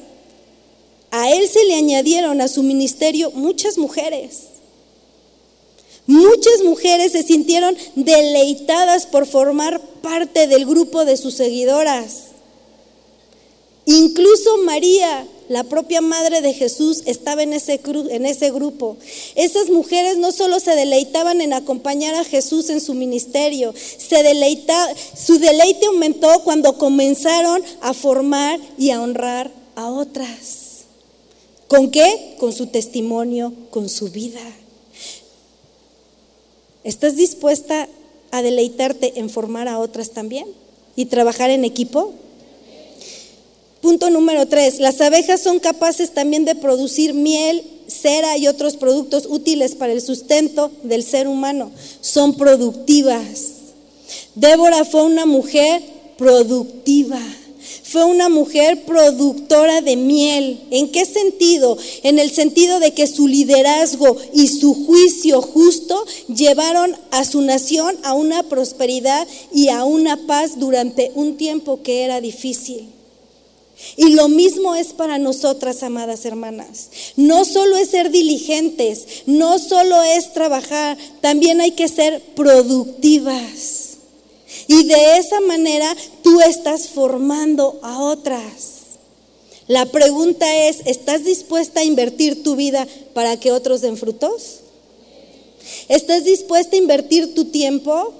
a 1.10 1.30
Él 1.30 1.46
se 1.50 1.64
le 1.64 1.74
añadieron 1.74 2.40
a 2.40 2.48
su 2.48 2.62
ministerio 2.62 3.32
muchas 3.32 3.76
mujeres. 3.76 4.44
Muchas 6.06 6.62
mujeres 6.64 7.12
se 7.12 7.22
sintieron 7.22 7.76
deleitadas 7.96 9.04
por 9.04 9.26
formar 9.26 9.78
parte 10.00 10.46
del 10.46 10.64
grupo 10.64 11.04
de 11.04 11.18
sus 11.18 11.34
seguidoras. 11.34 12.31
Incluso 13.92 14.56
María, 14.64 15.26
la 15.50 15.64
propia 15.64 16.00
madre 16.00 16.40
de 16.40 16.54
Jesús, 16.54 17.02
estaba 17.04 17.42
en 17.42 17.52
ese, 17.52 17.78
en 18.10 18.24
ese 18.24 18.50
grupo. 18.50 18.96
Esas 19.34 19.68
mujeres 19.68 20.16
no 20.16 20.32
solo 20.32 20.60
se 20.60 20.74
deleitaban 20.74 21.42
en 21.42 21.52
acompañar 21.52 22.14
a 22.14 22.24
Jesús 22.24 22.70
en 22.70 22.80
su 22.80 22.94
ministerio, 22.94 23.74
se 23.76 24.22
deleita, 24.22 24.88
su 25.14 25.38
deleite 25.38 25.84
aumentó 25.84 26.40
cuando 26.42 26.78
comenzaron 26.78 27.62
a 27.82 27.92
formar 27.92 28.58
y 28.78 28.92
a 28.92 29.02
honrar 29.02 29.50
a 29.74 29.90
otras. 29.90 30.84
¿Con 31.68 31.90
qué? 31.90 32.36
Con 32.38 32.54
su 32.54 32.68
testimonio, 32.68 33.52
con 33.68 33.90
su 33.90 34.08
vida. 34.08 34.40
¿Estás 36.82 37.16
dispuesta 37.16 37.90
a 38.30 38.40
deleitarte 38.40 39.18
en 39.20 39.28
formar 39.28 39.68
a 39.68 39.78
otras 39.78 40.12
también 40.12 40.46
y 40.96 41.06
trabajar 41.06 41.50
en 41.50 41.66
equipo? 41.66 42.14
Punto 43.82 44.10
número 44.10 44.46
tres, 44.46 44.78
las 44.78 45.00
abejas 45.00 45.42
son 45.42 45.58
capaces 45.58 46.12
también 46.12 46.44
de 46.44 46.54
producir 46.54 47.14
miel, 47.14 47.64
cera 47.88 48.38
y 48.38 48.46
otros 48.46 48.76
productos 48.76 49.26
útiles 49.28 49.74
para 49.74 49.92
el 49.92 50.00
sustento 50.00 50.70
del 50.84 51.02
ser 51.02 51.26
humano. 51.26 51.72
Son 52.00 52.36
productivas. 52.36 53.40
Débora 54.36 54.84
fue 54.84 55.02
una 55.02 55.26
mujer 55.26 55.82
productiva. 56.16 57.18
Fue 57.82 58.04
una 58.04 58.28
mujer 58.28 58.84
productora 58.84 59.80
de 59.80 59.96
miel. 59.96 60.60
¿En 60.70 60.92
qué 60.92 61.04
sentido? 61.04 61.76
En 62.04 62.20
el 62.20 62.30
sentido 62.30 62.78
de 62.78 62.92
que 62.92 63.08
su 63.08 63.26
liderazgo 63.26 64.16
y 64.32 64.46
su 64.46 64.86
juicio 64.86 65.42
justo 65.42 66.06
llevaron 66.28 66.96
a 67.10 67.24
su 67.24 67.40
nación 67.40 67.98
a 68.04 68.14
una 68.14 68.44
prosperidad 68.44 69.26
y 69.52 69.70
a 69.70 69.82
una 69.82 70.16
paz 70.28 70.60
durante 70.60 71.10
un 71.16 71.36
tiempo 71.36 71.82
que 71.82 72.04
era 72.04 72.20
difícil. 72.20 73.01
Y 73.96 74.10
lo 74.10 74.28
mismo 74.28 74.74
es 74.74 74.88
para 74.88 75.18
nosotras, 75.18 75.82
amadas 75.82 76.24
hermanas. 76.24 76.90
No 77.16 77.44
solo 77.44 77.76
es 77.76 77.90
ser 77.90 78.10
diligentes, 78.10 79.06
no 79.26 79.58
solo 79.58 80.02
es 80.02 80.32
trabajar, 80.32 80.96
también 81.20 81.60
hay 81.60 81.72
que 81.72 81.88
ser 81.88 82.22
productivas. 82.34 83.98
Y 84.68 84.84
de 84.84 85.18
esa 85.18 85.40
manera 85.40 85.94
tú 86.22 86.40
estás 86.40 86.88
formando 86.88 87.80
a 87.82 88.02
otras. 88.02 88.82
La 89.66 89.86
pregunta 89.86 90.68
es, 90.68 90.80
¿estás 90.86 91.24
dispuesta 91.24 91.80
a 91.80 91.84
invertir 91.84 92.42
tu 92.42 92.56
vida 92.56 92.86
para 93.14 93.38
que 93.38 93.52
otros 93.52 93.80
den 93.80 93.96
frutos? 93.96 94.60
¿Estás 95.88 96.24
dispuesta 96.24 96.76
a 96.76 96.78
invertir 96.78 97.34
tu 97.34 97.46
tiempo, 97.46 98.12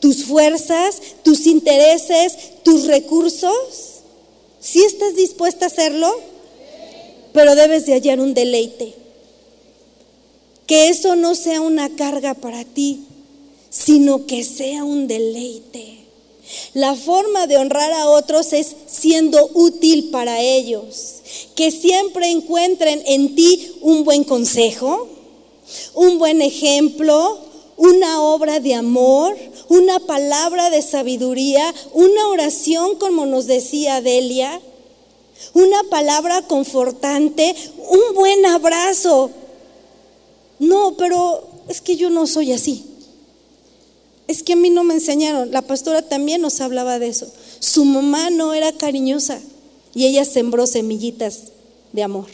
tus 0.00 0.24
fuerzas, 0.24 1.00
tus 1.22 1.46
intereses, 1.46 2.36
tus 2.62 2.86
recursos? 2.86 3.97
Si 4.60 4.82
estás 4.84 5.14
dispuesta 5.14 5.66
a 5.66 5.68
hacerlo, 5.68 6.12
pero 7.32 7.54
debes 7.54 7.86
de 7.86 7.92
hallar 7.92 8.20
un 8.20 8.34
deleite. 8.34 8.94
Que 10.66 10.88
eso 10.88 11.16
no 11.16 11.34
sea 11.34 11.60
una 11.60 11.94
carga 11.96 12.34
para 12.34 12.64
ti, 12.64 13.04
sino 13.70 14.26
que 14.26 14.44
sea 14.44 14.84
un 14.84 15.06
deleite. 15.06 15.98
La 16.74 16.94
forma 16.94 17.46
de 17.46 17.56
honrar 17.56 17.92
a 17.92 18.08
otros 18.08 18.52
es 18.52 18.74
siendo 18.86 19.50
útil 19.54 20.10
para 20.10 20.40
ellos. 20.40 21.16
Que 21.54 21.70
siempre 21.70 22.30
encuentren 22.30 23.02
en 23.06 23.34
ti 23.34 23.72
un 23.80 24.04
buen 24.04 24.24
consejo, 24.24 25.08
un 25.94 26.18
buen 26.18 26.42
ejemplo, 26.42 27.38
una 27.76 28.22
obra 28.22 28.60
de 28.60 28.74
amor, 28.74 29.36
una 29.68 30.00
palabra 30.00 30.70
de 30.70 30.82
sabiduría, 30.82 31.74
una 31.92 32.28
oración 32.28 32.96
como 32.96 33.26
nos 33.26 33.46
decía 33.46 34.00
Delia, 34.00 34.60
una 35.54 35.84
palabra 35.84 36.42
confortante, 36.42 37.54
un 37.88 38.14
buen 38.14 38.44
abrazo. 38.46 39.30
No, 40.58 40.94
pero 40.96 41.46
es 41.68 41.80
que 41.80 41.96
yo 41.96 42.10
no 42.10 42.26
soy 42.26 42.52
así. 42.52 42.84
Es 44.26 44.42
que 44.42 44.54
a 44.54 44.56
mí 44.56 44.70
no 44.70 44.84
me 44.84 44.94
enseñaron. 44.94 45.50
La 45.52 45.62
pastora 45.62 46.02
también 46.02 46.42
nos 46.42 46.60
hablaba 46.60 46.98
de 46.98 47.08
eso. 47.08 47.30
Su 47.60 47.84
mamá 47.84 48.30
no 48.30 48.54
era 48.54 48.72
cariñosa 48.72 49.40
y 49.94 50.06
ella 50.06 50.24
sembró 50.24 50.66
semillitas 50.66 51.52
de 51.92 52.02
amor 52.02 52.26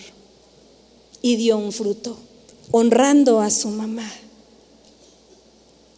y 1.22 1.37
dio 1.37 1.57
un 1.57 1.72
fruto, 1.72 2.16
honrando 2.70 3.41
a 3.41 3.51
su 3.51 3.68
mamá. 3.68 4.11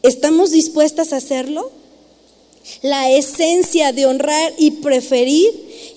¿Estamos 0.06 0.52
dispuestas 0.52 1.12
a 1.12 1.16
hacerlo? 1.16 1.70
La 2.82 3.10
esencia 3.10 3.92
de 3.92 4.06
honrar 4.06 4.54
y 4.56 4.70
preferir 4.70 5.52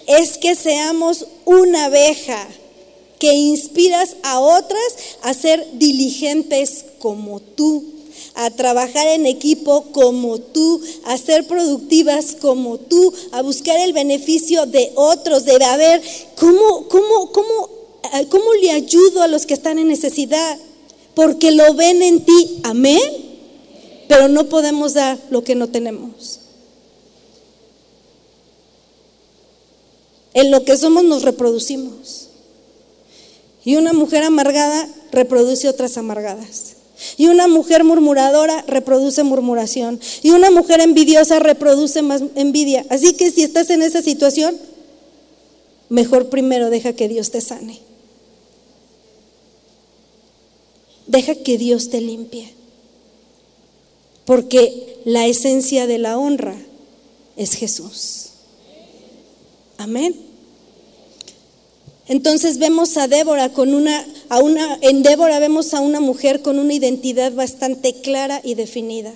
es 0.08 0.40
que 0.40 0.56
seamos 0.56 1.28
una 1.46 1.86
abeja 1.86 2.48
que 3.20 3.34
inspiras 3.34 4.16
a 4.24 4.40
otras 4.40 4.96
a 5.22 5.34
ser 5.36 5.64
diligentes 5.74 6.86
como 6.98 7.40
tú, 7.40 7.84
a 8.34 8.50
trabajar 8.50 9.06
en 9.08 9.28
equipo 9.28 9.84
como 9.92 10.40
tú, 10.40 10.82
a 11.06 11.16
ser 11.18 11.46
productivas 11.46 12.36
como 12.42 12.80
tú, 12.80 13.14
a 13.32 13.44
buscar 13.44 13.80
el 13.80 13.94
beneficio 13.94 14.66
de 14.66 14.92
otros, 14.96 15.46
de 15.46 15.60
ver 15.60 16.02
cómo, 16.36 16.88
cómo, 16.88 17.32
cómo, 17.32 17.70
eh, 18.14 18.26
cómo 18.28 18.54
le 18.56 18.72
ayudo 18.72 19.22
a 19.22 19.28
los 19.28 19.46
que 19.46 19.54
están 19.54 19.78
en 19.78 19.88
necesidad, 19.88 20.58
porque 21.14 21.52
lo 21.52 21.76
ven 21.76 22.02
en 22.02 22.26
ti, 22.26 22.62
amén, 22.64 23.29
pero 24.10 24.28
no 24.28 24.50
podemos 24.50 24.96
dar 24.96 25.20
lo 25.30 25.44
que 25.44 25.54
no 25.54 25.70
tenemos. 25.70 26.40
En 30.34 30.50
lo 30.50 30.66
que 30.66 30.76
somos 30.78 31.04
nos 31.04 31.22
reproducimos. 31.22 32.30
Y 33.64 33.76
una 33.76 33.94
mujer 33.94 34.24
amargada 34.24 34.90
reproduce 35.12 35.70
otras 35.70 35.96
amargadas. 36.00 36.78
Y 37.18 37.28
una 37.28 37.48
mujer 37.48 37.84
murmuradora 37.84 38.64
reproduce 38.68 39.22
murmuración. 39.22 40.00
Y 40.24 40.32
una 40.32 40.50
mujer 40.50 40.82
envidiosa 40.82 41.38
reproduce 41.38 42.02
más 42.02 42.24
envidia. 42.34 42.88
Así 42.90 43.14
que 43.14 43.30
si 43.30 43.44
estás 43.44 43.70
en 43.70 43.84
esa 43.84 44.02
situación, 44.02 44.58
mejor 45.88 46.30
primero 46.30 46.72
deja 46.72 46.94
que 46.94 47.08
Dios 47.08 47.30
te 47.30 47.42
sane. 47.42 47.80
Deja 51.06 51.36
que 51.36 51.60
Dios 51.60 51.92
te 51.92 52.02
limpie. 52.02 52.59
Porque 54.30 55.00
la 55.06 55.26
esencia 55.26 55.88
de 55.88 55.98
la 55.98 56.16
honra 56.20 56.56
es 57.36 57.56
Jesús. 57.56 58.26
Amén. 59.80 60.16
Entonces 62.08 62.60
vemos 62.60 62.96
a 62.98 63.08
Débora 63.08 63.52
con 63.54 63.74
una, 63.74 64.06
a 64.30 64.38
una, 64.38 64.78
en 64.82 65.02
Débora 65.02 65.40
vemos 65.40 65.74
a 65.74 65.80
una 65.80 66.00
mujer 66.00 66.44
con 66.44 66.60
una 66.60 66.76
identidad 66.76 67.32
bastante 67.34 68.02
clara 68.02 68.40
y 68.44 68.54
definida. 68.54 69.12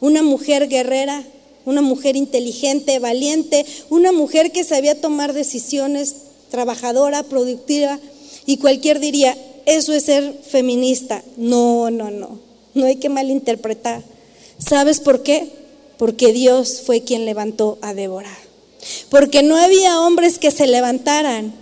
Una 0.00 0.22
mujer 0.22 0.68
guerrera, 0.68 1.22
una 1.66 1.82
mujer 1.82 2.16
inteligente, 2.16 2.98
valiente, 2.98 3.66
una 3.90 4.10
mujer 4.10 4.52
que 4.52 4.64
sabía 4.64 4.98
tomar 4.98 5.34
decisiones, 5.34 6.14
trabajadora, 6.50 7.24
productiva, 7.24 8.00
y 8.46 8.56
cualquier 8.56 9.00
diría, 9.00 9.36
eso 9.66 9.92
es 9.92 10.04
ser 10.04 10.32
feminista. 10.48 11.22
No, 11.36 11.90
no, 11.90 12.10
no, 12.10 12.38
no 12.72 12.86
hay 12.86 12.96
que 12.96 13.10
malinterpretar. 13.10 14.15
¿Sabes 14.58 15.00
por 15.00 15.22
qué? 15.22 15.48
Porque 15.98 16.32
Dios 16.32 16.82
fue 16.84 17.02
quien 17.02 17.24
levantó 17.24 17.78
a 17.82 17.94
Débora. 17.94 18.36
Porque 19.10 19.42
no 19.42 19.56
había 19.56 20.00
hombres 20.00 20.38
que 20.38 20.50
se 20.50 20.66
levantaran 20.66 21.52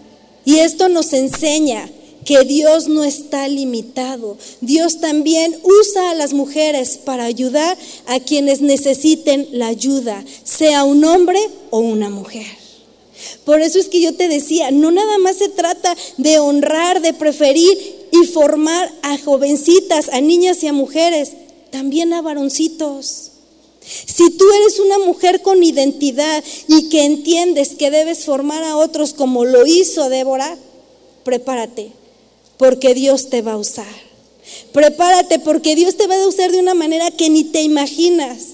y 0.44 0.58
esto 0.58 0.88
nos 0.88 1.12
enseña 1.12 1.90
que 2.24 2.42
Dios 2.44 2.88
no 2.88 3.04
está 3.04 3.48
limitado. 3.48 4.36
Dios 4.60 5.00
también 5.00 5.56
usa 5.62 6.10
a 6.10 6.14
las 6.14 6.32
mujeres 6.32 6.98
para 6.98 7.24
ayudar 7.24 7.76
a 8.06 8.20
quienes 8.20 8.60
necesiten 8.60 9.48
la 9.52 9.68
ayuda, 9.68 10.24
sea 10.42 10.84
un 10.84 11.04
hombre 11.04 11.38
o 11.70 11.78
una 11.78 12.10
mujer. 12.10 12.46
Por 13.44 13.60
eso 13.60 13.78
es 13.78 13.88
que 13.88 14.00
yo 14.00 14.14
te 14.14 14.28
decía, 14.28 14.70
no 14.70 14.90
nada 14.90 15.18
más 15.18 15.36
se 15.36 15.48
trata 15.48 15.94
de 16.16 16.38
honrar, 16.38 17.00
de 17.00 17.12
preferir 17.12 17.78
y 18.10 18.26
formar 18.26 18.92
a 19.02 19.18
jovencitas, 19.18 20.08
a 20.08 20.20
niñas 20.20 20.62
y 20.62 20.68
a 20.68 20.72
mujeres, 20.72 21.32
también 21.74 22.12
a 22.12 22.22
varoncitos. 22.22 23.32
Si 23.84 24.30
tú 24.36 24.44
eres 24.52 24.78
una 24.78 25.00
mujer 25.00 25.42
con 25.42 25.64
identidad 25.64 26.44
y 26.68 26.88
que 26.88 27.04
entiendes 27.04 27.70
que 27.74 27.90
debes 27.90 28.24
formar 28.24 28.62
a 28.62 28.76
otros 28.76 29.12
como 29.12 29.44
lo 29.44 29.66
hizo 29.66 30.08
Débora, 30.08 30.56
prepárate, 31.24 31.90
porque 32.58 32.94
Dios 32.94 33.28
te 33.28 33.42
va 33.42 33.54
a 33.54 33.56
usar. 33.56 33.92
Prepárate 34.72 35.40
porque 35.40 35.74
Dios 35.74 35.96
te 35.96 36.06
va 36.06 36.14
a 36.14 36.28
usar 36.28 36.52
de 36.52 36.60
una 36.60 36.74
manera 36.74 37.10
que 37.10 37.28
ni 37.28 37.42
te 37.42 37.62
imaginas. 37.62 38.50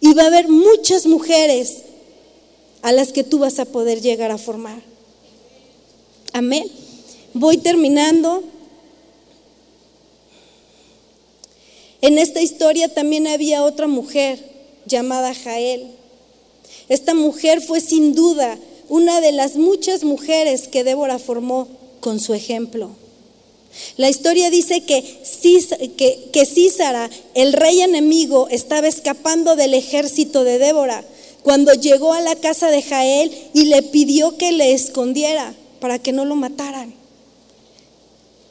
Y 0.00 0.14
va 0.14 0.22
a 0.22 0.26
haber 0.26 0.48
muchas 0.48 1.06
mujeres 1.06 1.78
a 2.82 2.92
las 2.92 3.10
que 3.10 3.24
tú 3.24 3.40
vas 3.40 3.58
a 3.58 3.64
poder 3.64 4.00
llegar 4.00 4.30
a 4.30 4.38
formar. 4.38 4.80
Amén. 6.32 6.70
Voy 7.34 7.56
terminando. 7.56 8.44
En 12.02 12.18
esta 12.18 12.40
historia 12.40 12.88
también 12.88 13.26
había 13.26 13.62
otra 13.62 13.86
mujer 13.86 14.38
llamada 14.86 15.34
Jael. 15.34 15.88
Esta 16.88 17.14
mujer 17.14 17.60
fue 17.60 17.80
sin 17.80 18.14
duda 18.14 18.58
una 18.88 19.20
de 19.20 19.32
las 19.32 19.56
muchas 19.56 20.02
mujeres 20.02 20.66
que 20.66 20.82
Débora 20.82 21.18
formó 21.18 21.68
con 22.00 22.18
su 22.18 22.34
ejemplo. 22.34 22.90
La 23.96 24.08
historia 24.08 24.50
dice 24.50 24.80
que, 24.82 25.04
que, 26.32 26.46
Císara, 26.46 27.08
el 27.34 27.52
rey 27.52 27.82
enemigo, 27.82 28.48
estaba 28.48 28.88
escapando 28.88 29.54
del 29.54 29.74
ejército 29.74 30.42
de 30.42 30.58
Débora 30.58 31.04
cuando 31.42 31.72
llegó 31.74 32.12
a 32.12 32.20
la 32.20 32.34
casa 32.34 32.70
de 32.70 32.82
Jael 32.82 33.32
y 33.54 33.66
le 33.66 33.82
pidió 33.82 34.36
que 34.36 34.52
le 34.52 34.72
escondiera 34.72 35.54
para 35.80 35.98
que 35.98 36.12
no 36.12 36.24
lo 36.24 36.34
mataran. 36.34 36.92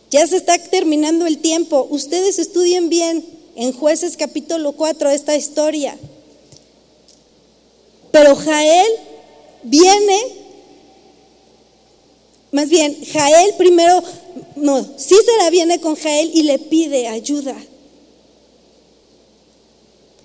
Ya 0.09 0.25
se 0.25 0.37
está 0.37 0.57
terminando 0.57 1.27
el 1.27 1.39
tiempo. 1.39 1.85
Ustedes 1.89 2.39
estudien 2.39 2.89
bien 2.89 3.38
en 3.59 3.73
jueces 3.73 4.15
capítulo 4.15 4.71
4 4.71 5.09
esta 5.09 5.35
historia. 5.35 5.97
Pero 8.09 8.33
Jael 8.33 8.91
viene, 9.63 10.17
más 12.53 12.69
bien, 12.69 12.97
Jael 13.11 13.53
primero, 13.57 14.01
no, 14.55 14.81
Cícera 14.97 15.49
viene 15.49 15.81
con 15.81 15.97
Jael 15.97 16.31
y 16.33 16.43
le 16.43 16.57
pide 16.57 17.09
ayuda. 17.09 17.55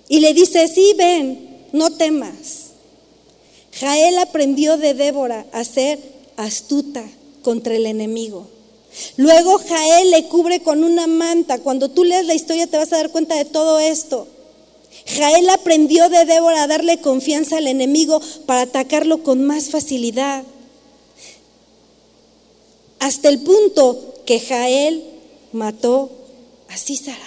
Y 0.07 0.21
le 0.21 0.33
dice, 0.33 0.69
sí, 0.69 0.93
ven, 0.97 1.65
no 1.73 1.91
temas. 1.91 2.67
Jael 3.73 4.17
aprendió 4.17 4.77
de 4.77 4.93
Débora 4.93 5.45
a 5.51 5.65
ser 5.65 5.99
astuta 6.37 7.03
contra 7.41 7.75
el 7.75 7.85
enemigo. 7.85 8.54
Luego 9.17 9.59
Jael 9.59 10.11
le 10.11 10.25
cubre 10.25 10.61
con 10.61 10.83
una 10.83 11.07
manta. 11.07 11.59
Cuando 11.59 11.89
tú 11.89 12.03
lees 12.03 12.25
la 12.25 12.33
historia 12.33 12.67
te 12.67 12.77
vas 12.77 12.91
a 12.93 12.97
dar 12.97 13.11
cuenta 13.11 13.35
de 13.35 13.45
todo 13.45 13.79
esto. 13.79 14.27
Jael 15.05 15.49
aprendió 15.49 16.09
de 16.09 16.25
Débora 16.25 16.63
a 16.63 16.67
darle 16.67 16.99
confianza 16.99 17.57
al 17.57 17.67
enemigo 17.67 18.21
para 18.45 18.61
atacarlo 18.61 19.23
con 19.23 19.43
más 19.43 19.69
facilidad. 19.69 20.43
Hasta 22.99 23.29
el 23.29 23.39
punto 23.39 24.15
que 24.25 24.39
Jael 24.39 25.03
mató 25.51 26.09
a 26.69 26.77
Císara. 26.77 27.17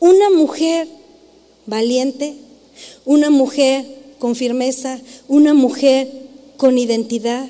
Una 0.00 0.30
mujer 0.30 0.88
valiente, 1.66 2.36
una 3.04 3.30
mujer 3.30 3.84
con 4.18 4.34
firmeza, 4.34 5.00
una 5.28 5.54
mujer 5.54 6.27
con 6.58 6.76
identidad. 6.76 7.46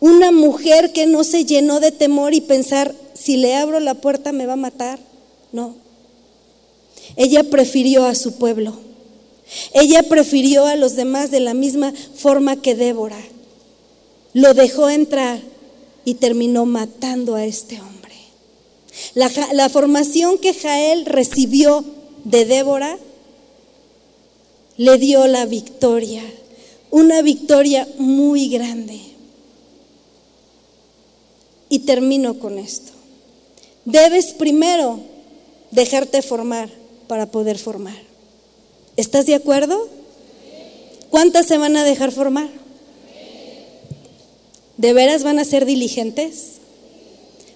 Una 0.00 0.32
mujer 0.32 0.92
que 0.92 1.06
no 1.06 1.24
se 1.24 1.44
llenó 1.44 1.80
de 1.80 1.92
temor 1.92 2.32
y 2.32 2.40
pensar, 2.40 2.94
si 3.12 3.36
le 3.36 3.54
abro 3.56 3.80
la 3.80 3.94
puerta 3.94 4.32
me 4.32 4.46
va 4.46 4.54
a 4.54 4.56
matar. 4.56 4.98
No. 5.52 5.74
Ella 7.16 7.42
prefirió 7.44 8.06
a 8.06 8.14
su 8.14 8.36
pueblo. 8.36 8.74
Ella 9.74 10.02
prefirió 10.04 10.64
a 10.64 10.76
los 10.76 10.94
demás 10.94 11.30
de 11.30 11.40
la 11.40 11.52
misma 11.52 11.92
forma 12.14 12.56
que 12.62 12.74
Débora. 12.74 13.20
Lo 14.34 14.54
dejó 14.54 14.88
entrar 14.88 15.40
y 16.04 16.14
terminó 16.14 16.64
matando 16.64 17.34
a 17.34 17.44
este 17.44 17.80
hombre. 17.80 18.14
La, 19.14 19.68
formación 19.68 20.38
que 20.38 20.54
Jael 20.54 21.06
recibió 21.06 21.84
de 22.24 22.44
Débora 22.44 22.98
le 24.76 24.96
dio 24.98 25.26
la 25.26 25.44
victoria 25.46 26.22
una 26.90 27.22
victoria 27.22 27.86
muy 27.98 28.48
grande. 28.48 29.00
Y 31.68 31.80
termino 31.80 32.38
con 32.38 32.58
esto. 32.58 32.92
Debes 33.84 34.32
primero 34.32 35.00
dejarte 35.70 36.22
formar 36.22 36.70
para 37.06 37.30
poder 37.30 37.58
formar. 37.58 37.96
¿Estás 38.96 39.26
de 39.26 39.34
acuerdo? 39.34 39.88
¿Cuántas 41.10 41.46
se 41.46 41.58
van 41.58 41.76
a 41.76 41.84
dejar 41.84 42.12
formar? 42.12 42.48
¿De 44.76 44.92
veras 44.92 45.24
van 45.24 45.38
a 45.38 45.44
ser 45.44 45.66
diligentes? 45.66 46.52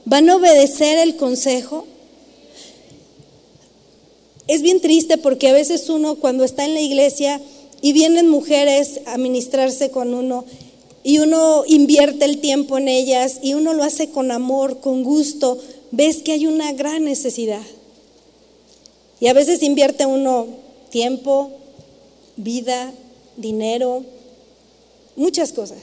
¿Van 0.04 0.28
a 0.28 0.36
obedecer 0.36 0.98
el 0.98 1.16
consejo? 1.16 1.86
Es 4.48 4.62
bien 4.62 4.80
triste 4.80 5.18
porque 5.18 5.48
a 5.48 5.52
veces 5.52 5.88
uno 5.88 6.16
cuando 6.16 6.44
está 6.44 6.64
en 6.64 6.74
la 6.74 6.80
iglesia 6.80 7.40
y 7.82 7.92
vienen 7.92 8.28
mujeres 8.28 9.00
a 9.04 9.18
ministrarse 9.18 9.90
con 9.90 10.14
uno 10.14 10.46
y 11.04 11.18
uno 11.18 11.64
invierte 11.66 12.24
el 12.24 12.40
tiempo 12.40 12.78
en 12.78 12.88
ellas 12.88 13.40
y 13.42 13.52
uno 13.52 13.74
lo 13.74 13.82
hace 13.84 14.08
con 14.08 14.30
amor, 14.30 14.80
con 14.80 15.02
gusto, 15.02 15.58
ves 15.90 16.22
que 16.22 16.32
hay 16.32 16.46
una 16.46 16.72
gran 16.72 17.04
necesidad. 17.04 17.62
Y 19.20 19.26
a 19.26 19.34
veces 19.34 19.62
invierte 19.62 20.06
uno 20.06 20.46
tiempo, 20.88 21.50
vida, 22.36 22.92
dinero, 23.36 24.04
muchas 25.16 25.52
cosas. 25.52 25.78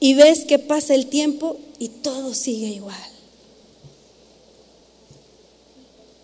Y 0.00 0.14
ves 0.14 0.44
que 0.44 0.58
pasa 0.58 0.94
el 0.94 1.06
tiempo 1.06 1.56
y 1.78 1.88
todo 1.88 2.34
sigue 2.34 2.68
igual. 2.68 3.10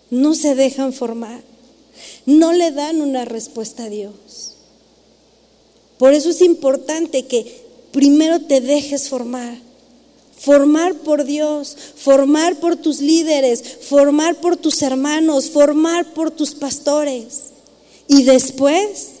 no 0.09 0.35
se 0.35 0.55
dejan 0.55 0.93
formar, 0.93 1.41
no 2.27 2.51
le 2.53 2.71
dan 2.71 3.01
una 3.01 3.25
respuesta 3.25 3.85
a 3.85 3.89
Dios. 3.89 4.57
Por 5.97 6.13
eso 6.13 6.29
es 6.29 6.41
importante 6.41 7.25
que 7.25 7.61
primero 7.91 8.41
te 8.41 8.61
dejes 8.61 9.09
formar. 9.09 9.57
Formar 10.37 10.93
por 10.93 11.23
Dios, 11.23 11.75
formar 11.95 12.59
por 12.59 12.75
tus 12.75 12.99
líderes, 12.99 13.63
formar 13.81 14.39
por 14.39 14.57
tus 14.57 14.83
hermanos, 14.83 15.49
formar 15.49 16.13
por 16.13 16.29
tus 16.29 16.53
pastores. 16.53 17.43
Y 18.07 18.23
después 18.23 19.13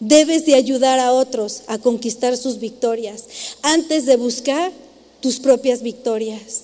debes 0.00 0.46
de 0.46 0.54
ayudar 0.54 1.00
a 1.00 1.12
otros 1.12 1.62
a 1.66 1.78
conquistar 1.78 2.36
sus 2.36 2.60
victorias 2.60 3.24
antes 3.62 4.06
de 4.06 4.16
buscar 4.16 4.72
tus 5.20 5.40
propias 5.40 5.82
victorias. 5.82 6.62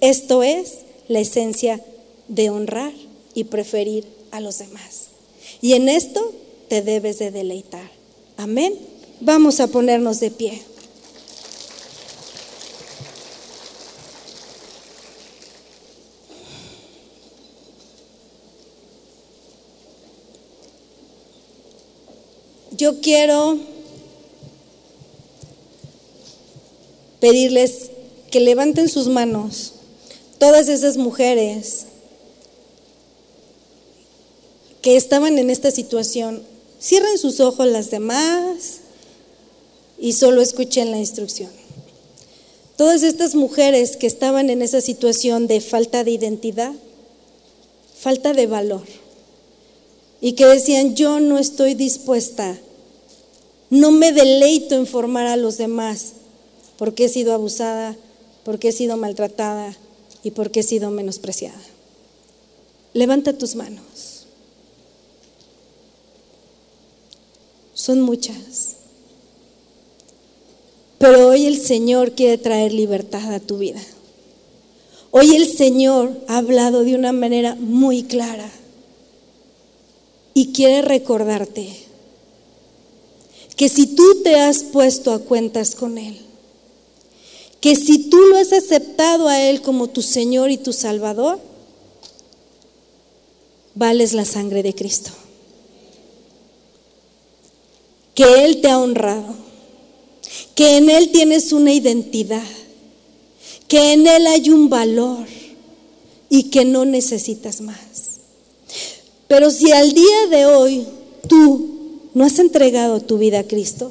Esto 0.00 0.42
es 0.42 0.80
la 1.08 1.20
esencia 1.20 1.82
de 2.28 2.50
honrar 2.50 2.92
y 3.34 3.44
preferir 3.44 4.19
a 4.30 4.40
los 4.40 4.58
demás. 4.58 5.08
Y 5.60 5.74
en 5.74 5.88
esto 5.88 6.32
te 6.68 6.82
debes 6.82 7.18
de 7.18 7.30
deleitar. 7.30 7.90
Amén. 8.36 8.78
Vamos 9.20 9.60
a 9.60 9.66
ponernos 9.66 10.20
de 10.20 10.30
pie. 10.30 10.62
Yo 22.76 23.00
quiero 23.02 23.58
pedirles 27.20 27.90
que 28.30 28.40
levanten 28.40 28.88
sus 28.88 29.08
manos, 29.08 29.74
todas 30.38 30.68
esas 30.70 30.96
mujeres 30.96 31.86
que 34.82 34.96
estaban 34.96 35.38
en 35.38 35.50
esta 35.50 35.70
situación. 35.70 36.42
Cierren 36.80 37.18
sus 37.18 37.40
ojos 37.40 37.66
las 37.66 37.90
demás 37.90 38.80
y 39.98 40.14
solo 40.14 40.40
escuchen 40.40 40.90
la 40.90 40.98
instrucción. 40.98 41.50
Todas 42.76 43.02
estas 43.02 43.34
mujeres 43.34 43.96
que 43.96 44.06
estaban 44.06 44.48
en 44.48 44.62
esa 44.62 44.80
situación 44.80 45.46
de 45.46 45.60
falta 45.60 46.02
de 46.02 46.12
identidad, 46.12 46.72
falta 47.98 48.32
de 48.32 48.46
valor, 48.46 48.84
y 50.22 50.32
que 50.32 50.46
decían, 50.46 50.96
yo 50.96 51.20
no 51.20 51.38
estoy 51.38 51.74
dispuesta, 51.74 52.58
no 53.68 53.90
me 53.90 54.12
deleito 54.12 54.74
en 54.74 54.86
formar 54.86 55.26
a 55.26 55.36
los 55.36 55.58
demás, 55.58 56.12
porque 56.78 57.04
he 57.04 57.08
sido 57.10 57.34
abusada, 57.34 57.96
porque 58.44 58.68
he 58.68 58.72
sido 58.72 58.96
maltratada 58.96 59.76
y 60.22 60.30
porque 60.30 60.60
he 60.60 60.62
sido 60.62 60.90
menospreciada. 60.90 61.60
Levanta 62.94 63.36
tus 63.36 63.54
manos. 63.54 63.89
Son 67.80 68.02
muchas. 68.02 68.76
Pero 70.98 71.28
hoy 71.28 71.46
el 71.46 71.58
Señor 71.58 72.12
quiere 72.12 72.36
traer 72.36 72.74
libertad 72.74 73.32
a 73.32 73.40
tu 73.40 73.56
vida. 73.56 73.80
Hoy 75.10 75.34
el 75.34 75.50
Señor 75.50 76.12
ha 76.28 76.36
hablado 76.36 76.84
de 76.84 76.94
una 76.94 77.12
manera 77.12 77.54
muy 77.54 78.02
clara 78.02 78.50
y 80.34 80.52
quiere 80.52 80.82
recordarte 80.82 81.74
que 83.56 83.70
si 83.70 83.86
tú 83.86 84.22
te 84.22 84.34
has 84.34 84.62
puesto 84.62 85.14
a 85.14 85.20
cuentas 85.20 85.74
con 85.74 85.96
Él, 85.96 86.18
que 87.62 87.76
si 87.76 88.10
tú 88.10 88.18
lo 88.18 88.36
has 88.36 88.52
aceptado 88.52 89.26
a 89.26 89.40
Él 89.40 89.62
como 89.62 89.88
tu 89.88 90.02
Señor 90.02 90.50
y 90.50 90.58
tu 90.58 90.74
Salvador, 90.74 91.40
vales 93.74 94.12
la 94.12 94.26
sangre 94.26 94.62
de 94.62 94.74
Cristo. 94.74 95.12
Que 98.20 98.44
Él 98.44 98.60
te 98.60 98.68
ha 98.68 98.78
honrado, 98.78 99.34
que 100.54 100.76
en 100.76 100.90
Él 100.90 101.08
tienes 101.08 101.52
una 101.52 101.72
identidad, 101.72 102.44
que 103.66 103.94
en 103.94 104.06
Él 104.06 104.26
hay 104.26 104.50
un 104.50 104.68
valor 104.68 105.26
y 106.28 106.50
que 106.50 106.66
no 106.66 106.84
necesitas 106.84 107.62
más. 107.62 108.20
Pero 109.26 109.50
si 109.50 109.72
al 109.72 109.94
día 109.94 110.26
de 110.30 110.44
hoy 110.44 110.86
tú 111.28 111.70
no 112.12 112.26
has 112.26 112.38
entregado 112.38 113.00
tu 113.00 113.16
vida 113.16 113.38
a 113.38 113.44
Cristo, 113.48 113.90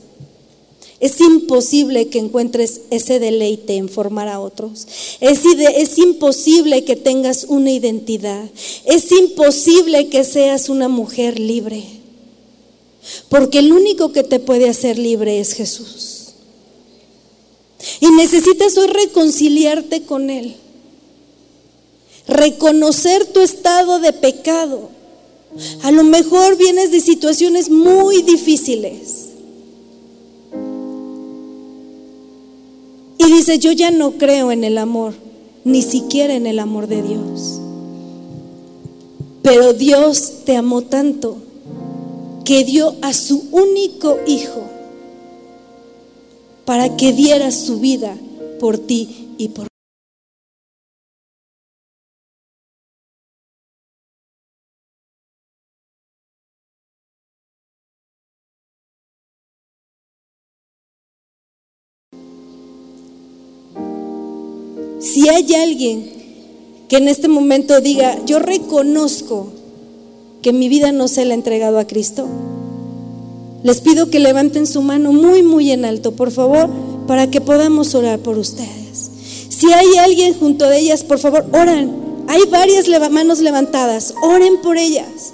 es 1.00 1.20
imposible 1.22 2.10
que 2.10 2.20
encuentres 2.20 2.82
ese 2.92 3.18
deleite 3.18 3.78
en 3.78 3.90
formar 3.90 4.28
a 4.28 4.40
otros. 4.40 4.86
Es, 5.22 5.40
es, 5.76 5.98
imposible 5.98 6.84
que 6.84 6.96
tengas 6.96 7.46
una 7.46 7.72
identidad. 7.72 8.48
Es 8.86 9.12
imposible 9.12 10.10
que 10.10 10.24
seas 10.24 10.70
una 10.70 10.88
mujer 10.88 11.40
libre. 11.40 11.99
Porque 13.30 13.60
el 13.60 13.72
único 13.72 14.12
que 14.12 14.24
te 14.24 14.40
puede 14.40 14.70
hacer 14.70 14.98
libre 14.98 15.40
es 15.40 15.54
Jesús. 15.54 16.34
Y 18.02 18.12
necesitas 18.12 18.78
hoy 18.78 18.88
reconciliarte 18.88 20.04
con 20.04 20.30
Él. 20.30 20.56
Reconocer 22.28 23.26
tu 23.26 23.42
estado 23.42 24.00
de 24.00 24.14
pecado. 24.14 24.90
A 25.84 25.92
lo 25.92 26.04
mejor 26.04 26.58
vienes 26.58 26.92
de 26.92 27.00
situaciones 27.00 27.70
muy 27.70 28.22
difíciles 28.22 29.30
Y 33.20 33.26
dice, 33.26 33.60
yo 33.60 33.74
ya 33.74 33.92
no 33.92 34.14
creo 34.14 34.52
en 34.52 34.64
el 34.64 34.78
amor, 34.78 35.14
ni 35.66 35.82
siquiera 35.82 36.34
en 36.36 36.48
el 36.48 36.58
amor 36.58 36.88
de 36.88 37.04
Dios. 37.04 37.60
Pero 39.44 39.74
Dios 39.74 40.46
te 40.46 40.56
amó 40.56 40.84
tanto 40.84 41.38
que 42.50 42.64
dio 42.64 42.96
a 43.04 43.14
su 43.14 43.48
único 43.52 44.18
hijo 44.26 44.64
para 46.66 46.98
que 46.98 47.14
diera 47.14 47.52
su 47.52 47.80
vida 47.80 48.18
por 48.60 48.80
ti 48.80 49.36
y 49.38 49.50
por 49.50 49.68
Si 65.00 65.30
hay 65.30 65.54
alguien 65.54 66.86
que 66.90 66.98
en 66.98 67.10
este 67.10 67.28
momento 67.28 67.80
diga, 67.80 68.18
yo 68.26 68.40
reconozco 68.40 69.59
que 70.42 70.54
mi 70.54 70.70
vida 70.70 70.92
no 70.92 71.08
se 71.08 71.26
la 71.26 71.34
ha 71.34 71.38
entregado 71.38 71.80
a 71.80 71.86
Cristo, 71.88 72.28
les 73.64 73.82
pido 73.82 74.10
que 74.10 74.20
levanten 74.20 74.66
su 74.66 74.82
mano 74.82 75.12
muy, 75.12 75.44
muy 75.44 75.72
en 75.72 75.84
alto, 75.84 76.14
por 76.14 76.32
favor, 76.32 76.70
para 77.08 77.30
que 77.30 77.42
podamos 77.42 77.94
orar 77.94 78.20
por 78.20 78.38
ustedes. 78.38 79.12
Si 79.50 79.74
hay 79.74 79.98
alguien 79.98 80.34
junto 80.34 80.70
de 80.70 80.80
ellas, 80.80 81.04
por 81.04 81.20
favor, 81.20 81.46
oran. 81.52 81.92
Hay 82.28 82.42
varias 82.50 82.88
manos 83.12 83.40
levantadas, 83.40 84.14
oren 84.24 84.62
por 84.62 84.78
ellas. 84.78 85.34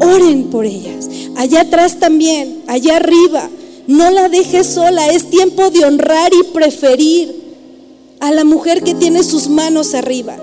Oren 0.00 0.44
por 0.44 0.64
ellas. 0.64 1.10
Allá 1.36 1.62
atrás 1.62 1.98
también, 1.98 2.62
allá 2.66 2.96
arriba. 2.96 3.50
No 3.86 4.10
la 4.10 4.28
dejes 4.28 4.66
sola, 4.68 5.08
es 5.08 5.28
tiempo 5.28 5.68
de 5.70 5.84
honrar 5.84 6.32
y 6.32 6.44
preferir 6.52 7.42
a 8.20 8.30
la 8.30 8.44
mujer 8.44 8.82
que 8.82 8.94
tiene 8.94 9.22
sus 9.22 9.48
manos 9.48 9.92
arriba. 9.94 10.38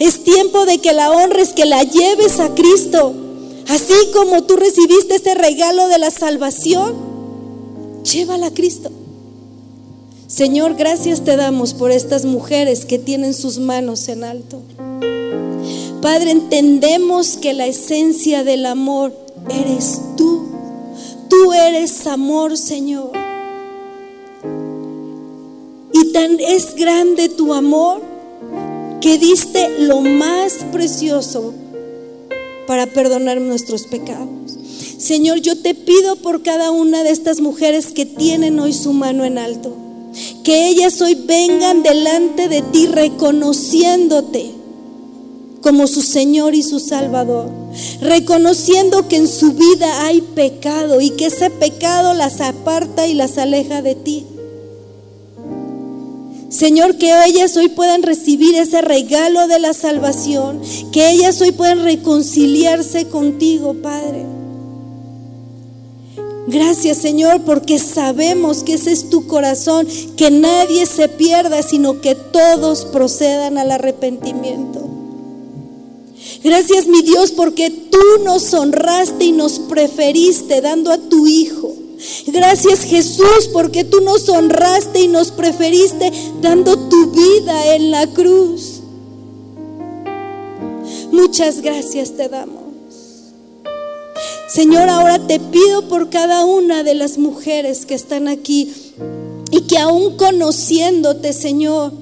Es 0.00 0.24
tiempo 0.24 0.64
de 0.64 0.78
que 0.78 0.94
la 0.94 1.10
honres, 1.10 1.50
que 1.50 1.66
la 1.66 1.82
lleves 1.82 2.40
a 2.40 2.54
Cristo. 2.54 3.12
Así 3.68 3.94
como 4.14 4.44
tú 4.44 4.56
recibiste 4.56 5.16
ese 5.16 5.34
regalo 5.34 5.88
de 5.88 5.98
la 5.98 6.10
salvación, 6.10 6.96
llévala 8.02 8.46
a 8.46 8.54
Cristo. 8.54 8.90
Señor, 10.26 10.74
gracias 10.76 11.22
te 11.22 11.36
damos 11.36 11.74
por 11.74 11.90
estas 11.90 12.24
mujeres 12.24 12.86
que 12.86 12.98
tienen 12.98 13.34
sus 13.34 13.58
manos 13.58 14.08
en 14.08 14.24
alto. 14.24 14.62
Padre, 16.00 16.30
entendemos 16.30 17.36
que 17.36 17.52
la 17.52 17.66
esencia 17.66 18.42
del 18.42 18.64
amor 18.64 19.12
eres 19.50 20.00
tú. 20.16 20.48
Tú 21.28 21.52
eres 21.52 22.06
amor, 22.06 22.56
Señor. 22.56 23.12
Y 25.92 26.10
tan 26.12 26.40
es 26.40 26.74
grande 26.74 27.28
tu 27.28 27.52
amor 27.52 28.09
que 29.00 29.18
diste 29.18 29.80
lo 29.80 30.00
más 30.00 30.64
precioso 30.72 31.54
para 32.66 32.86
perdonar 32.86 33.40
nuestros 33.40 33.84
pecados. 33.84 34.28
Señor, 34.98 35.40
yo 35.40 35.56
te 35.56 35.74
pido 35.74 36.16
por 36.16 36.42
cada 36.42 36.70
una 36.70 37.02
de 37.02 37.10
estas 37.10 37.40
mujeres 37.40 37.86
que 37.88 38.04
tienen 38.04 38.60
hoy 38.60 38.72
su 38.72 38.92
mano 38.92 39.24
en 39.24 39.38
alto, 39.38 39.74
que 40.44 40.68
ellas 40.68 41.00
hoy 41.00 41.14
vengan 41.14 41.82
delante 41.82 42.48
de 42.48 42.62
ti 42.62 42.86
reconociéndote 42.86 44.50
como 45.62 45.86
su 45.86 46.02
Señor 46.02 46.54
y 46.54 46.62
su 46.62 46.80
Salvador, 46.80 47.50
reconociendo 48.00 49.08
que 49.08 49.16
en 49.16 49.28
su 49.28 49.52
vida 49.52 50.06
hay 50.06 50.20
pecado 50.20 51.00
y 51.00 51.10
que 51.10 51.26
ese 51.26 51.50
pecado 51.50 52.14
las 52.14 52.40
aparta 52.40 53.06
y 53.06 53.14
las 53.14 53.38
aleja 53.38 53.82
de 53.82 53.94
ti. 53.94 54.26
Señor, 56.50 56.96
que 56.96 57.12
ellas 57.26 57.56
hoy 57.56 57.68
puedan 57.68 58.02
recibir 58.02 58.56
ese 58.56 58.82
regalo 58.82 59.46
de 59.46 59.60
la 59.60 59.72
salvación, 59.72 60.60
que 60.92 61.10
ellas 61.10 61.40
hoy 61.40 61.52
puedan 61.52 61.84
reconciliarse 61.84 63.06
contigo, 63.06 63.74
Padre. 63.74 64.26
Gracias 66.48 66.98
Señor 66.98 67.42
porque 67.42 67.78
sabemos 67.78 68.64
que 68.64 68.74
ese 68.74 68.90
es 68.90 69.08
tu 69.08 69.28
corazón, 69.28 69.86
que 70.16 70.32
nadie 70.32 70.84
se 70.86 71.08
pierda, 71.08 71.62
sino 71.62 72.00
que 72.00 72.16
todos 72.16 72.84
procedan 72.86 73.56
al 73.56 73.70
arrepentimiento. 73.70 74.88
Gracias 76.42 76.88
mi 76.88 77.02
Dios 77.02 77.30
porque 77.30 77.70
tú 77.70 78.24
nos 78.24 78.52
honraste 78.52 79.26
y 79.26 79.32
nos 79.32 79.60
preferiste 79.60 80.60
dando 80.60 80.90
a 80.90 80.98
tu 80.98 81.28
Hijo. 81.28 81.79
Gracias 82.26 82.80
Jesús 82.84 83.48
porque 83.52 83.84
tú 83.84 84.00
nos 84.00 84.28
honraste 84.28 85.00
y 85.00 85.08
nos 85.08 85.30
preferiste 85.30 86.12
dando 86.40 86.78
tu 86.88 87.10
vida 87.10 87.74
en 87.74 87.90
la 87.90 88.06
cruz. 88.06 88.80
Muchas 91.12 91.60
gracias 91.60 92.16
te 92.16 92.28
damos. 92.28 92.60
Señor, 94.48 94.88
ahora 94.88 95.26
te 95.26 95.38
pido 95.38 95.88
por 95.88 96.10
cada 96.10 96.44
una 96.44 96.82
de 96.82 96.94
las 96.94 97.18
mujeres 97.18 97.86
que 97.86 97.94
están 97.94 98.26
aquí 98.26 98.72
y 99.50 99.62
que 99.62 99.78
aún 99.78 100.16
conociéndote, 100.16 101.32
Señor, 101.32 101.92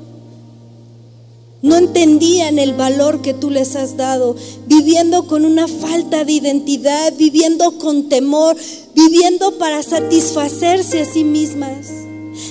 no 1.60 1.76
entendían 1.76 2.58
el 2.58 2.74
valor 2.74 3.20
que 3.20 3.34
tú 3.34 3.50
les 3.50 3.74
has 3.76 3.96
dado, 3.96 4.36
viviendo 4.66 5.26
con 5.26 5.44
una 5.44 5.66
falta 5.66 6.24
de 6.24 6.32
identidad, 6.32 7.12
viviendo 7.16 7.78
con 7.78 8.08
temor, 8.08 8.56
viviendo 8.94 9.58
para 9.58 9.82
satisfacerse 9.82 11.00
a 11.00 11.04
sí 11.04 11.24
mismas. 11.24 11.88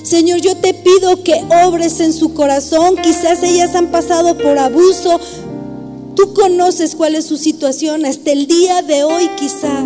Señor, 0.04 0.42
yo 0.42 0.56
te 0.58 0.74
pido 0.74 1.24
que 1.24 1.42
obres 1.66 2.00
en 2.02 2.12
su 2.12 2.34
corazón. 2.34 2.98
Quizás 3.02 3.42
ellas 3.44 3.76
han 3.76 3.92
pasado 3.92 4.38
por 4.38 4.58
abuso. 4.58 5.20
Tú 6.16 6.34
conoces 6.34 6.96
cuál 6.96 7.16
es 7.16 7.26
su 7.26 7.38
situación 7.38 8.06
hasta 8.06 8.32
el 8.32 8.48
día 8.48 8.82
de 8.82 9.04
hoy 9.04 9.30
quizá 9.40 9.86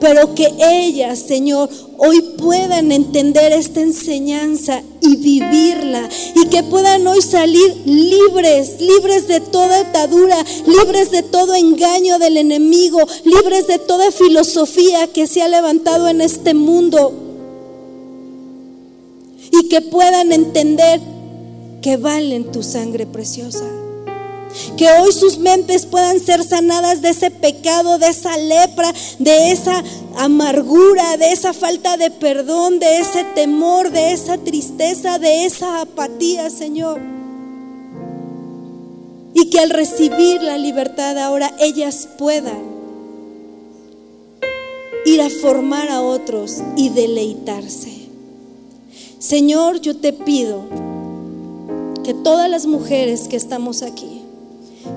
pero 0.00 0.34
que 0.34 0.52
ellas, 0.58 1.18
Señor, 1.18 1.68
hoy 1.98 2.20
puedan 2.38 2.92
entender 2.92 3.52
esta 3.52 3.80
enseñanza 3.80 4.82
y 5.00 5.16
vivirla 5.16 6.08
y 6.34 6.48
que 6.48 6.62
puedan 6.64 7.06
hoy 7.06 7.22
salir 7.22 7.82
libres, 7.84 8.80
libres 8.80 9.28
de 9.28 9.40
toda 9.40 9.80
atadura, 9.80 10.36
libres 10.66 11.10
de 11.10 11.22
todo 11.22 11.54
engaño 11.54 12.18
del 12.18 12.36
enemigo, 12.36 13.00
libres 13.24 13.66
de 13.66 13.78
toda 13.78 14.10
filosofía 14.10 15.06
que 15.08 15.26
se 15.26 15.42
ha 15.42 15.48
levantado 15.48 16.08
en 16.08 16.20
este 16.20 16.54
mundo 16.54 17.12
y 19.52 19.68
que 19.68 19.80
puedan 19.80 20.32
entender 20.32 21.00
que 21.82 21.96
valen 21.96 22.50
tu 22.50 22.62
sangre 22.62 23.06
preciosa. 23.06 23.85
Que 24.76 24.88
hoy 24.90 25.12
sus 25.12 25.38
mentes 25.38 25.86
puedan 25.86 26.20
ser 26.20 26.44
sanadas 26.44 27.02
de 27.02 27.10
ese 27.10 27.30
pecado, 27.30 27.98
de 27.98 28.08
esa 28.08 28.36
lepra, 28.36 28.92
de 29.18 29.52
esa 29.52 29.82
amargura, 30.16 31.16
de 31.16 31.32
esa 31.32 31.52
falta 31.52 31.96
de 31.96 32.10
perdón, 32.10 32.78
de 32.78 32.98
ese 32.98 33.24
temor, 33.34 33.90
de 33.90 34.12
esa 34.12 34.38
tristeza, 34.38 35.18
de 35.18 35.44
esa 35.44 35.82
apatía, 35.82 36.50
Señor. 36.50 37.00
Y 39.34 39.50
que 39.50 39.60
al 39.60 39.70
recibir 39.70 40.42
la 40.42 40.56
libertad 40.56 41.18
ahora 41.18 41.52
ellas 41.58 42.08
puedan 42.16 42.76
ir 45.06 45.20
a 45.22 45.30
formar 45.30 45.88
a 45.88 46.02
otros 46.02 46.62
y 46.76 46.88
deleitarse. 46.88 47.92
Señor, 49.18 49.80
yo 49.80 49.96
te 49.96 50.12
pido 50.12 50.64
que 52.04 52.12
todas 52.12 52.50
las 52.50 52.66
mujeres 52.66 53.28
que 53.28 53.36
estamos 53.36 53.82
aquí, 53.82 54.22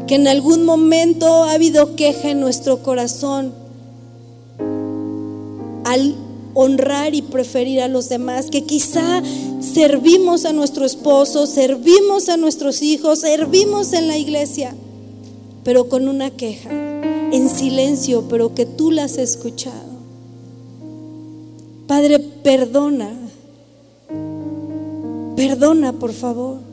que 0.08 0.16
en 0.16 0.28
algún 0.28 0.66
momento 0.66 1.44
ha 1.44 1.54
habido 1.54 1.96
queja 1.96 2.32
en 2.32 2.40
nuestro 2.40 2.82
corazón 2.82 3.54
al 5.86 6.16
honrar 6.56 7.14
y 7.16 7.22
preferir 7.22 7.82
a 7.82 7.88
los 7.88 8.10
demás, 8.10 8.48
que 8.48 8.64
quizá 8.64 9.22
servimos 9.62 10.46
a 10.46 10.54
nuestro 10.54 10.86
esposo, 10.86 11.46
servimos 11.46 12.28
a 12.30 12.38
nuestros 12.38 12.82
hijos, 12.82 13.20
servimos 13.20 13.94
en 13.94 14.08
la 14.08 14.18
iglesia, 14.18 14.76
pero 15.64 15.90
con 15.90 16.08
una 16.08 16.32
queja, 16.32 16.70
en 16.72 17.50
silencio, 17.50 18.26
pero 18.30 18.56
que 18.56 18.66
tú 18.66 18.92
la 18.92 19.04
has 19.04 19.18
escuchado. 19.18 19.90
Padre, 21.88 22.20
perdona, 22.20 23.12
perdona 25.36 25.94
por 25.94 26.14
favor 26.14 26.69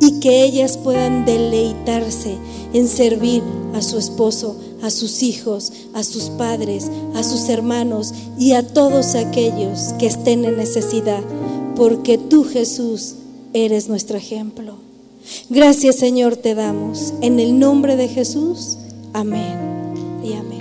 y 0.00 0.20
que 0.20 0.44
ellas 0.44 0.76
puedan 0.76 1.24
deleitarse 1.24 2.36
en 2.72 2.88
servir 2.88 3.42
a 3.74 3.82
su 3.82 3.98
esposo, 3.98 4.56
a 4.82 4.90
sus 4.90 5.22
hijos, 5.22 5.72
a 5.94 6.04
sus 6.04 6.24
padres, 6.30 6.90
a 7.14 7.22
sus 7.22 7.48
hermanos 7.48 8.12
y 8.38 8.52
a 8.52 8.66
todos 8.66 9.14
aquellos 9.14 9.94
que 9.98 10.06
estén 10.06 10.44
en 10.44 10.56
necesidad, 10.56 11.22
porque 11.76 12.18
tú 12.18 12.44
Jesús 12.44 13.14
eres 13.52 13.88
nuestro 13.88 14.16
ejemplo. 14.16 14.76
Gracias 15.50 15.96
Señor 15.96 16.36
te 16.36 16.54
damos. 16.54 17.12
En 17.20 17.40
el 17.40 17.58
nombre 17.58 17.96
de 17.96 18.08
Jesús, 18.08 18.78
amén 19.12 19.56
y 20.24 20.32
amén. 20.32 20.57